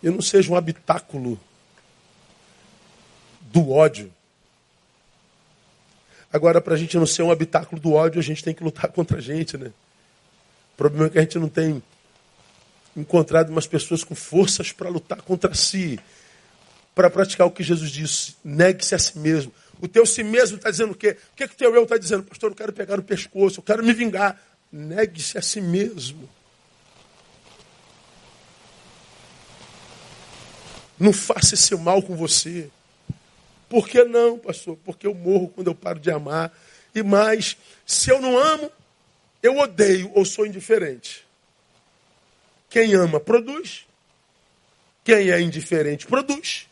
E 0.01 0.09
não 0.09 0.21
seja 0.21 0.49
um 0.49 0.55
habitáculo 0.55 1.37
do 3.41 3.69
ódio. 3.69 4.13
Agora, 6.33 6.59
para 6.59 6.73
a 6.73 6.77
gente 6.77 6.97
não 6.97 7.05
ser 7.05 7.21
um 7.21 7.31
habitáculo 7.31 7.79
do 7.79 7.93
ódio, 7.93 8.19
a 8.19 8.23
gente 8.23 8.43
tem 8.43 8.55
que 8.55 8.63
lutar 8.63 8.87
contra 8.91 9.19
a 9.19 9.21
gente, 9.21 9.55
né? 9.55 9.71
O 10.73 10.77
problema 10.77 11.05
é 11.05 11.09
que 11.11 11.19
a 11.19 11.21
gente 11.21 11.37
não 11.37 11.47
tem 11.47 11.81
encontrado 12.97 13.51
umas 13.51 13.67
pessoas 13.67 14.03
com 14.03 14.15
forças 14.15 14.71
para 14.71 14.89
lutar 14.89 15.21
contra 15.21 15.53
si, 15.53 15.99
para 16.95 17.07
praticar 17.07 17.45
o 17.45 17.51
que 17.51 17.61
Jesus 17.61 17.91
disse: 17.91 18.35
negue-se 18.43 18.95
a 18.95 18.99
si 18.99 19.19
mesmo. 19.19 19.53
O 19.79 19.87
teu 19.87 20.07
si 20.07 20.23
mesmo 20.23 20.57
está 20.57 20.71
dizendo 20.71 20.93
o 20.93 20.95
quê? 20.95 21.17
O 21.33 21.35
que, 21.35 21.47
que 21.47 21.53
o 21.53 21.57
teu 21.57 21.75
eu 21.75 21.83
está 21.83 21.97
dizendo? 21.99 22.23
Pastor, 22.23 22.49
eu 22.49 22.55
quero 22.55 22.73
pegar 22.73 22.99
o 22.99 23.03
pescoço, 23.03 23.59
eu 23.59 23.63
quero 23.63 23.83
me 23.83 23.93
vingar. 23.93 24.41
Negue-se 24.71 25.37
a 25.37 25.41
si 25.41 25.61
mesmo. 25.61 26.27
Não 30.99 31.13
faça 31.13 31.53
esse 31.53 31.75
mal 31.75 32.01
com 32.01 32.15
você. 32.15 32.71
Por 33.73 33.89
que 33.89 34.03
não, 34.03 34.37
pastor? 34.37 34.77
Porque 34.85 35.07
eu 35.07 35.15
morro 35.15 35.47
quando 35.47 35.65
eu 35.65 35.73
paro 35.73 35.99
de 35.99 36.11
amar. 36.11 36.55
E 36.93 37.01
mais, 37.01 37.57
se 37.83 38.11
eu 38.11 38.21
não 38.21 38.37
amo, 38.37 38.71
eu 39.41 39.57
odeio 39.57 40.11
ou 40.13 40.23
sou 40.25 40.45
indiferente. 40.45 41.25
Quem 42.69 42.93
ama, 42.93 43.19
produz. 43.19 43.87
Quem 45.03 45.31
é 45.31 45.41
indiferente, 45.41 46.05
produz. 46.05 46.69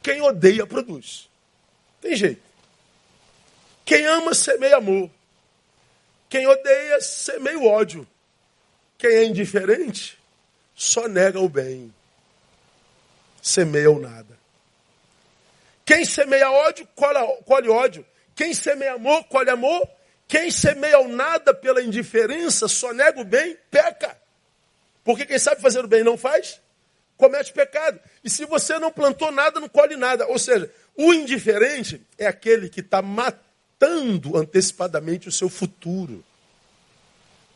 Quem 0.00 0.22
odeia, 0.22 0.64
produz. 0.64 1.28
Tem 2.00 2.14
jeito. 2.14 2.42
Quem 3.84 4.06
ama, 4.06 4.32
semeia 4.32 4.76
amor. 4.76 5.10
Quem 6.28 6.46
odeia, 6.46 7.00
semeia 7.00 7.58
o 7.58 7.66
ódio. 7.66 8.06
Quem 8.96 9.10
é 9.10 9.24
indiferente, 9.24 10.16
só 10.72 11.08
nega 11.08 11.40
o 11.40 11.48
bem. 11.48 11.92
Semeia 13.42 13.90
o 13.90 13.98
nada. 13.98 14.45
Quem 15.86 16.04
semeia 16.04 16.50
ódio, 16.50 16.86
colhe, 16.96 17.68
ódio. 17.68 18.04
Quem 18.34 18.52
semeia 18.52 18.94
amor, 18.94 19.22
colhe 19.28 19.48
amor. 19.48 19.88
Quem 20.26 20.50
semeia 20.50 20.98
o 20.98 21.06
nada 21.06 21.54
pela 21.54 21.80
indiferença, 21.80 22.66
só 22.66 22.92
nega 22.92 23.20
o 23.20 23.24
bem, 23.24 23.56
peca. 23.70 24.18
Porque 25.04 25.24
quem 25.24 25.38
sabe 25.38 25.62
fazer 25.62 25.84
o 25.84 25.88
bem 25.88 26.02
não 26.02 26.18
faz, 26.18 26.60
comete 27.16 27.52
pecado. 27.52 28.00
E 28.24 28.28
se 28.28 28.44
você 28.44 28.76
não 28.80 28.90
plantou 28.90 29.30
nada, 29.30 29.60
não 29.60 29.68
colhe 29.68 29.94
nada. 29.94 30.26
Ou 30.26 30.40
seja, 30.40 30.68
o 30.96 31.14
indiferente 31.14 32.04
é 32.18 32.26
aquele 32.26 32.68
que 32.68 32.80
está 32.80 33.00
matando 33.00 34.36
antecipadamente 34.36 35.28
o 35.28 35.32
seu 35.32 35.48
futuro. 35.48 36.24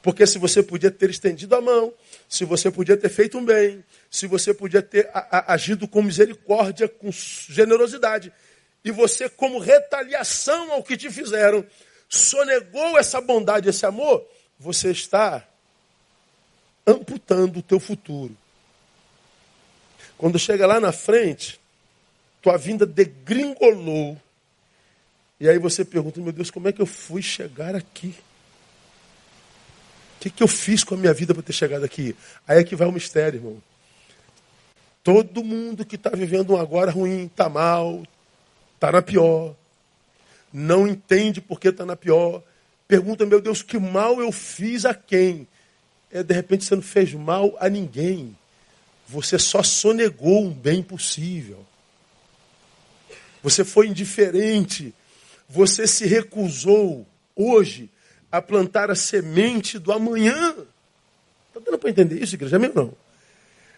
Porque 0.03 0.27
se 0.27 0.39
você 0.39 0.63
podia 0.63 0.91
ter 0.91 1.11
estendido 1.11 1.55
a 1.55 1.61
mão, 1.61 1.93
se 2.29 2.45
você 2.45 2.71
podia 2.71 2.97
ter 2.97 3.11
feito 3.11 3.37
um 3.37 3.45
bem, 3.45 3.85
se 4.11 4.27
você 4.27 4.55
podia 4.55 4.81
ter 4.81 5.11
agido 5.47 5.87
com 5.87 6.03
misericórdia, 6.03 6.89
com 6.89 7.11
generosidade, 7.13 8.33
e 8.83 8.91
você, 8.91 9.29
como 9.29 9.59
retaliação 9.59 10.73
ao 10.73 10.83
que 10.83 10.97
te 10.97 11.11
fizeram, 11.11 11.65
sonegou 12.09 12.99
essa 12.99 13.21
bondade, 13.21 13.69
esse 13.69 13.85
amor, 13.85 14.27
você 14.59 14.91
está 14.91 15.47
amputando 16.87 17.59
o 17.59 17.63
teu 17.63 17.79
futuro. 17.79 18.35
Quando 20.17 20.39
chega 20.39 20.67
lá 20.67 20.81
na 20.81 20.93
frente, 20.93 21.61
tua 22.41 22.57
vinda 22.57 22.87
degringolou. 22.87 24.21
E 25.39 25.49
aí 25.49 25.59
você 25.59 25.85
pergunta, 25.85 26.21
meu 26.21 26.33
Deus, 26.33 26.51
como 26.51 26.69
é 26.69 26.73
que 26.73 26.81
eu 26.81 26.87
fui 26.87 27.23
chegar 27.23 27.75
aqui? 27.75 28.15
O 30.21 30.23
que, 30.23 30.31
que 30.31 30.43
eu 30.43 30.49
fiz 30.49 30.85
com 30.85 30.95
a 30.95 30.99
minha 30.99 31.15
vida 31.15 31.33
para 31.33 31.43
ter 31.43 31.53
chegado 31.53 31.85
aqui? 31.85 32.15
Aí 32.47 32.59
é 32.59 32.65
que 32.65 32.77
vai 32.77 32.87
o 32.87 32.93
mistério, 32.93 33.39
irmão. 33.39 33.57
Todo 35.03 35.43
mundo 35.43 35.85
que 35.85 35.97
está 35.97 36.11
vivendo 36.11 36.53
um 36.53 36.57
agora 36.57 36.91
ruim, 36.91 37.25
está 37.25 37.49
mal, 37.49 38.03
está 38.75 38.93
na 38.93 39.01
pior, 39.01 39.57
não 40.53 40.87
entende 40.87 41.41
por 41.41 41.59
que 41.59 41.69
está 41.69 41.87
na 41.87 41.97
pior, 41.97 42.43
pergunta, 42.87 43.25
meu 43.25 43.41
Deus, 43.41 43.63
que 43.63 43.79
mal 43.79 44.21
eu 44.21 44.31
fiz 44.31 44.85
a 44.85 44.95
quem? 44.95 45.49
é, 46.11 46.23
de 46.23 46.35
repente 46.35 46.65
você 46.65 46.75
não 46.75 46.83
fez 46.83 47.13
mal 47.15 47.57
a 47.59 47.69
ninguém. 47.69 48.37
Você 49.09 49.39
só 49.39 49.63
sonegou 49.63 50.45
um 50.45 50.53
bem 50.53 50.83
possível. 50.83 51.65
Você 53.43 53.65
foi 53.65 53.89
indiferente. 53.89 54.95
Você 55.49 55.87
se 55.87 56.07
recusou 56.07 57.07
hoje 57.35 57.89
a 58.31 58.41
plantar 58.41 58.91
a 58.91 58.95
semente 58.95 59.79
do 59.79 59.93
amanhã. 59.93 60.55
Está 61.49 61.61
dando 61.65 61.79
para 61.79 61.91
entender 61.91 62.23
isso, 62.23 62.35
igreja? 62.35 62.59
Meu 62.59 62.73
não. 62.75 62.95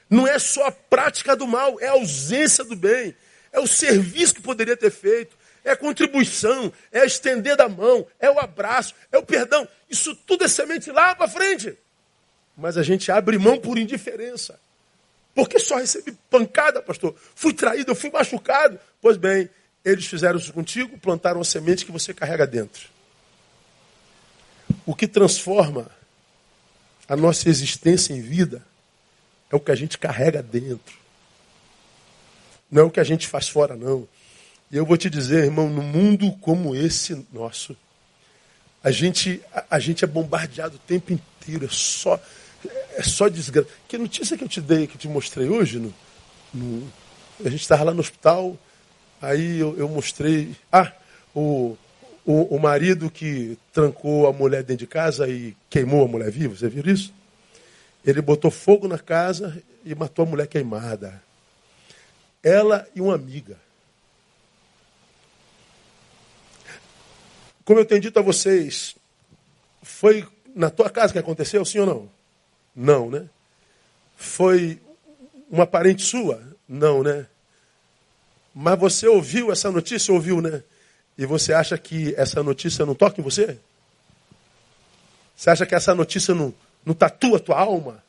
Não 0.08 0.26
é 0.26 0.38
só 0.38 0.66
a 0.66 0.72
prática 0.72 1.34
do 1.34 1.46
mal, 1.46 1.80
é 1.80 1.88
a 1.88 1.92
ausência 1.92 2.64
do 2.64 2.76
bem. 2.76 3.14
É 3.50 3.60
o 3.60 3.66
serviço 3.66 4.34
que 4.34 4.42
poderia 4.42 4.76
ter 4.76 4.90
feito. 4.90 5.36
É 5.64 5.70
a 5.70 5.76
contribuição, 5.76 6.72
é 6.90 7.00
a 7.00 7.04
estender 7.04 7.56
da 7.56 7.68
mão, 7.68 8.04
é 8.18 8.28
o 8.28 8.38
abraço, 8.38 8.94
é 9.12 9.18
o 9.18 9.22
perdão. 9.22 9.66
Isso 9.88 10.14
tudo 10.14 10.44
é 10.44 10.48
semente 10.48 10.90
lá 10.90 11.14
para 11.14 11.28
frente. 11.28 11.78
Mas 12.56 12.76
a 12.76 12.82
gente 12.82 13.12
abre 13.12 13.38
mão 13.38 13.58
por 13.58 13.78
indiferença. 13.78 14.58
Porque 15.34 15.58
só 15.58 15.76
recebi 15.76 16.12
pancada, 16.28 16.82
pastor. 16.82 17.14
Fui 17.34 17.54
traído, 17.54 17.92
eu 17.92 17.94
fui 17.94 18.10
machucado. 18.10 18.78
Pois 19.00 19.16
bem, 19.16 19.48
eles 19.84 20.04
fizeram 20.06 20.38
isso 20.38 20.52
contigo, 20.52 20.98
plantaram 20.98 21.40
a 21.40 21.44
semente 21.44 21.86
que 21.86 21.92
você 21.92 22.12
carrega 22.12 22.46
dentro. 22.46 22.91
O 24.84 24.94
que 24.94 25.06
transforma 25.06 25.90
a 27.08 27.16
nossa 27.16 27.48
existência 27.48 28.12
em 28.12 28.20
vida 28.20 28.64
é 29.50 29.56
o 29.56 29.60
que 29.60 29.70
a 29.70 29.74
gente 29.74 29.98
carrega 29.98 30.42
dentro. 30.42 30.96
Não 32.70 32.82
é 32.82 32.84
o 32.84 32.90
que 32.90 33.00
a 33.00 33.04
gente 33.04 33.28
faz 33.28 33.48
fora, 33.48 33.76
não. 33.76 34.08
E 34.70 34.76
eu 34.76 34.86
vou 34.86 34.96
te 34.96 35.10
dizer, 35.10 35.44
irmão, 35.44 35.68
no 35.68 35.82
mundo 35.82 36.32
como 36.40 36.74
esse 36.74 37.26
nosso, 37.32 37.76
a 38.82 38.90
gente, 38.90 39.42
a, 39.52 39.64
a 39.72 39.78
gente 39.78 40.04
é 40.04 40.06
bombardeado 40.06 40.76
o 40.76 40.78
tempo 40.78 41.12
inteiro, 41.12 41.66
é 41.66 41.68
só 41.70 42.18
é 42.94 43.02
só 43.02 43.28
desgraça. 43.28 43.68
Que 43.88 43.98
notícia 43.98 44.36
que 44.36 44.44
eu 44.44 44.48
te 44.48 44.60
dei, 44.60 44.86
que 44.86 44.94
eu 44.94 44.98
te 44.98 45.08
mostrei 45.08 45.48
hoje? 45.48 45.78
No, 45.78 45.92
no 46.54 46.92
a 47.44 47.50
gente 47.50 47.62
estava 47.62 47.84
lá 47.84 47.92
no 47.92 48.00
hospital, 48.00 48.56
aí 49.20 49.58
eu, 49.58 49.76
eu 49.76 49.88
mostrei. 49.88 50.54
Ah, 50.70 50.92
o, 51.34 51.76
o, 52.24 52.54
o, 52.54 52.58
marido 52.60 53.10
que 53.10 53.58
trancou 53.72 54.26
a 54.26 54.32
mulher 54.32 54.62
dentro 54.62 54.84
de 54.84 54.86
casa 54.86 55.28
e 55.28 55.56
queimou 55.68 56.04
a 56.04 56.08
mulher 56.08 56.30
viva, 56.30 56.54
você 56.54 56.68
viu 56.68 56.84
isso? 56.92 57.12
Ele 58.04 58.20
botou 58.20 58.50
fogo 58.50 58.86
na 58.86 58.98
casa 58.98 59.62
e 59.84 59.94
matou 59.94 60.24
a 60.24 60.28
mulher 60.28 60.46
queimada. 60.46 61.22
Ela 62.42 62.86
e 62.94 63.00
uma 63.00 63.14
amiga. 63.14 63.56
Como 67.64 67.78
eu 67.78 67.84
tenho 67.84 68.00
dito 68.00 68.18
a 68.18 68.22
vocês, 68.22 68.96
foi 69.82 70.26
na 70.54 70.70
tua 70.70 70.90
casa 70.90 71.12
que 71.12 71.18
aconteceu, 71.18 71.64
sim 71.64 71.78
ou 71.78 71.86
não? 71.86 72.10
Não, 72.74 73.10
né? 73.10 73.28
Foi 74.16 74.80
uma 75.50 75.66
parente 75.66 76.02
sua? 76.02 76.42
Não, 76.68 77.02
né? 77.02 77.26
Mas 78.54 78.78
você 78.78 79.06
ouviu 79.06 79.52
essa 79.52 79.70
notícia? 79.70 80.12
Ouviu, 80.12 80.40
né? 80.40 80.62
E 81.22 81.26
você 81.26 81.52
acha 81.52 81.78
que 81.78 82.12
essa 82.16 82.42
notícia 82.42 82.84
não 82.84 82.96
toca 82.96 83.20
em 83.20 83.22
você? 83.22 83.56
Você 85.36 85.50
acha 85.50 85.64
que 85.64 85.72
essa 85.72 85.94
notícia 85.94 86.34
não, 86.34 86.52
não 86.84 86.94
tatua 86.94 87.36
a 87.36 87.40
tua 87.40 87.60
alma? 87.60 88.02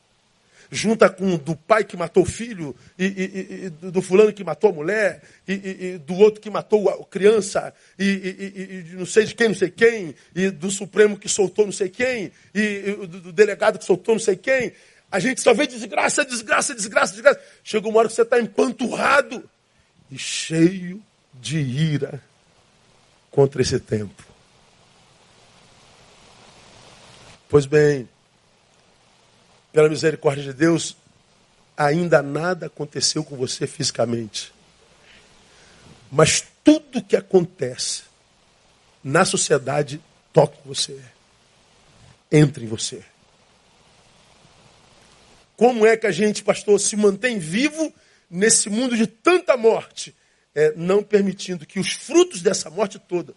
Junta 0.72 1.08
com 1.08 1.38
do 1.38 1.56
pai 1.56 1.84
que 1.84 1.96
matou 1.96 2.24
o 2.24 2.26
filho, 2.26 2.76
e, 2.98 3.06
e, 3.06 3.66
e 3.66 3.70
do 3.92 4.02
fulano 4.02 4.34
que 4.34 4.44
matou 4.44 4.72
a 4.72 4.74
mulher, 4.74 5.22
e, 5.48 5.54
e, 5.54 5.98
do 6.00 6.16
outro 6.16 6.42
que 6.42 6.50
matou 6.50 6.90
a 6.90 7.06
criança, 7.06 7.72
e, 8.00 8.84
não 8.94 9.06
sei 9.06 9.26
de 9.26 9.36
quem, 9.36 9.50
não 9.50 9.56
sei 9.56 9.70
quem, 9.70 10.16
e 10.34 10.50
do 10.50 10.72
Supremo 10.72 11.16
que 11.16 11.30
soltou 11.30 11.66
não 11.66 11.72
sei 11.72 11.90
quem, 11.90 12.32
e, 12.56 12.98
do, 13.06 13.20
do 13.20 13.32
delegado 13.32 13.78
que 13.78 13.86
soltou 13.86 14.16
não 14.16 14.20
sei 14.20 14.36
quem. 14.36 14.74
A 15.12 15.20
gente 15.20 15.40
só 15.40 15.54
vê 15.54 15.68
desgraça, 15.68 16.26
desgraça, 16.26 16.74
desgraça, 16.74 17.14
desgraça. 17.14 17.40
Chega 17.64 17.88
uma 17.88 18.00
hora 18.00 18.08
que 18.08 18.16
você 18.16 18.24
está 18.24 18.40
empanturrado 18.40 19.48
e 20.10 20.18
cheio 20.18 21.00
de 21.36 21.60
ira 21.60 22.20
contra 23.34 23.64
esse 23.64 23.80
tempo. 23.80 24.24
Pois 27.50 27.66
bem, 27.66 28.08
pela 29.72 29.90
misericórdia 29.90 30.44
de 30.44 30.54
Deus, 30.54 30.96
ainda 31.76 32.22
nada 32.22 32.68
aconteceu 32.68 33.24
com 33.24 33.36
você 33.36 33.66
fisicamente. 33.66 34.54
Mas 36.12 36.44
tudo 36.64 37.04
que 37.04 37.16
acontece 37.16 38.04
na 39.04 39.26
sociedade 39.26 40.00
toca 40.32 40.56
em 40.64 40.68
você. 40.68 41.02
Entra 42.32 42.64
em 42.64 42.68
você. 42.68 43.04
Como 45.58 45.88
é 45.88 45.98
que 45.98 46.06
a 46.06 46.12
gente, 46.12 46.44
pastor, 46.44 46.80
se 46.80 46.96
mantém 46.96 47.40
vivo 47.40 47.92
nesse 48.30 48.70
mundo 48.70 48.96
de 48.96 49.08
tanta 49.08 49.58
morte, 49.58 50.16
é, 50.56 50.74
não 50.76 51.04
permitindo 51.04 51.66
que 51.66 51.80
os 51.80 51.92
frutos 51.92 52.42
dessa 52.42 52.70
morte 52.70 53.00
toda 53.00 53.34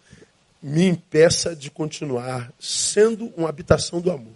me 0.61 0.85
impeça 0.85 1.55
de 1.55 1.69
continuar 1.69 2.51
sendo 2.59 3.31
uma 3.37 3.49
habitação 3.49 4.01
do 4.01 4.11
amor. 4.11 4.35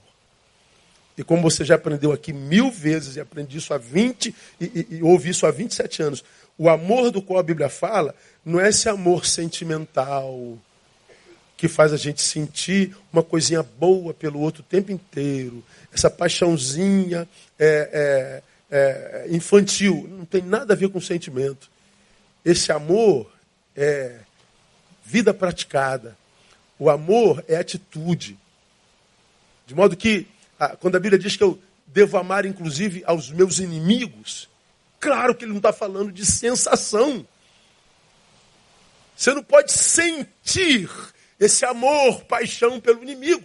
E 1.18 1.24
como 1.24 1.42
você 1.42 1.64
já 1.66 1.76
aprendeu 1.76 2.12
aqui 2.12 2.32
mil 2.32 2.72
vezes, 2.72 3.16
e 3.16 3.20
aprendi 3.20 3.58
isso 3.58 3.74
há 3.74 3.78
20, 3.78 4.34
e, 4.60 4.66
e, 4.66 4.88
e 4.98 5.04
ouvi 5.04 5.30
isso 5.30 5.46
há 5.46 5.52
27 5.52 6.02
anos, 6.02 6.24
o 6.58 6.70
amor 6.70 7.12
do 7.12 7.22
qual 7.22 7.40
a 7.40 7.44
Bíblia 7.44 7.70
fala 7.70 8.16
não 8.46 8.60
é 8.60 8.70
esse 8.70 8.88
amor 8.88 9.26
sentimental, 9.26 10.58
que 11.58 11.68
faz 11.68 11.94
a 11.94 11.98
gente 11.98 12.22
sentir 12.22 12.96
uma 13.14 13.22
coisinha 13.22 13.62
boa 13.62 14.16
pelo 14.16 14.40
outro 14.40 14.62
o 14.62 14.66
tempo 14.66 14.92
inteiro, 14.92 15.64
essa 15.94 16.10
paixãozinha 16.10 17.28
é, 17.60 18.42
é, 18.72 19.28
é, 19.28 19.28
infantil, 19.30 20.08
não 20.10 20.26
tem 20.26 20.42
nada 20.42 20.74
a 20.74 20.76
ver 20.76 20.90
com 20.90 21.00
sentimento. 21.00 21.70
Esse 22.44 22.72
amor 22.72 23.32
é 23.76 24.20
vida 25.04 25.34
praticada. 25.34 26.18
O 26.80 26.89
amor 26.89 27.44
é 27.48 27.56
atitude. 27.58 28.38
De 29.68 29.76
modo 29.76 29.96
que, 29.96 30.28
quando 30.80 30.96
a 30.96 31.00
Bíblia 31.00 31.20
diz 31.20 31.36
que 31.36 31.44
eu 31.44 31.62
devo 31.88 32.18
amar, 32.18 32.46
inclusive, 32.46 33.04
aos 33.06 33.30
meus 33.30 33.60
inimigos, 33.60 34.50
claro 35.00 35.36
que 35.36 35.44
ele 35.46 35.52
não 35.52 35.58
está 35.58 35.72
falando 35.72 36.12
de 36.12 36.26
sensação. 36.26 37.26
Você 39.16 39.34
não 39.34 39.44
pode 39.44 39.72
sentir 39.72 40.89
esse 41.39 41.66
amor, 41.66 42.24
paixão 42.26 42.80
pelo 42.80 43.04
inimigo. 43.04 43.44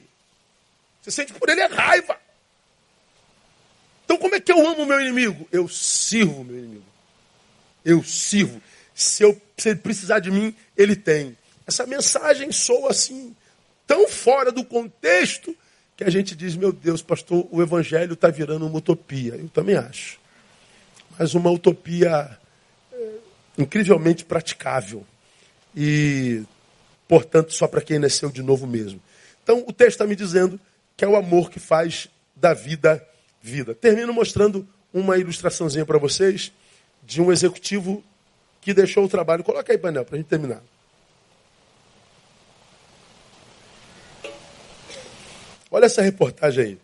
Você 1.02 1.10
sente 1.10 1.32
por 1.34 1.48
ele 1.48 1.60
é 1.60 1.66
raiva. 1.66 2.18
Então, 4.04 4.16
como 4.16 4.34
é 4.34 4.40
que 4.40 4.52
eu 4.52 4.66
amo 4.66 4.82
o 4.82 4.86
meu 4.86 5.00
inimigo? 5.00 5.48
Eu 5.52 5.68
sirvo 5.68 6.40
o 6.40 6.44
meu 6.44 6.58
inimigo. 6.58 6.84
Eu 7.84 8.02
sirvo. 8.02 8.62
Se, 8.96 9.22
eu, 9.22 9.38
se 9.58 9.68
ele 9.68 9.78
precisar 9.80 10.20
de 10.20 10.30
mim, 10.30 10.54
ele 10.74 10.96
tem. 10.96 11.36
Essa 11.66 11.86
mensagem 11.86 12.50
soa 12.50 12.92
assim, 12.92 13.36
tão 13.86 14.08
fora 14.08 14.50
do 14.50 14.64
contexto, 14.64 15.54
que 15.94 16.02
a 16.02 16.08
gente 16.08 16.34
diz: 16.34 16.56
meu 16.56 16.72
Deus, 16.72 17.02
pastor, 17.02 17.46
o 17.50 17.60
evangelho 17.60 18.14
está 18.14 18.30
virando 18.30 18.66
uma 18.66 18.78
utopia. 18.78 19.34
Eu 19.34 19.50
também 19.50 19.76
acho. 19.76 20.18
Mas 21.18 21.34
uma 21.34 21.50
utopia 21.50 22.38
é, 22.90 23.08
incrivelmente 23.58 24.24
praticável. 24.24 25.06
E 25.76 26.42
portanto, 27.06 27.52
só 27.52 27.68
para 27.68 27.82
quem 27.82 27.98
nasceu 27.98 28.30
de 28.30 28.42
novo 28.42 28.66
mesmo. 28.66 28.98
Então, 29.42 29.62
o 29.66 29.74
texto 29.74 29.96
está 29.96 30.06
me 30.06 30.16
dizendo 30.16 30.58
que 30.96 31.04
é 31.04 31.08
o 31.08 31.16
amor 31.16 31.50
que 31.50 31.60
faz 31.60 32.08
da 32.34 32.54
vida 32.54 33.06
vida. 33.42 33.74
Termino 33.74 34.12
mostrando 34.14 34.66
uma 34.90 35.18
ilustraçãozinha 35.18 35.84
para 35.84 35.98
vocês 35.98 36.50
de 37.04 37.20
um 37.20 37.30
executivo 37.30 38.02
que 38.66 38.74
deixou 38.74 39.04
o 39.04 39.08
trabalho. 39.08 39.44
Coloca 39.44 39.72
aí, 39.72 39.78
painel, 39.78 40.04
para 40.04 40.16
a 40.16 40.18
gente 40.18 40.26
terminar. 40.26 40.60
Olha 45.70 45.84
essa 45.84 46.02
reportagem 46.02 46.64
aí. 46.64 46.78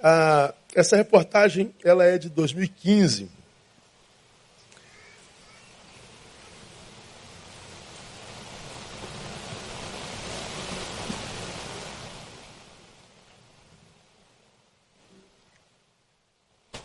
Ah, 0.00 0.54
essa 0.72 0.94
reportagem 0.94 1.74
ela 1.82 2.04
é 2.04 2.18
de 2.18 2.28
2015. 2.28 3.28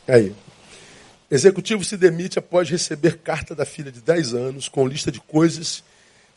Aí. 0.07 0.44
Executivo 1.29 1.83
se 1.83 1.97
demite 1.97 2.37
após 2.37 2.69
receber 2.69 3.17
carta 3.17 3.55
da 3.55 3.65
filha 3.65 3.91
de 3.91 4.01
10 4.01 4.33
anos 4.33 4.69
com 4.69 4.87
lista 4.87 5.11
de 5.11 5.19
coisas 5.19 5.83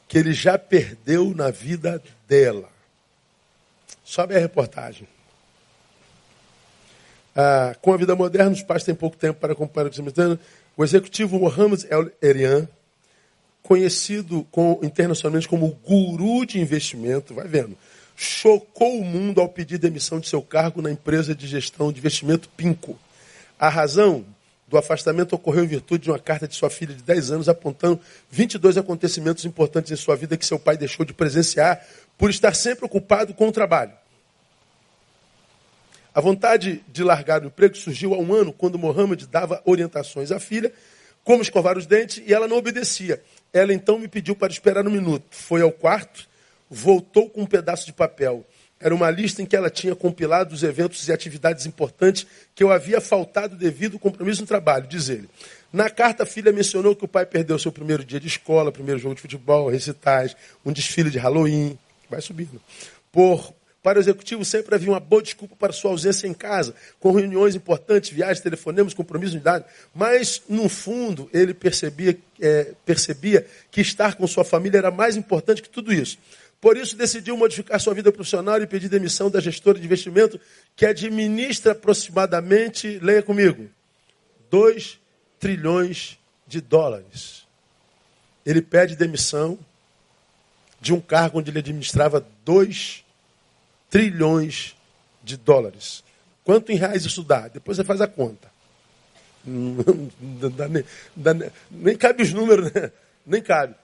que 0.07 0.16
ele 0.16 0.32
já 0.32 0.59
perdeu 0.59 1.34
na 1.34 1.51
vida 1.51 2.03
dela. 2.26 2.68
Sobe 4.03 4.34
a 4.34 4.39
reportagem. 4.39 5.07
Ah, 7.36 7.76
com 7.82 7.93
a 7.93 7.97
vida 7.99 8.16
moderna, 8.16 8.51
os 8.51 8.62
pais 8.62 8.82
têm 8.82 8.95
pouco 8.95 9.16
tempo 9.16 9.39
para 9.39 9.53
acompanhar 9.53 9.89
o 9.89 9.91
que 9.91 10.39
O 10.76 10.82
executivo 10.82 11.39
Mohamed 11.39 11.86
El 11.91 12.11
Erian, 12.22 12.66
conhecido 13.62 14.47
com, 14.51 14.80
internacionalmente 14.82 15.47
como 15.47 15.68
guru 15.68 16.47
de 16.47 16.59
investimento, 16.59 17.34
vai 17.34 17.47
vendo, 17.47 17.76
chocou 18.16 18.99
o 18.99 19.05
mundo 19.05 19.41
ao 19.41 19.49
pedir 19.49 19.76
demissão 19.76 20.18
de 20.18 20.28
seu 20.28 20.41
cargo 20.41 20.80
na 20.80 20.91
empresa 20.91 21.34
de 21.34 21.47
gestão 21.47 21.93
de 21.93 21.99
investimento 21.99 22.49
Pinco 22.49 22.99
a 23.59 23.68
razão 23.68 24.24
do 24.69 24.77
afastamento 24.77 25.35
ocorreu 25.35 25.64
em 25.64 25.66
virtude 25.66 26.05
de 26.05 26.11
uma 26.11 26.19
carta 26.19 26.47
de 26.47 26.55
sua 26.55 26.69
filha 26.69 26.95
de 26.95 27.03
10 27.03 27.31
anos 27.31 27.49
apontando 27.49 28.01
22 28.31 28.77
acontecimentos 28.77 29.45
importantes 29.45 29.91
em 29.91 29.97
sua 29.97 30.14
vida 30.14 30.37
que 30.37 30.45
seu 30.45 30.59
pai 30.59 30.77
deixou 30.77 31.07
de 31.07 31.14
presenciar 31.14 31.85
por 32.19 32.29
estar 32.29 32.55
sempre 32.55 32.85
ocupado 32.85 33.33
com 33.33 33.49
o 33.49 33.53
trabalho. 33.53 33.93
A 36.14 36.21
vontade 36.21 36.85
de 36.89 37.03
largar 37.03 37.43
o 37.43 37.47
emprego 37.47 37.77
surgiu 37.77 38.12
há 38.12 38.19
um 38.19 38.35
ano, 38.35 38.53
quando 38.53 38.79
Mohammed 38.79 39.27
dava 39.27 39.62
orientações 39.64 40.33
à 40.33 40.41
filha 40.41 40.73
como 41.25 41.43
escovar 41.43 41.77
os 41.77 41.87
dentes 41.87 42.23
e 42.27 42.33
ela 42.33 42.49
não 42.49 42.57
obedecia. 42.57 43.23
Ela 43.53 43.73
então 43.73 43.99
me 43.99 44.09
pediu 44.09 44.35
para 44.35 44.53
esperar 44.53 44.87
um 44.87 44.91
minuto. 44.91 45.25
Foi 45.31 45.62
ao 45.62 45.71
quarto, 45.71 46.27
voltou 46.69 47.29
com 47.31 47.43
um 47.43 47.47
pedaço 47.47 47.87
de 47.87 47.93
papel. 47.93 48.45
Era 48.81 48.95
uma 48.95 49.11
lista 49.11 49.43
em 49.43 49.47
que 49.47 49.57
ela 49.57 49.68
tinha 49.68 49.95
compilado 49.95 50.55
os 50.55 50.62
eventos 50.62 51.07
e 51.09 51.12
atividades 51.12 51.66
importantes 51.66 52.26
que 52.55 52.62
eu 52.62 52.70
havia 52.70 53.01
faltado 53.01 53.57
devido 53.57 53.95
ao 53.95 53.99
compromisso 53.99 54.43
no 54.43 54.47
trabalho, 54.47 54.87
diz 54.87 55.09
ele. 55.09 55.29
Na 55.72 55.91
carta, 55.91 56.22
a 56.22 56.26
filha 56.26 56.53
mencionou 56.53 56.95
que 56.97 57.05
o 57.05 57.09
pai 57.09 57.26
perdeu 57.26 57.59
seu 57.59 57.72
primeiro 57.72 58.05
dia 58.05 58.18
de 58.20 58.26
escola, 58.26 58.72
primeiro 58.72 59.01
jogo 59.01 59.14
de 59.14 59.20
futebol, 59.20 59.68
recitais, 59.68 60.35
um 60.64 60.72
desfile 60.72 61.11
de 61.11 61.18
Halloween. 61.18 61.79
Vai 62.09 62.22
subindo. 62.22 62.61
Por, 63.12 63.53
para 63.83 63.99
o 63.99 64.03
executivo, 64.03 64.45
sempre 64.45 64.74
havia 64.74 64.91
uma 64.91 65.01
boa 65.01 65.22
desculpa 65.22 65.55
para 65.57 65.72
sua 65.72 65.91
ausência 65.91 66.26
em 66.26 66.33
casa, 66.33 66.74
com 66.99 67.12
reuniões 67.12 67.55
importantes, 67.55 68.11
viagens, 68.11 68.41
telefonemas, 68.41 68.95
compromissos 68.95 69.33
de 69.33 69.39
idade. 69.39 69.64
Mas, 69.95 70.41
no 70.49 70.68
fundo, 70.68 71.29
ele 71.35 71.53
percebia, 71.53 72.16
é, 72.41 72.72
percebia 72.87 73.47
que 73.70 73.81
estar 73.83 74.14
com 74.14 74.26
sua 74.26 74.45
família 74.45 74.79
era 74.79 74.91
mais 74.91 75.16
importante 75.16 75.61
que 75.61 75.68
tudo 75.68 75.93
isso. 75.93 76.16
Por 76.61 76.76
isso 76.76 76.96
decidiu 76.96 77.36
modificar 77.36 77.80
sua 77.80 77.94
vida 77.94 78.11
profissional 78.11 78.61
e 78.61 78.66
pedir 78.66 78.88
demissão 78.88 79.30
da 79.30 79.40
gestora 79.40 79.78
de 79.78 79.84
investimento 79.84 80.40
que 80.74 80.84
administra 80.84 81.72
aproximadamente, 81.72 82.98
leia 82.98 83.22
comigo, 83.22 83.70
2 84.50 84.98
trilhões 85.38 86.18
de 86.46 86.61
dólares. 86.61 87.46
Ele 88.44 88.61
pede 88.61 88.96
demissão 88.96 89.59
de 90.80 90.92
um 90.92 91.00
cargo 91.00 91.38
onde 91.38 91.50
ele 91.50 91.61
administrava 91.61 92.26
2 92.44 93.04
trilhões 93.90 94.76
de 95.22 95.36
dólares. 95.36 96.02
Quanto 96.42 96.72
em 96.72 96.76
reais 96.76 97.04
isso 97.04 97.22
dá? 97.22 97.46
Depois 97.46 97.76
você 97.76 97.84
faz 97.84 98.00
a 98.00 98.09
conta. 98.09 98.48
Não, 99.44 100.11
dá, 100.50 100.68
nem, 100.68 100.84
dá, 101.14 101.34
nem 101.70 101.96
cabe 101.96 102.22
os 102.22 102.32
números, 102.32 102.72
né? 102.72 102.90
nem 103.24 103.40
cabe. 103.40 103.74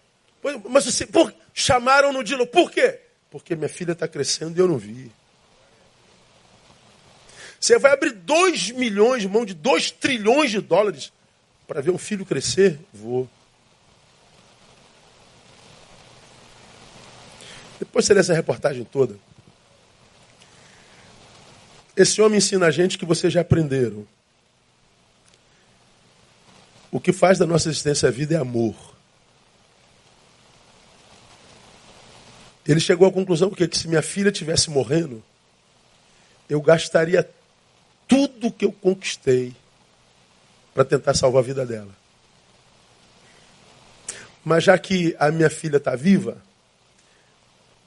Mas 0.68 0.84
você, 0.84 1.07
por, 1.07 1.32
chamaram 1.55 2.12
no 2.12 2.22
Dilo. 2.22 2.47
Por 2.47 2.70
quê? 2.70 3.01
Porque 3.30 3.57
minha 3.57 3.68
filha 3.68 3.92
está 3.92 4.07
crescendo 4.07 4.57
e 4.57 4.61
eu 4.61 4.68
não 4.68 4.76
vi. 4.76 5.11
Você 7.59 7.78
vai 7.78 7.92
abrir 7.92 8.12
2 8.12 8.72
milhões, 8.72 9.24
mão 9.24 9.45
de 9.45 9.55
2 9.55 9.90
trilhões 9.92 10.51
de 10.51 10.61
dólares 10.61 11.11
para 11.66 11.80
ver 11.80 11.90
um 11.90 11.99
filho 11.99 12.26
crescer? 12.26 12.78
Vou. 12.92 13.28
Depois 17.78 18.05
você 18.05 18.12
lê 18.12 18.20
essa 18.20 18.34
reportagem 18.34 18.84
toda. 18.84 19.18
Esse 21.97 22.20
homem 22.20 22.38
ensina 22.38 22.66
a 22.66 22.70
gente 22.70 22.99
que 22.99 23.07
vocês 23.07 23.32
já 23.32 23.40
aprenderam. 23.40 24.07
O 26.90 27.01
que 27.01 27.12
faz 27.12 27.38
da 27.38 27.47
nossa 27.47 27.68
existência 27.70 28.09
a 28.09 28.12
vida 28.12 28.34
é 28.34 28.38
amor. 28.38 28.93
Ele 32.66 32.80
chegou 32.80 33.06
à 33.06 33.12
conclusão 33.12 33.48
porque 33.48 33.68
que 33.68 33.76
se 33.76 33.88
minha 33.88 34.02
filha 34.02 34.32
tivesse 34.32 34.70
morrendo, 34.70 35.22
eu 36.48 36.60
gastaria 36.60 37.28
tudo 38.08 38.52
que 38.52 38.64
eu 38.64 38.72
conquistei 38.72 39.54
para 40.74 40.84
tentar 40.84 41.14
salvar 41.14 41.42
a 41.42 41.46
vida 41.46 41.64
dela. 41.64 41.94
Mas 44.44 44.64
já 44.64 44.76
que 44.78 45.14
a 45.18 45.30
minha 45.30 45.48
filha 45.48 45.76
está 45.78 45.94
viva, 45.94 46.42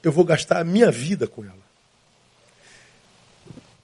eu 0.02 0.10
vou 0.10 0.24
gastar 0.24 0.60
a 0.60 0.64
minha 0.64 0.90
vida 0.90 1.26
com 1.26 1.44
ela. 1.44 1.68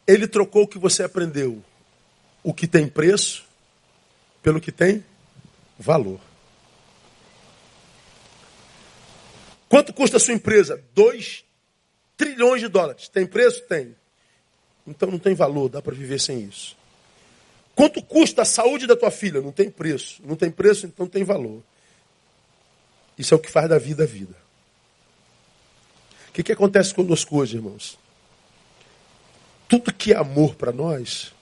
Ele 0.07 0.27
trocou 0.27 0.65
o 0.65 0.69
que 0.69 0.79
você 0.79 1.03
aprendeu, 1.03 1.63
o 2.43 2.53
que 2.53 2.67
tem 2.67 2.89
preço, 2.89 3.45
pelo 4.43 4.61
que 4.61 4.73
tem 4.73 5.05
valor. 5.79 6.21
Quanto 9.75 9.93
custa 9.93 10.19
a 10.19 10.21
sua 10.21 10.35
empresa? 10.35 10.81
2 10.95 11.45
trilhões 12.17 12.61
de 12.61 12.69
dólares. 12.69 13.09
Tem 13.09 13.27
preço? 13.27 13.61
Tem. 13.63 13.93
Então 14.87 15.11
não 15.11 15.19
tem 15.19 15.35
valor, 15.35 15.69
dá 15.69 15.83
para 15.83 15.93
viver 15.93 16.21
sem 16.21 16.45
isso. 16.45 16.77
Quanto 17.75 18.01
custa 18.01 18.43
a 18.43 18.45
saúde 18.45 18.87
da 18.87 18.95
tua 18.95 19.11
filha? 19.11 19.41
Não 19.41 19.51
tem 19.51 19.69
preço. 19.69 20.23
Não 20.25 20.37
tem 20.37 20.49
preço, 20.49 20.87
então 20.87 21.09
tem 21.09 21.25
valor. 21.25 21.61
Isso 23.19 23.35
é 23.35 23.37
o 23.37 23.41
que 23.41 23.51
faz 23.51 23.69
da 23.69 23.77
vida 23.77 24.05
a 24.05 24.07
vida. 24.07 24.37
O 26.29 26.33
que, 26.35 26.45
que 26.45 26.53
acontece 26.53 26.95
conosco 26.95 27.37
hoje, 27.37 27.57
irmãos? 27.57 27.99
Tudo 29.67 29.93
que 29.93 30.13
é 30.13 30.17
amor 30.17 30.55
para 30.55 30.71
nós, 30.71 31.33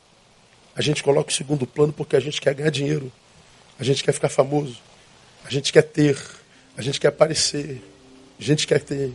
a 0.75 0.81
gente 0.81 1.03
coloca 1.03 1.31
em 1.31 1.37
segundo 1.37 1.67
plano 1.67 1.93
porque 1.93 2.17
a 2.17 2.21
gente 2.21 2.41
quer 2.41 2.55
ganhar 2.55 2.71
dinheiro, 2.71 3.13
a 3.79 3.85
gente 3.85 4.03
quer 4.03 4.13
ficar 4.13 4.31
famoso, 4.31 4.81
a 5.45 5.51
gente 5.51 5.71
quer 5.71 5.83
ter, 5.83 6.19
a 6.75 6.81
gente 6.81 6.99
quer 6.99 7.09
aparecer, 7.09 7.92
a 8.39 8.43
gente 8.43 8.67
quer 8.67 8.81
ter. 8.81 9.13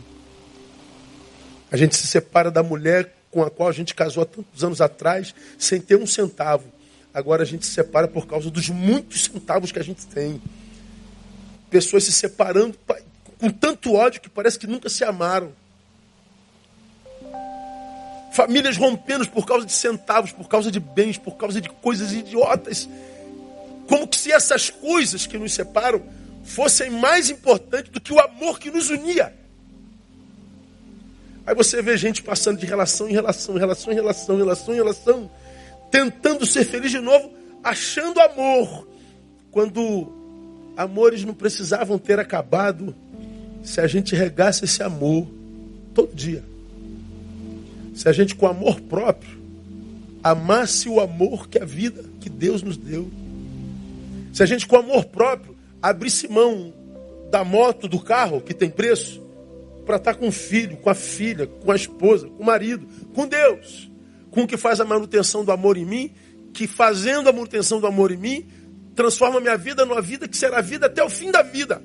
A 1.70 1.76
gente 1.76 1.96
se 1.96 2.06
separa 2.06 2.50
da 2.50 2.62
mulher 2.62 3.14
com 3.30 3.42
a 3.42 3.50
qual 3.50 3.68
a 3.68 3.72
gente 3.72 3.94
casou 3.94 4.22
há 4.22 4.26
tantos 4.26 4.64
anos 4.64 4.80
atrás, 4.80 5.34
sem 5.58 5.80
ter 5.80 5.96
um 5.96 6.06
centavo. 6.06 6.64
Agora 7.12 7.42
a 7.42 7.46
gente 7.46 7.66
se 7.66 7.72
separa 7.72 8.08
por 8.08 8.26
causa 8.26 8.50
dos 8.50 8.68
muitos 8.68 9.24
centavos 9.24 9.72
que 9.72 9.78
a 9.78 9.82
gente 9.82 10.06
tem. 10.06 10.40
Pessoas 11.70 12.04
se 12.04 12.12
separando 12.12 12.76
com 13.38 13.50
tanto 13.50 13.94
ódio 13.94 14.20
que 14.20 14.28
parece 14.28 14.58
que 14.58 14.66
nunca 14.66 14.88
se 14.88 15.04
amaram. 15.04 15.52
Famílias 18.32 18.76
rompendo 18.76 19.28
por 19.28 19.46
causa 19.46 19.66
de 19.66 19.72
centavos, 19.72 20.32
por 20.32 20.48
causa 20.48 20.70
de 20.70 20.78
bens, 20.78 21.18
por 21.18 21.36
causa 21.36 21.60
de 21.60 21.68
coisas 21.68 22.12
idiotas. 22.12 22.88
Como 23.88 24.06
que 24.06 24.16
se 24.16 24.32
essas 24.32 24.70
coisas 24.70 25.26
que 25.26 25.38
nos 25.38 25.52
separam 25.52 26.02
fossem 26.48 26.90
mais 26.90 27.30
importantes 27.30 27.92
do 27.92 28.00
que 28.00 28.12
o 28.12 28.18
amor 28.18 28.58
que 28.58 28.70
nos 28.70 28.88
unia. 28.90 29.32
Aí 31.46 31.54
você 31.54 31.80
vê 31.80 31.96
gente 31.96 32.22
passando 32.22 32.58
de 32.58 32.66
relação 32.66 33.08
em 33.08 33.12
relação, 33.12 33.54
relação 33.56 33.92
em 33.92 33.96
relação, 33.96 34.36
relação 34.36 34.74
em 34.74 34.76
relação, 34.76 35.30
tentando 35.90 36.46
ser 36.46 36.64
feliz 36.64 36.90
de 36.90 37.00
novo, 37.00 37.30
achando 37.62 38.20
amor, 38.20 38.88
quando 39.50 40.12
amores 40.76 41.24
não 41.24 41.34
precisavam 41.34 41.98
ter 41.98 42.18
acabado 42.18 42.94
se 43.62 43.80
a 43.80 43.86
gente 43.86 44.14
regasse 44.14 44.64
esse 44.64 44.82
amor 44.82 45.26
todo 45.94 46.14
dia. 46.14 46.42
Se 47.94 48.08
a 48.08 48.12
gente, 48.12 48.34
com 48.34 48.46
amor 48.46 48.80
próprio, 48.80 49.38
amasse 50.22 50.88
o 50.88 51.00
amor 51.00 51.48
que 51.48 51.58
a 51.58 51.64
vida 51.64 52.04
que 52.20 52.30
Deus 52.30 52.62
nos 52.62 52.76
deu. 52.76 53.10
Se 54.32 54.42
a 54.42 54.46
gente, 54.46 54.66
com 54.66 54.76
amor 54.76 55.06
próprio, 55.06 55.57
abrisse 55.82 56.28
mão 56.28 56.72
da 57.30 57.44
moto, 57.44 57.88
do 57.88 58.00
carro, 58.00 58.40
que 58.40 58.54
tem 58.54 58.70
preço, 58.70 59.22
para 59.84 59.96
estar 59.96 60.14
com 60.14 60.28
o 60.28 60.32
filho, 60.32 60.76
com 60.76 60.90
a 60.90 60.94
filha, 60.94 61.46
com 61.46 61.70
a 61.70 61.76
esposa, 61.76 62.28
com 62.28 62.42
o 62.42 62.46
marido, 62.46 62.86
com 63.14 63.26
Deus, 63.26 63.90
com 64.30 64.42
o 64.42 64.46
que 64.46 64.56
faz 64.56 64.80
a 64.80 64.84
manutenção 64.84 65.44
do 65.44 65.52
amor 65.52 65.76
em 65.76 65.84
mim, 65.84 66.12
que 66.52 66.66
fazendo 66.66 67.28
a 67.28 67.32
manutenção 67.32 67.80
do 67.80 67.86
amor 67.86 68.10
em 68.10 68.16
mim, 68.16 68.46
transforma 68.94 69.40
minha 69.40 69.56
vida 69.56 69.84
numa 69.84 70.02
vida 70.02 70.26
que 70.26 70.36
será 70.36 70.60
vida 70.60 70.86
até 70.86 71.02
o 71.02 71.08
fim 71.08 71.30
da 71.30 71.42
vida. 71.42 71.80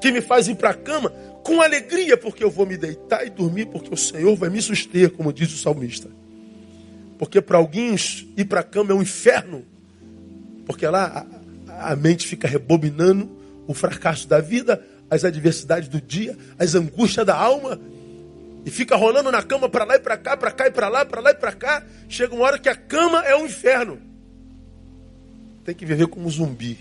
Que 0.00 0.12
me 0.12 0.20
faz 0.20 0.48
ir 0.48 0.54
para 0.54 0.70
a 0.70 0.74
cama 0.74 1.10
com 1.42 1.60
alegria, 1.60 2.16
porque 2.16 2.42
eu 2.42 2.50
vou 2.50 2.66
me 2.66 2.76
deitar 2.76 3.26
e 3.26 3.30
dormir, 3.30 3.66
porque 3.66 3.92
o 3.92 3.96
Senhor 3.96 4.34
vai 4.36 4.48
me 4.48 4.60
suster, 4.60 5.10
como 5.10 5.32
diz 5.32 5.52
o 5.52 5.58
salmista. 5.58 6.08
Porque 7.18 7.40
para 7.40 7.58
alguns 7.58 8.26
ir 8.36 8.44
para 8.44 8.60
a 8.60 8.64
cama 8.64 8.92
é 8.92 8.94
um 8.94 9.02
inferno, 9.02 9.64
porque 10.64 10.86
lá 10.86 11.26
a, 11.78 11.96
mente 11.96 12.26
fica 12.26 12.48
rebobinando 12.48 13.30
o 13.66 13.74
fracasso 13.74 14.28
da 14.28 14.40
vida, 14.40 14.84
as 15.10 15.24
adversidades 15.24 15.88
do 15.88 16.00
dia, 16.00 16.36
as 16.58 16.74
angústias 16.74 17.26
da 17.26 17.34
alma, 17.34 17.78
e 18.64 18.70
fica 18.70 18.96
rolando 18.96 19.30
na 19.30 19.42
cama 19.42 19.68
para 19.68 19.84
lá 19.84 19.94
e 19.96 20.00
para 20.00 20.16
cá, 20.16 20.36
para 20.36 20.50
cá 20.50 20.66
e 20.66 20.70
para 20.70 20.88
lá, 20.88 21.04
para 21.04 21.20
lá 21.20 21.30
e 21.30 21.34
para 21.34 21.52
cá. 21.52 21.84
Chega 22.08 22.34
uma 22.34 22.44
hora 22.44 22.58
que 22.58 22.68
a 22.68 22.74
cama 22.74 23.24
é 23.24 23.36
um 23.36 23.46
inferno. 23.46 24.00
Tem 25.64 25.74
que 25.74 25.86
viver 25.86 26.08
como 26.08 26.26
um 26.26 26.30
zumbi. 26.30 26.78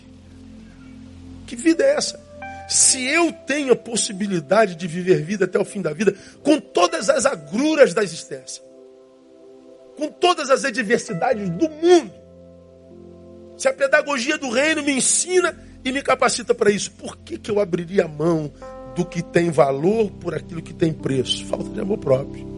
Que 1.45 1.55
vida 1.55 1.83
é 1.83 1.95
essa? 1.95 2.19
Se 2.67 3.05
eu 3.05 3.31
tenho 3.31 3.73
a 3.73 3.75
possibilidade 3.75 4.75
de 4.75 4.87
viver 4.87 5.21
vida 5.21 5.45
até 5.45 5.59
o 5.59 5.65
fim 5.65 5.81
da 5.81 5.93
vida, 5.93 6.15
com 6.41 6.59
todas 6.59 7.07
as 7.07 7.25
agruras 7.25 7.93
da 7.93 8.03
existência, 8.03 8.63
com 9.95 10.07
todas 10.07 10.49
as 10.49 10.65
adversidades 10.65 11.47
do 11.51 11.69
mundo, 11.69 12.11
se 13.57 13.67
a 13.67 13.73
pedagogia 13.73 14.37
do 14.37 14.49
reino 14.49 14.83
me 14.83 14.93
ensina 14.93 15.57
e 15.83 15.91
me 15.91 16.01
capacita 16.01 16.53
para 16.53 16.71
isso, 16.71 16.91
por 16.91 17.17
que, 17.17 17.37
que 17.37 17.49
eu 17.49 17.59
abriria 17.59 18.05
a 18.05 18.07
mão 18.07 18.51
do 18.95 19.05
que 19.05 19.21
tem 19.21 19.51
valor 19.51 20.09
por 20.11 20.33
aquilo 20.33 20.61
que 20.61 20.73
tem 20.73 20.91
preço? 20.91 21.45
Falta 21.45 21.69
de 21.69 21.79
amor 21.79 21.97
próprio. 21.97 22.55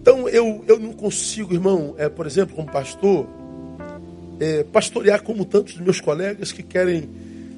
Então 0.00 0.28
eu, 0.28 0.64
eu 0.68 0.78
não 0.78 0.92
consigo, 0.92 1.52
irmão, 1.52 1.94
é, 1.98 2.08
por 2.08 2.26
exemplo, 2.26 2.54
como 2.54 2.70
pastor, 2.70 3.26
é, 4.38 4.62
pastorear 4.64 5.22
como 5.22 5.44
tantos 5.44 5.74
dos 5.74 5.82
meus 5.82 6.00
colegas 6.00 6.52
que 6.52 6.62
querem 6.62 7.08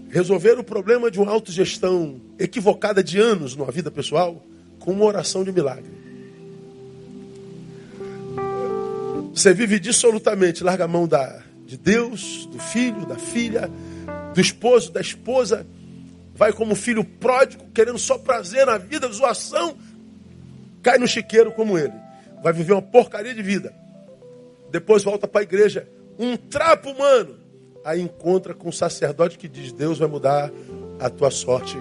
resolver 0.08 0.58
o 0.58 0.64
problema 0.64 1.10
de 1.10 1.20
uma 1.20 1.30
autogestão 1.30 2.20
equivocada 2.38 3.04
de 3.04 3.18
anos 3.18 3.54
numa 3.54 3.70
vida 3.70 3.90
pessoal 3.90 4.42
com 4.78 4.92
uma 4.92 5.04
oração 5.04 5.44
de 5.44 5.52
milagre. 5.52 5.97
Você 9.38 9.54
vive 9.54 9.78
dissolutamente, 9.78 10.64
larga 10.64 10.82
a 10.82 10.88
mão 10.88 11.06
da, 11.06 11.40
de 11.64 11.76
Deus, 11.76 12.44
do 12.46 12.58
filho, 12.58 13.06
da 13.06 13.14
filha, 13.14 13.70
do 14.34 14.40
esposo, 14.40 14.90
da 14.90 15.00
esposa, 15.00 15.64
vai 16.34 16.52
como 16.52 16.74
filho 16.74 17.04
pródigo, 17.04 17.64
querendo 17.72 18.00
só 18.00 18.18
prazer 18.18 18.66
na 18.66 18.78
vida, 18.78 19.06
zoação, 19.06 19.78
cai 20.82 20.98
no 20.98 21.06
chiqueiro 21.06 21.52
como 21.52 21.78
ele. 21.78 21.92
Vai 22.42 22.52
viver 22.52 22.72
uma 22.72 22.82
porcaria 22.82 23.32
de 23.32 23.40
vida. 23.40 23.72
Depois 24.72 25.04
volta 25.04 25.28
para 25.28 25.42
a 25.42 25.44
igreja, 25.44 25.88
um 26.18 26.36
trapo 26.36 26.90
humano, 26.90 27.36
aí 27.84 28.00
encontra 28.00 28.54
com 28.54 28.70
um 28.70 28.72
sacerdote 28.72 29.38
que 29.38 29.46
diz: 29.46 29.70
Deus 29.70 30.00
vai 30.00 30.08
mudar 30.08 30.50
a 30.98 31.08
tua 31.08 31.30
sorte 31.30 31.78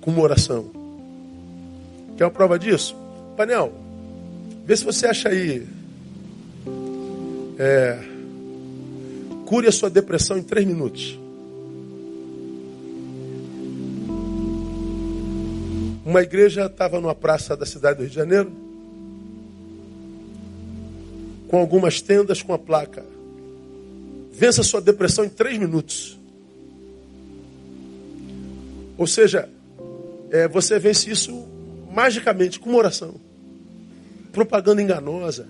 com 0.00 0.10
uma 0.10 0.22
oração. 0.22 0.70
Quer 2.16 2.24
uma 2.24 2.30
prova 2.30 2.58
disso? 2.58 2.96
Panel, 3.36 3.70
vê 4.64 4.74
se 4.74 4.86
você 4.86 5.06
acha 5.06 5.28
aí. 5.28 5.81
É, 7.58 7.98
cure 9.46 9.68
a 9.68 9.72
sua 9.72 9.90
depressão 9.90 10.38
em 10.38 10.42
três 10.42 10.66
minutos. 10.66 11.18
Uma 16.04 16.22
igreja 16.22 16.66
estava 16.66 17.00
numa 17.00 17.14
praça 17.14 17.56
da 17.56 17.64
cidade 17.64 17.96
do 17.96 18.00
Rio 18.00 18.10
de 18.10 18.16
Janeiro, 18.16 18.52
com 21.48 21.58
algumas 21.58 22.00
tendas 22.00 22.42
com 22.42 22.52
a 22.52 22.58
placa 22.58 23.04
Vença 24.32 24.62
sua 24.62 24.80
depressão 24.80 25.24
em 25.24 25.28
três 25.28 25.58
minutos. 25.58 26.18
Ou 28.96 29.06
seja, 29.06 29.48
é, 30.30 30.48
você 30.48 30.78
vence 30.78 31.10
isso 31.10 31.46
magicamente 31.92 32.58
com 32.58 32.70
uma 32.70 32.78
oração. 32.78 33.14
Propaganda 34.32 34.80
enganosa, 34.80 35.46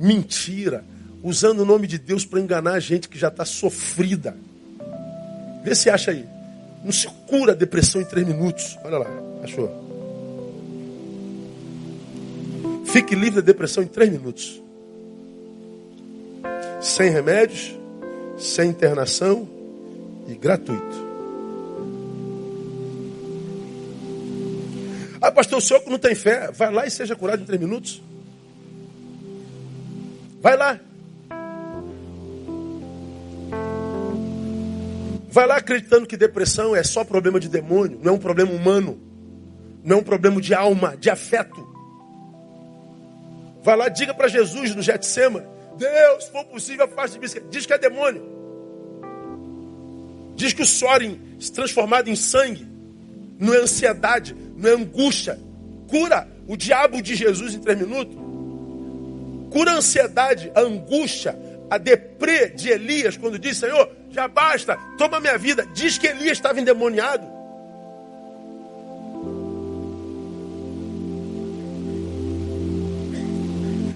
mentira, 0.00 0.82
usando 1.22 1.60
o 1.60 1.64
nome 1.64 1.86
de 1.86 1.98
Deus 1.98 2.24
para 2.24 2.40
enganar 2.40 2.74
a 2.74 2.80
gente 2.80 3.08
que 3.08 3.18
já 3.18 3.28
está 3.28 3.44
sofrida. 3.44 4.36
Vê 5.62 5.74
se 5.74 5.90
acha 5.90 6.10
aí. 6.10 6.24
Não 6.84 6.92
se 6.92 7.08
cura 7.26 7.52
a 7.52 7.54
depressão 7.54 8.00
em 8.00 8.04
três 8.04 8.26
minutos. 8.26 8.78
Olha 8.84 8.98
lá, 8.98 9.10
achou? 9.42 9.88
Fique 12.86 13.14
livre 13.14 13.36
da 13.36 13.46
depressão 13.46 13.82
em 13.82 13.86
três 13.86 14.10
minutos. 14.10 14.62
Sem 16.80 17.10
remédios, 17.10 17.76
sem 18.38 18.70
internação 18.70 19.48
e 20.28 20.34
gratuito. 20.34 21.08
Ah, 25.20 25.32
pastor, 25.32 25.58
o 25.58 25.60
senhor 25.60 25.80
que 25.80 25.90
não 25.90 25.98
tem 25.98 26.14
fé, 26.14 26.50
vai 26.52 26.72
lá 26.72 26.86
e 26.86 26.90
seja 26.90 27.16
curado 27.16 27.42
em 27.42 27.44
três 27.44 27.60
minutos. 27.60 28.00
Vai 30.40 30.56
lá. 30.56 30.80
Vai 35.30 35.46
lá 35.46 35.56
acreditando 35.56 36.06
que 36.06 36.16
depressão 36.16 36.74
é 36.74 36.82
só 36.82 37.04
problema 37.04 37.38
de 37.38 37.48
demônio, 37.48 38.00
não 38.02 38.12
é 38.12 38.14
um 38.14 38.18
problema 38.18 38.50
humano, 38.50 38.98
não 39.84 39.98
é 39.98 40.00
um 40.00 40.02
problema 40.02 40.40
de 40.40 40.54
alma, 40.54 40.96
de 40.96 41.10
afeto. 41.10 41.66
Vai 43.62 43.76
lá, 43.76 43.88
diga 43.88 44.14
para 44.14 44.28
Jesus 44.28 44.74
no 44.74 44.80
Getsema, 44.80 45.44
Deus, 45.76 46.24
se 46.24 46.32
for 46.32 46.44
possível, 46.46 46.86
afaste 46.86 47.18
de 47.18 47.40
mim. 47.40 47.46
Diz 47.50 47.66
que 47.66 47.72
é 47.72 47.78
demônio. 47.78 48.38
Diz 50.34 50.52
que 50.52 50.62
o 50.62 50.66
suor 50.66 51.00
se 51.38 51.52
transformado 51.52 52.08
em 52.08 52.16
sangue 52.16 52.66
não 53.38 53.54
é 53.54 53.58
ansiedade, 53.58 54.34
não 54.56 54.70
é 54.70 54.72
angústia. 54.72 55.38
Cura 55.88 56.26
o 56.46 56.56
diabo 56.56 57.02
de 57.02 57.14
Jesus 57.14 57.54
em 57.54 57.60
três 57.60 57.78
minutos. 57.78 58.16
Cura 59.50 59.72
a 59.72 59.76
ansiedade, 59.76 60.50
a 60.54 60.60
angústia, 60.60 61.38
a 61.70 61.78
deprê 61.78 62.48
de 62.48 62.68
Elias, 62.70 63.16
quando 63.16 63.38
diz, 63.38 63.56
Senhor, 63.56 63.90
já 64.10 64.26
basta, 64.26 64.76
toma 64.96 65.20
minha 65.20 65.38
vida. 65.38 65.66
Diz 65.74 65.98
que 65.98 66.06
Elias 66.06 66.38
estava 66.38 66.60
endemoniado. 66.60 67.26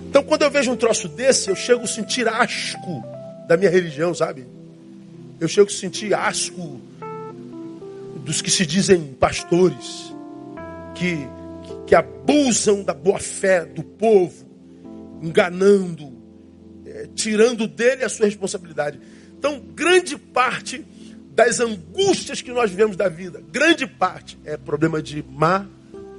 Então, 0.08 0.22
quando 0.22 0.42
eu 0.42 0.50
vejo 0.50 0.70
um 0.70 0.76
troço 0.76 1.08
desse, 1.08 1.48
eu 1.48 1.56
chego 1.56 1.84
a 1.84 1.86
sentir 1.86 2.28
asco 2.28 3.02
da 3.48 3.56
minha 3.56 3.70
religião, 3.70 4.14
sabe? 4.14 4.46
Eu 5.40 5.48
chego 5.48 5.68
a 5.68 5.72
sentir 5.72 6.12
asco 6.12 6.80
dos 8.22 8.40
que 8.40 8.50
se 8.50 8.64
dizem 8.66 9.14
pastores, 9.14 10.14
que, 10.94 11.26
que 11.86 11.94
abusam 11.94 12.82
da 12.82 12.94
boa 12.94 13.18
fé 13.18 13.64
do 13.64 13.82
povo, 13.82 14.46
enganando, 15.22 16.12
é, 16.86 17.08
tirando 17.14 17.66
dele 17.66 18.04
a 18.04 18.08
sua 18.08 18.26
responsabilidade. 18.26 19.00
Então, 19.42 19.58
grande 19.74 20.16
parte 20.16 20.86
das 21.34 21.58
angústias 21.58 22.40
que 22.40 22.52
nós 22.52 22.70
vivemos 22.70 22.96
da 22.96 23.08
vida, 23.08 23.42
grande 23.50 23.88
parte 23.88 24.38
é 24.44 24.56
problema 24.56 25.02
de 25.02 25.20
má 25.20 25.66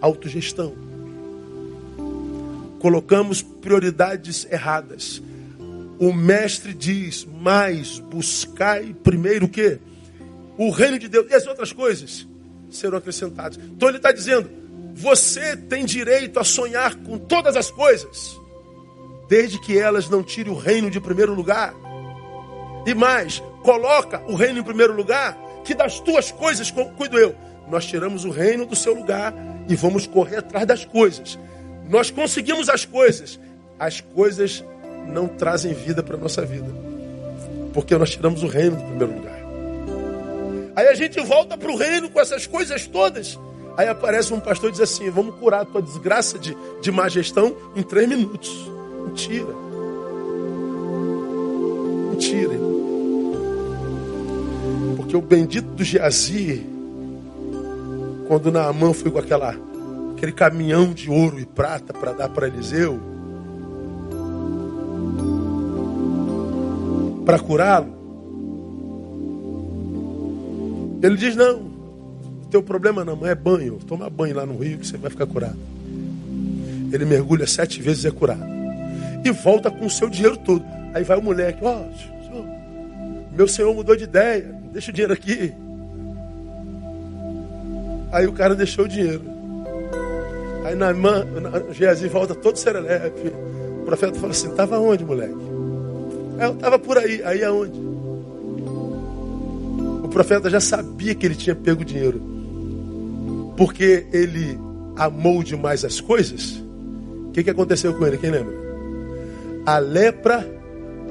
autogestão. 0.02 0.76
Colocamos 2.82 3.42
prioridades 3.42 4.46
erradas. 4.52 5.24
O 5.98 6.12
mestre 6.12 6.74
diz: 6.74 7.24
"Mais 7.24 7.98
buscai 7.98 8.94
primeiro 8.94 9.46
o 9.46 9.50
quê? 9.50 9.80
O 10.58 10.70
reino 10.70 11.00
de 11.00 11.08
Deus 11.08 11.26
e 11.32 11.34
as 11.34 11.48
outras 11.48 11.72
coisas 11.72 12.28
serão 12.70 12.98
acrescentadas". 12.98 13.58
Então 13.58 13.88
ele 13.88 14.00
está 14.00 14.12
dizendo: 14.12 14.50
você 14.94 15.56
tem 15.56 15.86
direito 15.86 16.42
a 16.42 16.44
sonhar 16.44 16.94
com 16.96 17.18
todas 17.18 17.56
as 17.56 17.72
coisas, 17.72 18.38
desde 19.30 19.62
que 19.62 19.78
elas 19.78 20.10
não 20.10 20.22
tirem 20.22 20.52
o 20.52 20.58
reino 20.58 20.92
de 20.92 21.00
primeiro 21.00 21.34
lugar. 21.34 21.74
E 22.86 22.94
mais, 22.94 23.42
coloca 23.64 24.22
o 24.28 24.36
reino 24.36 24.60
em 24.60 24.64
primeiro 24.64 24.94
lugar, 24.94 25.38
que 25.64 25.74
das 25.74 26.00
tuas 26.00 26.32
coisas 26.32 26.72
cuido 26.72 27.18
eu. 27.18 27.36
Nós 27.70 27.86
tiramos 27.86 28.26
o 28.26 28.30
reino 28.30 28.66
do 28.66 28.76
seu 28.76 28.94
lugar 28.94 29.34
e 29.68 29.76
vamos 29.76 30.06
correr 30.06 30.38
atrás 30.38 30.68
das 30.68 30.86
coisas. 30.86 31.40
Nós 31.90 32.12
conseguimos 32.12 32.70
as 32.70 32.86
coisas, 32.86 33.40
as 33.80 34.02
coisas 34.02 34.64
não 35.08 35.28
trazem 35.28 35.74
vida 35.74 36.04
para 36.04 36.16
a 36.16 36.20
nossa 36.20 36.46
vida, 36.46 36.68
porque 37.74 37.96
nós 37.98 38.10
tiramos 38.10 38.44
o 38.44 38.48
reino 38.48 38.76
do 38.76 38.84
primeiro 38.84 39.14
lugar. 39.14 39.44
Aí 40.76 40.88
a 40.88 40.96
gente 40.96 41.20
volta 41.22 41.58
para 41.58 41.72
o 41.72 41.76
reino 41.76 42.10
com 42.10 42.20
essas 42.20 42.48
coisas 42.48 42.88
todas. 42.88 43.40
Aí 43.78 43.88
aparece 43.88 44.34
um 44.34 44.40
pastor 44.40 44.70
e 44.70 44.72
diz 44.74 44.82
assim: 44.82 45.10
Vamos 45.10 45.36
curar 45.36 45.62
a 45.62 45.66
tua 45.66 45.82
desgraça 45.82 46.40
de, 46.40 46.56
de 46.82 46.92
má 46.92 47.08
gestão 47.10 47.56
em 47.76 47.84
três 47.84 48.08
minutos. 48.08 48.50
Mentira. 49.06 49.54
Mentira. 52.12 52.73
O 55.14 55.22
bendito 55.22 55.68
do 55.68 55.84
Geazi, 55.84 56.66
quando 58.28 58.52
Naamã 58.52 58.94
foi 58.94 59.12
com 59.12 59.20
aquela, 59.20 59.56
aquele 60.16 60.32
caminhão 60.32 60.92
de 60.92 61.08
ouro 61.08 61.40
e 61.40 61.46
prata 61.46 61.94
para 61.94 62.14
dar 62.14 62.30
para 62.30 62.48
Eliseu, 62.48 63.00
para 67.24 67.38
curá-lo, 67.38 67.94
ele 71.04 71.16
diz: 71.16 71.36
Não, 71.36 71.60
o 71.60 72.48
teu 72.50 72.64
problema 72.64 73.06
não 73.06 73.28
é 73.28 73.36
banho, 73.36 73.78
toma 73.86 74.10
banho 74.10 74.36
lá 74.36 74.48
no 74.48 74.58
rio 74.58 74.80
que 74.80 74.88
você 74.88 74.98
vai 74.98 75.12
ficar 75.12 75.28
curado. 75.28 75.60
Ele 76.92 77.06
mergulha 77.06 77.46
sete 77.46 77.80
vezes 77.82 78.04
e 78.04 78.08
é 78.08 78.12
curado. 78.12 78.44
E 79.24 79.30
volta 79.32 79.70
com 79.70 79.86
o 79.86 79.90
seu 79.92 80.10
dinheiro 80.10 80.38
todo. 80.38 80.66
Aí 80.92 81.04
vai 81.04 81.20
o 81.20 81.22
moleque: 81.22 81.64
Ó, 81.64 81.84
oh, 81.84 83.36
meu 83.36 83.48
senhor 83.48 83.76
mudou 83.76 83.96
de 83.96 84.06
ideia, 84.06 84.63
deixa 84.74 84.90
o 84.90 84.94
dinheiro 84.94 85.14
aqui. 85.14 85.54
Aí 88.12 88.28
o 88.28 88.34
cara 88.34 88.56
deixou 88.56 88.86
o 88.86 88.88
dinheiro. 88.88 89.22
Aí 90.66 90.76
na 90.76 90.90
irmã, 90.90 91.26
Geazi 91.72 92.08
volta 92.08 92.34
todo 92.34 92.58
serelepe. 92.58 93.32
O 93.82 93.86
profeta 93.86 94.20
fala 94.20 94.32
assim: 94.32 94.50
Estava 94.50 94.80
onde, 94.80 95.06
moleque? 95.06 95.36
É, 96.40 96.46
eu 96.46 96.54
estava 96.54 96.80
por 96.80 96.98
aí. 96.98 97.22
Aí 97.24 97.44
aonde? 97.44 97.80
O 100.04 100.08
profeta 100.10 100.50
já 100.50 100.60
sabia 100.60 101.14
que 101.16 101.26
ele 101.26 101.36
tinha 101.36 101.56
pego 101.56 101.82
o 101.82 101.86
dinheiro. 101.86 102.22
Porque 103.56 104.08
ele 104.12 104.60
amou 104.96 105.44
demais 105.44 105.86
as 105.86 106.02
coisas. 106.02 106.64
O 107.28 107.32
que, 107.32 107.44
que 107.44 107.50
aconteceu 107.50 107.94
com 107.94 108.06
ele? 108.06 108.18
Quem 108.18 108.32
lembra? 108.32 108.54
A 109.66 109.78
lepra 109.80 110.46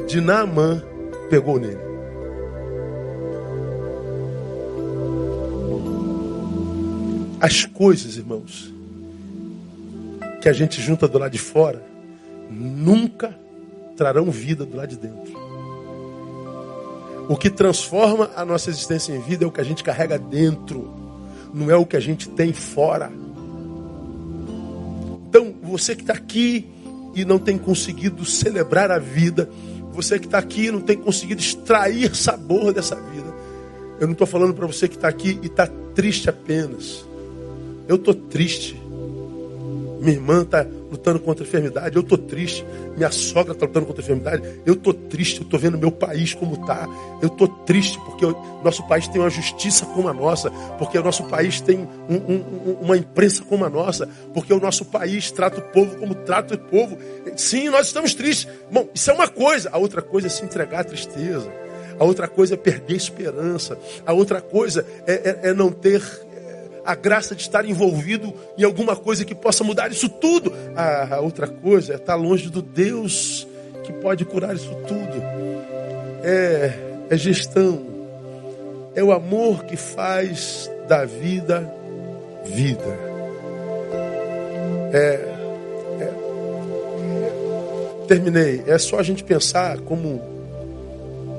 de 0.06 0.20
Naamã 0.20 0.82
pegou 1.30 1.58
nele. 1.58 1.91
As 7.42 7.64
coisas, 7.64 8.16
irmãos, 8.16 8.72
que 10.40 10.48
a 10.48 10.52
gente 10.52 10.80
junta 10.80 11.08
do 11.08 11.18
lado 11.18 11.32
de 11.32 11.40
fora, 11.40 11.82
nunca 12.48 13.36
trarão 13.96 14.30
vida 14.30 14.64
do 14.64 14.76
lado 14.76 14.90
de 14.90 14.96
dentro. 14.96 15.32
O 17.28 17.36
que 17.36 17.50
transforma 17.50 18.30
a 18.36 18.44
nossa 18.44 18.70
existência 18.70 19.12
em 19.12 19.20
vida 19.20 19.44
é 19.44 19.48
o 19.48 19.50
que 19.50 19.60
a 19.60 19.64
gente 19.64 19.82
carrega 19.82 20.16
dentro, 20.20 20.88
não 21.52 21.68
é 21.68 21.74
o 21.74 21.84
que 21.84 21.96
a 21.96 22.00
gente 22.00 22.28
tem 22.28 22.52
fora. 22.52 23.10
Então, 25.28 25.52
você 25.64 25.96
que 25.96 26.02
está 26.02 26.12
aqui 26.12 26.70
e 27.12 27.24
não 27.24 27.40
tem 27.40 27.58
conseguido 27.58 28.24
celebrar 28.24 28.88
a 28.92 29.00
vida, 29.00 29.50
você 29.92 30.16
que 30.16 30.26
está 30.26 30.38
aqui 30.38 30.66
e 30.66 30.70
não 30.70 30.80
tem 30.80 30.96
conseguido 30.96 31.40
extrair 31.40 32.14
sabor 32.14 32.72
dessa 32.72 32.94
vida, 32.94 33.34
eu 33.98 34.06
não 34.06 34.12
estou 34.12 34.28
falando 34.28 34.54
para 34.54 34.68
você 34.68 34.86
que 34.86 34.94
está 34.94 35.08
aqui 35.08 35.40
e 35.42 35.46
está 35.46 35.66
triste 35.92 36.30
apenas. 36.30 37.10
Eu 37.88 37.96
estou 37.96 38.14
triste. 38.14 38.80
Minha 40.00 40.14
irmã 40.14 40.42
está 40.42 40.66
lutando 40.90 41.20
contra 41.20 41.44
a 41.44 41.46
enfermidade. 41.46 41.94
Eu 41.96 42.02
estou 42.02 42.18
triste. 42.18 42.66
Minha 42.96 43.10
sogra 43.10 43.52
está 43.52 43.66
lutando 43.66 43.86
contra 43.86 44.02
a 44.02 44.04
enfermidade. 44.04 44.42
Eu 44.66 44.74
estou 44.74 44.92
triste. 44.92 45.40
Eu 45.40 45.44
estou 45.44 45.58
vendo 45.58 45.78
meu 45.78 45.90
país 45.92 46.34
como 46.34 46.54
está. 46.54 46.88
Eu 47.22 47.28
estou 47.28 47.48
triste 47.48 47.98
porque 48.00 48.26
o 48.26 48.60
nosso 48.64 48.86
país 48.88 49.06
tem 49.08 49.20
uma 49.20 49.30
justiça 49.30 49.86
como 49.86 50.08
a 50.08 50.12
nossa. 50.12 50.50
Porque 50.78 50.98
o 50.98 51.02
nosso 51.02 51.24
país 51.24 51.60
tem 51.60 51.88
um, 52.08 52.16
um, 52.16 52.78
uma 52.82 52.96
imprensa 52.96 53.42
como 53.44 53.64
a 53.64 53.70
nossa. 53.70 54.08
Porque 54.34 54.52
o 54.52 54.60
nosso 54.60 54.84
país 54.86 55.30
trata 55.30 55.60
o 55.60 55.62
povo 55.62 55.96
como 55.96 56.14
trata 56.14 56.54
o 56.54 56.58
povo. 56.58 56.98
Sim, 57.36 57.70
nós 57.70 57.86
estamos 57.86 58.14
tristes. 58.14 58.48
Bom, 58.70 58.88
isso 58.94 59.10
é 59.10 59.14
uma 59.14 59.28
coisa. 59.28 59.70
A 59.72 59.78
outra 59.78 60.02
coisa 60.02 60.26
é 60.26 60.30
se 60.30 60.44
entregar 60.44 60.80
à 60.80 60.84
tristeza. 60.84 61.50
A 61.98 62.04
outra 62.04 62.26
coisa 62.26 62.54
é 62.54 62.56
perder 62.56 62.94
a 62.94 62.96
esperança. 62.96 63.78
A 64.04 64.12
outra 64.12 64.40
coisa 64.40 64.84
é, 65.06 65.12
é, 65.44 65.50
é 65.50 65.54
não 65.54 65.70
ter 65.70 66.02
a 66.84 66.94
graça 66.94 67.34
de 67.34 67.42
estar 67.42 67.64
envolvido 67.64 68.34
em 68.58 68.64
alguma 68.64 68.96
coisa 68.96 69.24
que 69.24 69.34
possa 69.34 69.62
mudar 69.64 69.90
isso 69.90 70.08
tudo. 70.08 70.52
A, 70.76 71.20
outra 71.20 71.46
coisa 71.46 71.94
é 71.94 71.96
estar 71.96 72.14
longe 72.14 72.48
do 72.48 72.62
Deus 72.62 73.46
que 73.84 73.92
pode 73.92 74.24
curar 74.24 74.54
isso 74.54 74.74
tudo. 74.86 75.22
É, 76.22 76.72
é 77.10 77.16
gestão. 77.16 77.84
É 78.94 79.02
o 79.02 79.12
amor 79.12 79.64
que 79.64 79.76
faz 79.76 80.70
da 80.88 81.04
vida 81.04 81.72
vida. 82.44 82.98
É, 84.92 84.98
é, 86.00 86.12
terminei. 88.06 88.62
É 88.66 88.78
só 88.78 88.98
a 88.98 89.02
gente 89.02 89.24
pensar 89.24 89.78
como 89.80 90.20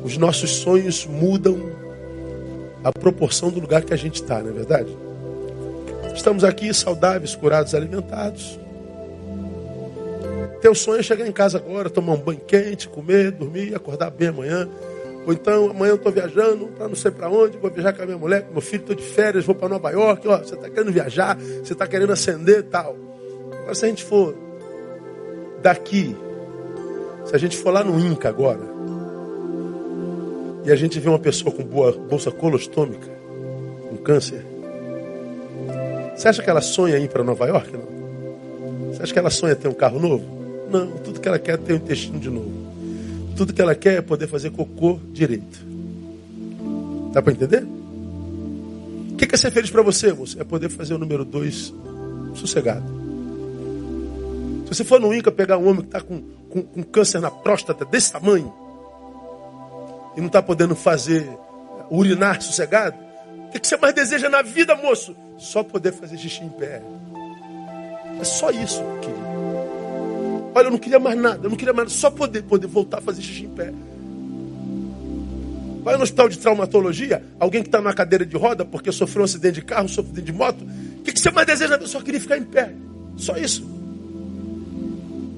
os 0.04 0.18
nossos 0.18 0.52
sonhos 0.52 1.06
mudam 1.06 1.72
a 2.84 2.92
proporção 2.92 3.50
do 3.50 3.60
lugar 3.60 3.84
que 3.84 3.94
a 3.94 3.98
gente 3.98 4.16
está, 4.16 4.42
não 4.42 4.50
é 4.50 4.54
verdade? 4.54 5.03
Estamos 6.16 6.44
aqui 6.44 6.74
saudáveis, 6.74 7.36
curados, 7.36 7.74
alimentados. 7.74 8.60
Teu 10.62 10.74
sonho 10.74 11.00
é 11.00 11.04
chegar 11.04 11.28
em 11.28 11.32
casa 11.32 11.58
agora, 11.58 11.90
tomar 11.90 12.14
um 12.14 12.18
banho 12.18 12.40
quente, 12.40 12.88
comer, 12.88 13.32
dormir, 13.32 13.76
acordar 13.76 14.10
bem 14.12 14.30
amanhã. 14.30 14.70
Ou 15.26 15.34
então, 15.34 15.72
amanhã 15.72 15.92
eu 15.92 15.96
estou 15.96 16.12
viajando 16.12 16.68
para 16.68 16.88
não 16.88 16.96
sei 16.96 17.12
para 17.12 17.30
onde, 17.30 17.58
vou 17.58 17.70
viajar 17.72 17.94
com 17.94 18.04
a 18.04 18.06
minha 18.06 18.18
mulher, 18.18 18.44
com 18.44 18.52
meu 18.52 18.62
filho, 18.62 18.82
estou 18.82 18.96
de 18.96 19.04
férias, 19.04 19.46
vou 19.46 19.56
para 19.56 19.70
Nova 19.70 19.90
York. 19.92 20.28
Ó, 20.28 20.38
você 20.38 20.56
está 20.56 20.70
querendo 20.70 20.92
viajar, 20.92 21.38
você 21.38 21.74
está 21.74 21.88
querendo 21.88 22.14
acender 22.14 22.60
e 22.60 22.64
tal. 22.64 22.96
Agora, 23.60 23.76
se 23.76 23.86
a 23.86 23.88
gente 23.88 24.04
for 24.04 24.36
daqui, 25.62 26.16
se 27.26 27.36
a 27.36 27.40
gente 27.40 27.58
for 27.58 27.72
lá 27.72 27.84
no 27.84 28.00
Inca 28.00 28.30
agora, 28.30 28.62
e 30.66 30.72
a 30.72 30.76
gente 30.76 31.00
vê 31.00 31.10
uma 31.10 31.20
pessoa 31.20 31.54
com 31.54 31.64
boa 31.64 31.92
bolsa 31.92 32.32
colostômica, 32.32 33.10
com 33.90 33.98
câncer, 33.98 34.53
você 36.16 36.28
acha 36.28 36.44
que 36.44 36.50
ela 36.50 36.62
sonha 36.62 36.98
ir 36.98 37.10
para 37.10 37.24
Nova 37.24 37.46
York? 37.48 37.72
Não. 37.72 38.92
Você 38.94 39.04
acha 39.04 39.14
que 39.14 39.20
ela 39.20 39.30
sonha 39.30 39.56
ter 39.56 39.68
um 39.68 39.74
carro 39.74 40.00
novo? 40.00 40.24
Não, 40.70 40.92
tudo 40.98 41.20
que 41.20 41.28
ela 41.28 41.40
quer 41.40 41.54
é 41.54 41.58
ter 41.58 41.74
um 41.74 41.78
intestino 41.78 42.20
de 42.20 42.30
novo. 42.30 42.52
Tudo 43.36 43.54
que 43.54 43.62
ela 43.62 43.76
quer 43.76 43.98
é 43.98 44.02
poder 44.02 44.28
fazer 44.28 44.52
cocô 44.52 45.00
direito. 45.12 45.60
Dá 47.12 47.22
para 47.22 47.34
entender? 47.34 47.64
O 49.12 49.16
que 49.16 49.34
é 49.34 49.38
ser 49.38 49.52
feliz 49.52 49.70
para 49.70 49.82
você, 49.82 50.12
moço? 50.14 50.40
É 50.40 50.44
poder 50.44 50.70
fazer 50.70 50.94
o 50.94 50.98
número 50.98 51.24
dois 51.24 51.74
sossegado. 52.36 52.84
Se 54.66 54.76
você 54.76 54.84
for 54.84 55.00
no 55.00 55.14
Inca 55.14 55.32
pegar 55.32 55.58
um 55.58 55.68
homem 55.68 55.82
que 55.82 55.88
está 55.88 56.02
com, 56.02 56.22
com, 56.50 56.64
com 56.64 56.84
câncer 56.84 57.20
na 57.20 57.30
próstata 57.30 57.86
desse 57.86 58.12
tamanho 58.12 58.52
e 60.16 60.20
não 60.20 60.28
está 60.28 60.42
podendo 60.42 60.76
fazer 60.76 61.28
urinar 61.90 62.42
sossegado, 62.42 62.98
o 63.56 63.60
que 63.60 63.68
você 63.68 63.78
mais 63.78 63.94
deseja 63.94 64.30
na 64.30 64.42
vida, 64.42 64.76
moço? 64.76 65.16
Só 65.38 65.64
poder 65.64 65.92
fazer 65.92 66.18
xixi 66.18 66.44
em 66.44 66.50
pé. 66.50 66.82
É 68.20 68.24
só 68.24 68.52
isso, 68.52 68.82
querido. 69.02 69.34
Olha, 70.56 70.68
eu 70.68 70.72
não 70.72 70.78
queria 70.78 71.00
mais 71.00 71.18
nada, 71.20 71.46
eu 71.46 71.50
não 71.50 71.58
queria 71.58 71.74
mais 71.74 71.90
nada, 71.90 72.00
só 72.00 72.12
poder, 72.12 72.44
poder 72.44 72.68
voltar 72.68 73.00
a 73.00 73.02
fazer 73.02 73.22
xixi 73.22 73.46
em 73.46 73.50
pé. 73.50 73.74
Vai 75.84 75.98
no 75.98 76.04
hospital 76.04 76.30
de 76.30 76.38
traumatologia, 76.38 77.24
alguém 77.40 77.62
que 77.62 77.68
está 77.68 77.80
numa 77.80 77.94
cadeira 77.94 78.26
de 78.26 78.38
roda 78.38 78.64
porque 78.64 78.92
sofreu 78.92 79.24
um 79.24 79.26
acidente 79.26 79.56
de 79.56 79.64
carro, 79.64 79.90
sofreu 79.90 80.06
um 80.06 80.08
acidente 80.14 80.32
de 80.32 80.38
moto. 80.38 80.64
O 81.00 81.02
que, 81.04 81.12
que 81.12 81.20
você 81.20 81.32
mais 81.32 81.46
deseja? 81.46 81.76
Eu 81.76 81.88
só 81.88 82.00
queria 82.00 82.22
ficar 82.22 82.38
em 82.38 82.44
pé. 82.44 82.74
Só 83.18 83.36
isso. 83.36 83.68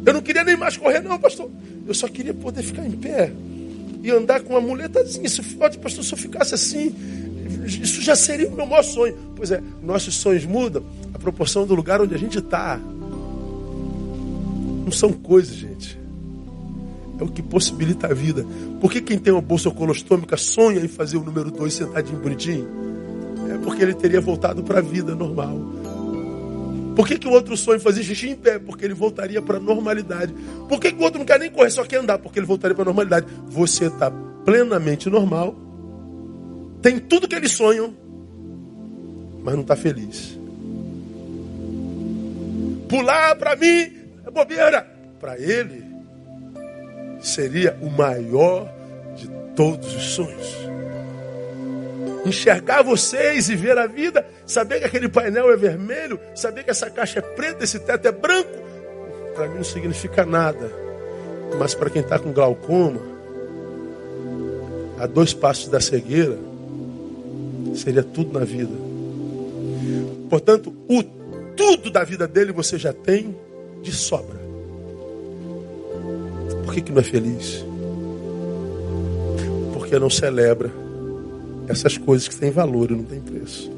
Eu 0.06 0.14
não 0.14 0.22
queria 0.22 0.44
nem 0.44 0.56
mais 0.56 0.78
correr, 0.78 1.02
não, 1.02 1.18
pastor. 1.18 1.50
Eu 1.88 1.94
só 1.96 2.08
queria 2.08 2.34
poder 2.34 2.62
ficar 2.62 2.86
em 2.86 2.92
pé 2.92 3.32
e 4.04 4.12
andar 4.12 4.42
com 4.42 4.54
uma 4.54 4.62
muletazinha. 4.62 5.28
Se 5.28 5.42
pode, 5.56 5.80
pastor, 5.80 6.04
se 6.04 6.14
eu 6.14 6.18
ficasse 6.18 6.54
assim, 6.54 6.94
isso 7.66 8.02
já 8.02 8.16
seria 8.16 8.48
o 8.48 8.56
meu 8.56 8.66
maior 8.66 8.84
sonho. 8.84 9.16
Pois 9.36 9.52
é, 9.52 9.62
nossos 9.82 10.16
sonhos 10.16 10.46
mudam 10.46 10.84
a 11.14 11.20
proporção 11.20 11.66
do 11.66 11.76
lugar 11.76 12.02
onde 12.02 12.14
a 12.14 12.18
gente 12.18 12.38
está. 12.38 12.80
Não 14.86 14.92
são 14.92 15.12
coisas, 15.12 15.56
gente. 15.56 16.00
É 17.20 17.24
o 17.24 17.28
que 17.28 17.42
possibilita 17.42 18.08
a 18.08 18.14
vida. 18.14 18.46
Por 18.80 18.92
que 18.92 19.02
quem 19.02 19.18
tem 19.18 19.34
uma 19.34 19.42
bolsa 19.42 19.72
colostômica 19.72 20.38
sonha 20.38 20.80
em 20.80 20.88
fazer 20.88 21.18
o 21.18 21.24
número 21.24 21.50
2 21.50 21.74
sentadinho 21.74 22.20
bonitinho? 22.20 22.68
É 23.54 23.58
porque 23.58 23.82
ele 23.82 23.94
teria 23.94 24.20
voltado 24.20 24.64
para 24.64 24.80
a 24.80 24.82
vida 24.82 25.16
normal. 25.16 25.58
Por 26.96 27.08
que, 27.08 27.18
que 27.18 27.28
o 27.28 27.32
outro 27.32 27.58
sonha 27.58 27.78
em 27.78 27.82
fazer 27.82 28.04
xixi 28.04 28.30
em 28.30 28.36
pé? 28.36 28.58
Porque 28.58 28.86
ele 28.86 28.94
voltaria 28.94 29.42
para 29.42 29.58
a 29.58 29.60
normalidade. 29.60 30.34
Por 30.70 30.80
que, 30.80 30.92
que 30.92 31.00
o 31.00 31.04
outro 31.04 31.20
não 31.20 31.26
quer 31.26 31.40
nem 31.40 31.52
correr, 31.52 31.70
só 31.70 31.84
quer 31.84 31.98
andar? 31.98 32.18
Porque 32.20 32.40
ele 32.40 32.46
voltaria 32.46 32.74
para 32.74 32.84
a 32.84 32.86
normalidade. 32.86 33.28
Você 33.48 33.88
está 33.88 34.10
plenamente 34.46 35.10
normal, 35.10 35.56
tem 36.86 37.00
tudo 37.00 37.28
que 37.28 37.34
eles 37.34 37.52
sonham, 37.52 37.96
mas 39.42 39.56
não 39.56 39.62
está 39.64 39.76
feliz. 39.76 40.38
Pular 42.88 43.36
para 43.38 43.56
mim 43.56 43.92
é 44.24 44.30
bobeira. 44.32 44.86
Para 45.20 45.36
ele, 45.36 45.84
seria 47.20 47.76
o 47.82 47.90
maior 47.90 48.72
de 49.18 49.28
todos 49.56 49.96
os 49.96 50.04
sonhos. 50.12 50.58
Enxergar 52.24 52.84
vocês 52.84 53.50
e 53.50 53.56
ver 53.56 53.80
a 53.80 53.88
vida, 53.88 54.24
saber 54.46 54.82
que 54.82 54.86
aquele 54.86 55.10
painel 55.10 55.52
é 55.52 55.58
vermelho, 55.58 56.20
saber 56.36 56.66
que 56.66 56.70
essa 56.70 56.92
caixa 56.92 57.18
é 57.18 57.22
preta, 57.24 57.64
esse 57.64 57.80
teto 57.80 58.08
é 58.08 58.12
branco, 58.12 58.60
para 59.34 59.48
mim 59.48 59.56
não 59.56 59.64
significa 59.64 60.24
nada. 60.24 60.72
Mas 61.58 61.74
para 61.74 61.90
quem 61.90 62.04
está 62.04 62.20
com 62.20 62.32
glaucoma, 62.32 63.02
a 65.00 65.08
dois 65.08 65.34
passos 65.34 65.68
da 65.68 65.82
cegueira, 65.82 66.38
seria 67.76 68.04
tudo 68.04 68.38
na 68.38 68.46
vida. 68.46 68.72
Portanto, 70.30 70.74
o 70.90 71.04
tudo 71.56 71.90
da 71.90 72.04
vida 72.04 72.28
dele 72.28 72.52
você 72.52 72.78
já 72.78 72.92
tem 72.92 73.36
de 73.82 73.92
sobra. 73.92 74.40
Por 76.64 76.74
que, 76.74 76.82
que 76.82 76.92
não 76.92 77.00
é 77.00 77.04
feliz? 77.04 77.64
Porque 79.74 79.98
não 79.98 80.10
celebra 80.10 80.72
essas 81.68 81.98
coisas 81.98 82.28
que 82.28 82.36
têm 82.36 82.52
valor 82.52 82.92
e 82.92 82.96
não 82.96 83.04
têm 83.04 83.22
preço. 83.22 83.72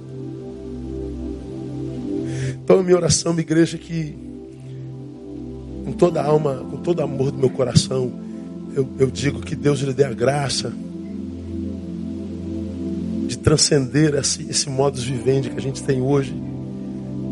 Então 2.63 2.79
a 2.79 2.83
minha 2.83 2.97
oração, 2.97 3.33
minha 3.33 3.43
igreja, 3.43 3.77
que 3.77 4.17
com 5.85 5.93
toda 5.93 6.21
a 6.21 6.25
alma, 6.25 6.65
com 6.69 6.77
todo 6.77 7.01
amor 7.01 7.31
do 7.31 7.37
meu 7.37 7.49
coração, 7.49 8.11
eu, 8.75 8.87
eu 8.99 9.09
digo 9.09 9.39
que 9.41 9.55
Deus 9.55 9.79
lhe 9.79 9.93
dê 9.93 10.03
a 10.03 10.13
graça 10.13 10.73
transcender 13.47 14.13
esse, 14.15 14.45
esse 14.49 14.69
modus 14.69 15.05
vivendi 15.05 15.49
que 15.49 15.57
a 15.57 15.61
gente 15.61 15.81
tem 15.81 16.01
hoje. 16.01 16.35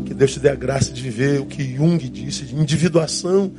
Que 0.06 0.14
Deus 0.14 0.32
te 0.32 0.40
dê 0.40 0.48
a 0.48 0.54
graça 0.54 0.90
de 0.90 1.02
viver 1.02 1.42
o 1.42 1.44
que 1.44 1.62
Jung 1.76 1.98
disse, 2.08 2.46
de 2.46 2.54
individuação 2.54 3.52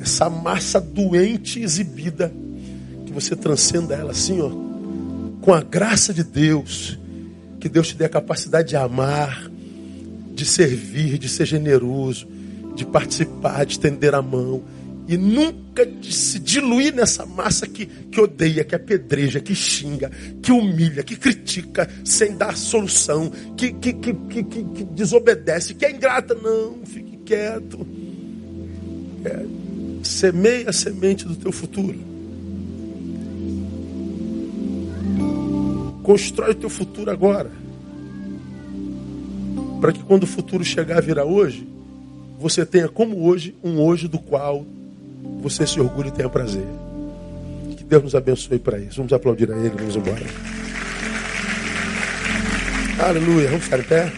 essa 0.00 0.28
massa 0.28 0.80
doente 0.80 1.60
exibida, 1.60 2.32
que 3.06 3.12
você 3.12 3.36
transcenda 3.36 3.94
ela 3.94 4.10
assim, 4.10 4.40
ó, 4.40 4.50
com 5.40 5.54
a 5.54 5.60
graça 5.60 6.12
de 6.12 6.24
Deus, 6.24 6.98
que 7.60 7.68
Deus 7.68 7.88
te 7.88 7.96
dê 7.96 8.06
a 8.06 8.08
capacidade 8.08 8.70
de 8.70 8.76
amar, 8.76 9.48
de 10.34 10.44
servir, 10.44 11.16
de 11.16 11.28
ser 11.28 11.46
generoso, 11.46 12.26
de 12.74 12.84
participar, 12.84 13.64
de 13.64 13.74
estender 13.74 14.16
a 14.16 14.22
mão, 14.22 14.64
e 15.08 15.16
nunca 15.16 15.86
de 15.86 16.12
se 16.12 16.38
diluir 16.38 16.94
nessa 16.94 17.24
massa 17.24 17.66
que, 17.66 17.86
que 17.86 18.20
odeia, 18.20 18.62
que 18.62 18.74
apedreja, 18.74 19.40
que 19.40 19.54
xinga, 19.54 20.10
que 20.42 20.52
humilha, 20.52 21.02
que 21.02 21.16
critica 21.16 21.88
sem 22.04 22.36
dar 22.36 22.54
solução, 22.54 23.32
que, 23.56 23.72
que, 23.72 23.94
que, 23.94 24.12
que, 24.12 24.44
que 24.44 24.84
desobedece, 24.84 25.74
que 25.74 25.86
é 25.86 25.90
ingrata. 25.90 26.34
Não, 26.34 26.84
fique 26.84 27.16
quieto. 27.24 27.86
É, 29.24 29.46
Semeia 30.02 30.68
a 30.68 30.72
semente 30.72 31.24
do 31.24 31.34
teu 31.34 31.50
futuro. 31.52 31.98
Constrói 36.02 36.50
o 36.50 36.54
teu 36.54 36.70
futuro 36.70 37.10
agora. 37.10 37.50
Para 39.80 39.92
que 39.92 40.02
quando 40.02 40.24
o 40.24 40.26
futuro 40.26 40.62
chegar 40.64 40.98
a 40.98 41.00
virar 41.00 41.24
hoje, 41.24 41.66
você 42.38 42.66
tenha 42.66 42.88
como 42.88 43.26
hoje 43.26 43.54
um 43.64 43.80
hoje 43.80 44.06
do 44.06 44.18
qual 44.18 44.66
você 45.40 45.66
se 45.66 45.80
orgulhe 45.80 46.08
e 46.08 46.12
tenha 46.12 46.28
prazer. 46.28 46.66
Que 47.76 47.84
Deus 47.84 48.02
nos 48.02 48.14
abençoe 48.14 48.58
para 48.58 48.78
isso. 48.78 48.96
Vamos 48.96 49.12
aplaudir 49.12 49.50
a 49.50 49.56
Ele, 49.56 49.70
vamos 49.70 49.96
embora. 49.96 50.26
Aleluia. 52.98 53.48
Vamos 53.48 53.64
ficar 53.64 53.78
em 53.78 53.84
pé. 53.84 54.12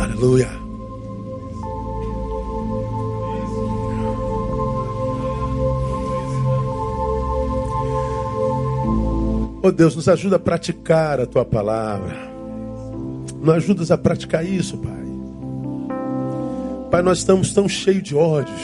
Aleluia. 0.00 0.66
Oh 9.62 9.72
Deus, 9.72 9.96
nos 9.96 10.08
ajuda 10.08 10.36
a 10.36 10.38
praticar 10.38 11.20
a 11.20 11.26
tua 11.26 11.44
palavra. 11.44 12.16
Nos 13.40 13.54
ajudas 13.56 13.90
a 13.90 13.98
praticar 13.98 14.46
isso, 14.46 14.78
Pai. 14.78 15.05
Pai, 16.90 17.02
nós 17.02 17.18
estamos 17.18 17.52
tão 17.52 17.68
cheios 17.68 18.02
de 18.02 18.14
ódios. 18.14 18.60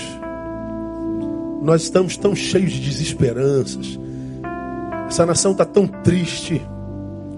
Nós 1.63 1.83
estamos 1.83 2.17
tão 2.17 2.35
cheios 2.35 2.73
de 2.73 2.81
desesperanças. 2.81 3.99
Essa 5.09 5.27
nação 5.27 5.53
está 5.53 5.65
tão 5.65 5.87
triste. 5.87 6.61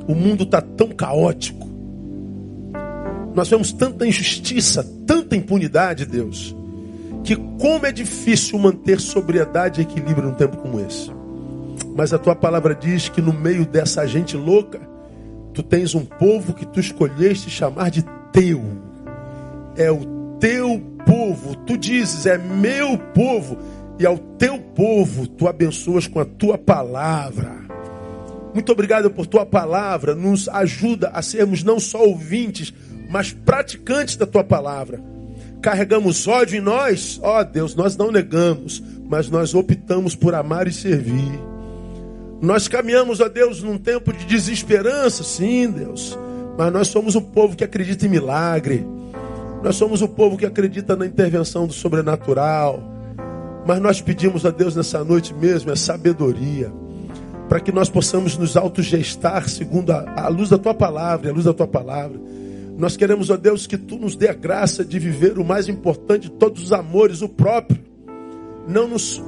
O 0.06 0.14
mundo 0.14 0.44
está 0.44 0.60
tão 0.60 0.88
caótico. 0.88 1.68
Nós 3.34 3.48
vemos 3.48 3.72
tanta 3.72 4.06
injustiça, 4.06 4.86
tanta 5.06 5.34
impunidade, 5.34 6.06
Deus, 6.06 6.54
que 7.24 7.34
como 7.34 7.84
é 7.84 7.90
difícil 7.90 8.58
manter 8.58 9.00
sobriedade 9.00 9.80
e 9.80 9.84
equilíbrio 9.84 10.28
num 10.28 10.34
tempo 10.34 10.56
como 10.58 10.80
esse. 10.80 11.10
Mas 11.96 12.12
a 12.12 12.18
tua 12.18 12.36
palavra 12.36 12.74
diz 12.74 13.08
que 13.08 13.20
no 13.20 13.32
meio 13.32 13.66
dessa 13.66 14.06
gente 14.06 14.36
louca, 14.36 14.80
tu 15.52 15.62
tens 15.62 15.94
um 15.94 16.04
povo 16.04 16.52
que 16.52 16.66
tu 16.66 16.78
escolheste 16.78 17.50
chamar 17.50 17.90
de 17.90 18.04
teu. 18.32 18.62
É 19.76 19.90
o 19.90 20.13
teu 20.40 20.80
povo. 21.06 21.56
Tu 21.66 21.76
dizes, 21.76 22.26
é 22.26 22.38
meu 22.38 22.98
povo. 22.98 23.58
E 23.98 24.04
ao 24.06 24.18
teu 24.18 24.58
povo 24.58 25.26
tu 25.26 25.46
abençoas 25.46 26.06
com 26.06 26.20
a 26.20 26.24
tua 26.24 26.58
palavra. 26.58 27.62
Muito 28.52 28.70
obrigado 28.70 29.10
por 29.10 29.26
tua 29.26 29.44
palavra. 29.44 30.14
Nos 30.14 30.48
ajuda 30.48 31.08
a 31.08 31.22
sermos 31.22 31.62
não 31.62 31.80
só 31.80 32.04
ouvintes, 32.04 32.72
mas 33.10 33.32
praticantes 33.32 34.16
da 34.16 34.26
tua 34.26 34.44
palavra. 34.44 35.00
Carregamos 35.60 36.28
ódio 36.28 36.58
em 36.58 36.60
nós, 36.60 37.18
ó 37.22 37.40
oh, 37.40 37.44
Deus, 37.44 37.74
nós 37.74 37.96
não 37.96 38.12
negamos, 38.12 38.82
mas 39.08 39.30
nós 39.30 39.54
optamos 39.54 40.14
por 40.14 40.34
amar 40.34 40.68
e 40.68 40.72
servir. 40.72 41.40
Nós 42.42 42.68
caminhamos, 42.68 43.20
ó 43.20 43.28
Deus, 43.28 43.62
num 43.62 43.78
tempo 43.78 44.12
de 44.12 44.26
desesperança, 44.26 45.24
sim, 45.24 45.70
Deus, 45.70 46.18
mas 46.58 46.70
nós 46.70 46.88
somos 46.88 47.14
o 47.14 47.22
povo 47.22 47.56
que 47.56 47.64
acredita 47.64 48.04
em 48.04 48.10
milagre. 48.10 48.86
Nós 49.64 49.74
somos 49.74 50.00
o 50.02 50.08
povo 50.08 50.36
que 50.36 50.46
acredita 50.46 50.94
na 50.94 51.06
intervenção 51.06 51.66
do 51.66 51.72
sobrenatural. 51.72 52.80
Mas 53.66 53.80
nós 53.80 54.00
pedimos 54.00 54.46
a 54.46 54.50
Deus 54.50 54.76
nessa 54.76 55.02
noite 55.02 55.34
mesmo 55.34 55.72
é 55.72 55.76
sabedoria, 55.76 56.70
para 57.48 57.58
que 57.58 57.72
nós 57.72 57.88
possamos 57.88 58.36
nos 58.36 58.56
autogestar 58.56 59.48
segundo 59.48 59.90
a, 59.90 60.04
a 60.24 60.28
luz 60.28 60.50
da 60.50 60.58
tua 60.58 60.74
palavra, 60.74 61.30
a 61.30 61.32
luz 61.32 61.46
da 61.46 61.54
tua 61.54 61.66
palavra 61.66 62.20
nós 62.76 62.96
queremos, 62.96 63.30
ó 63.30 63.36
Deus, 63.36 63.66
que 63.66 63.78
tu 63.78 63.96
nos 63.96 64.16
dê 64.16 64.28
a 64.28 64.34
graça 64.34 64.84
de 64.84 64.98
viver 64.98 65.38
o 65.38 65.44
mais 65.44 65.68
importante 65.68 66.28
de 66.28 66.30
todos 66.30 66.62
os 66.62 66.72
amores, 66.72 67.22
o 67.22 67.28
próprio. 67.28 67.80
Não 68.66 68.88
nos 68.88 69.22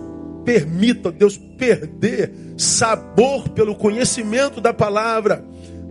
permita, 0.45 1.11
ó 1.11 1.13
Deus, 1.13 1.39
perder 1.39 2.33
sabor 2.57 3.49
pelo 3.51 3.77
conhecimento 3.77 4.61
da 4.61 4.75
palavra. 4.75 5.45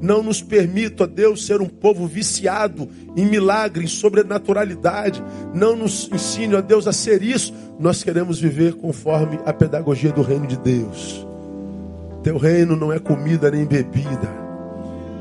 Não 0.06 0.22
nos 0.22 0.42
permita, 0.42 1.04
ó 1.04 1.08
Deus, 1.08 1.46
ser 1.46 1.62
um 1.62 1.68
povo 1.68 2.06
viciado 2.06 2.88
em 3.18 3.26
milagre, 3.26 3.84
em 3.84 3.88
sobrenaturalidade. 3.88 5.24
Não 5.54 5.76
nos 5.76 6.08
ensine, 6.14 6.54
ó 6.56 6.62
Deus, 6.62 6.88
a 6.88 6.94
ser 6.94 7.24
isso. 7.24 7.52
Nós 7.80 8.04
queremos 8.04 8.40
viver 8.40 8.76
conforme 8.76 9.40
a 9.46 9.52
pedagogia 9.52 10.12
do 10.12 10.22
reino 10.22 10.46
de 10.46 10.58
Deus. 10.58 11.26
Teu 12.24 12.38
reino 12.38 12.76
não 12.76 12.94
é 12.94 13.00
comida 13.00 13.50
nem 13.50 13.66
bebida, 13.66 14.30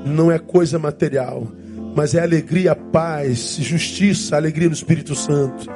não 0.04 0.30
é 0.30 0.38
coisa 0.38 0.78
material 0.78 1.46
mas 1.94 2.14
é 2.14 2.20
alegria, 2.20 2.74
paz, 2.74 3.56
justiça, 3.60 4.36
alegria 4.36 4.68
no 4.68 4.74
Espírito 4.74 5.14
Santo. 5.14 5.70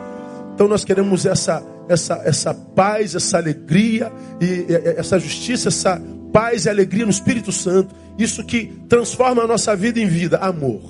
Então 0.54 0.66
nós 0.66 0.84
queremos 0.84 1.24
essa 1.24 1.62
essa 1.88 2.20
essa 2.24 2.52
paz, 2.52 3.14
essa 3.14 3.38
alegria 3.38 4.12
e 4.40 4.66
essa 4.96 5.18
justiça, 5.18 5.68
essa 5.68 6.02
paz 6.32 6.66
e 6.66 6.68
alegria 6.68 7.04
no 7.04 7.10
Espírito 7.10 7.52
Santo. 7.52 7.94
Isso 8.18 8.44
que 8.44 8.72
transforma 8.88 9.44
a 9.44 9.46
nossa 9.46 9.76
vida 9.76 10.00
em 10.00 10.08
vida, 10.08 10.38
amor. 10.38 10.82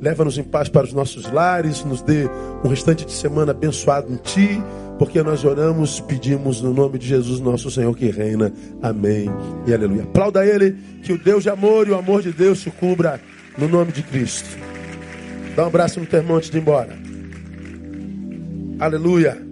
Leva-nos 0.00 0.36
em 0.36 0.42
paz 0.42 0.68
para 0.68 0.84
os 0.84 0.92
nossos 0.92 1.30
lares, 1.32 1.82
nos 1.84 2.02
dê 2.02 2.28
um 2.62 2.68
restante 2.68 3.06
de 3.06 3.12
semana 3.12 3.52
abençoado 3.52 4.12
em 4.12 4.16
Ti, 4.16 4.62
porque 4.98 5.22
nós 5.22 5.44
oramos, 5.44 6.00
pedimos 6.00 6.60
no 6.60 6.74
nome 6.74 6.98
de 6.98 7.06
Jesus, 7.06 7.40
nosso 7.40 7.70
Senhor 7.70 7.96
que 7.96 8.10
reina. 8.10 8.52
Amém 8.82 9.30
e 9.66 9.72
aleluia. 9.72 10.02
Aplauda 10.02 10.44
Ele, 10.44 10.76
que 11.02 11.12
o 11.12 11.18
Deus 11.18 11.44
de 11.44 11.50
amor 11.50 11.88
e 11.88 11.92
o 11.92 11.96
amor 11.96 12.20
de 12.20 12.32
Deus 12.32 12.60
se 12.60 12.70
cubra 12.70 13.20
no 13.56 13.68
nome 13.68 13.92
de 13.92 14.02
Cristo. 14.02 14.48
Dá 15.56 15.64
um 15.64 15.66
abraço 15.68 16.00
no 16.00 16.06
teu 16.06 16.20
antes 16.34 16.50
de 16.50 16.58
ir 16.58 16.60
embora. 16.60 16.98
Aleluia. 18.78 19.51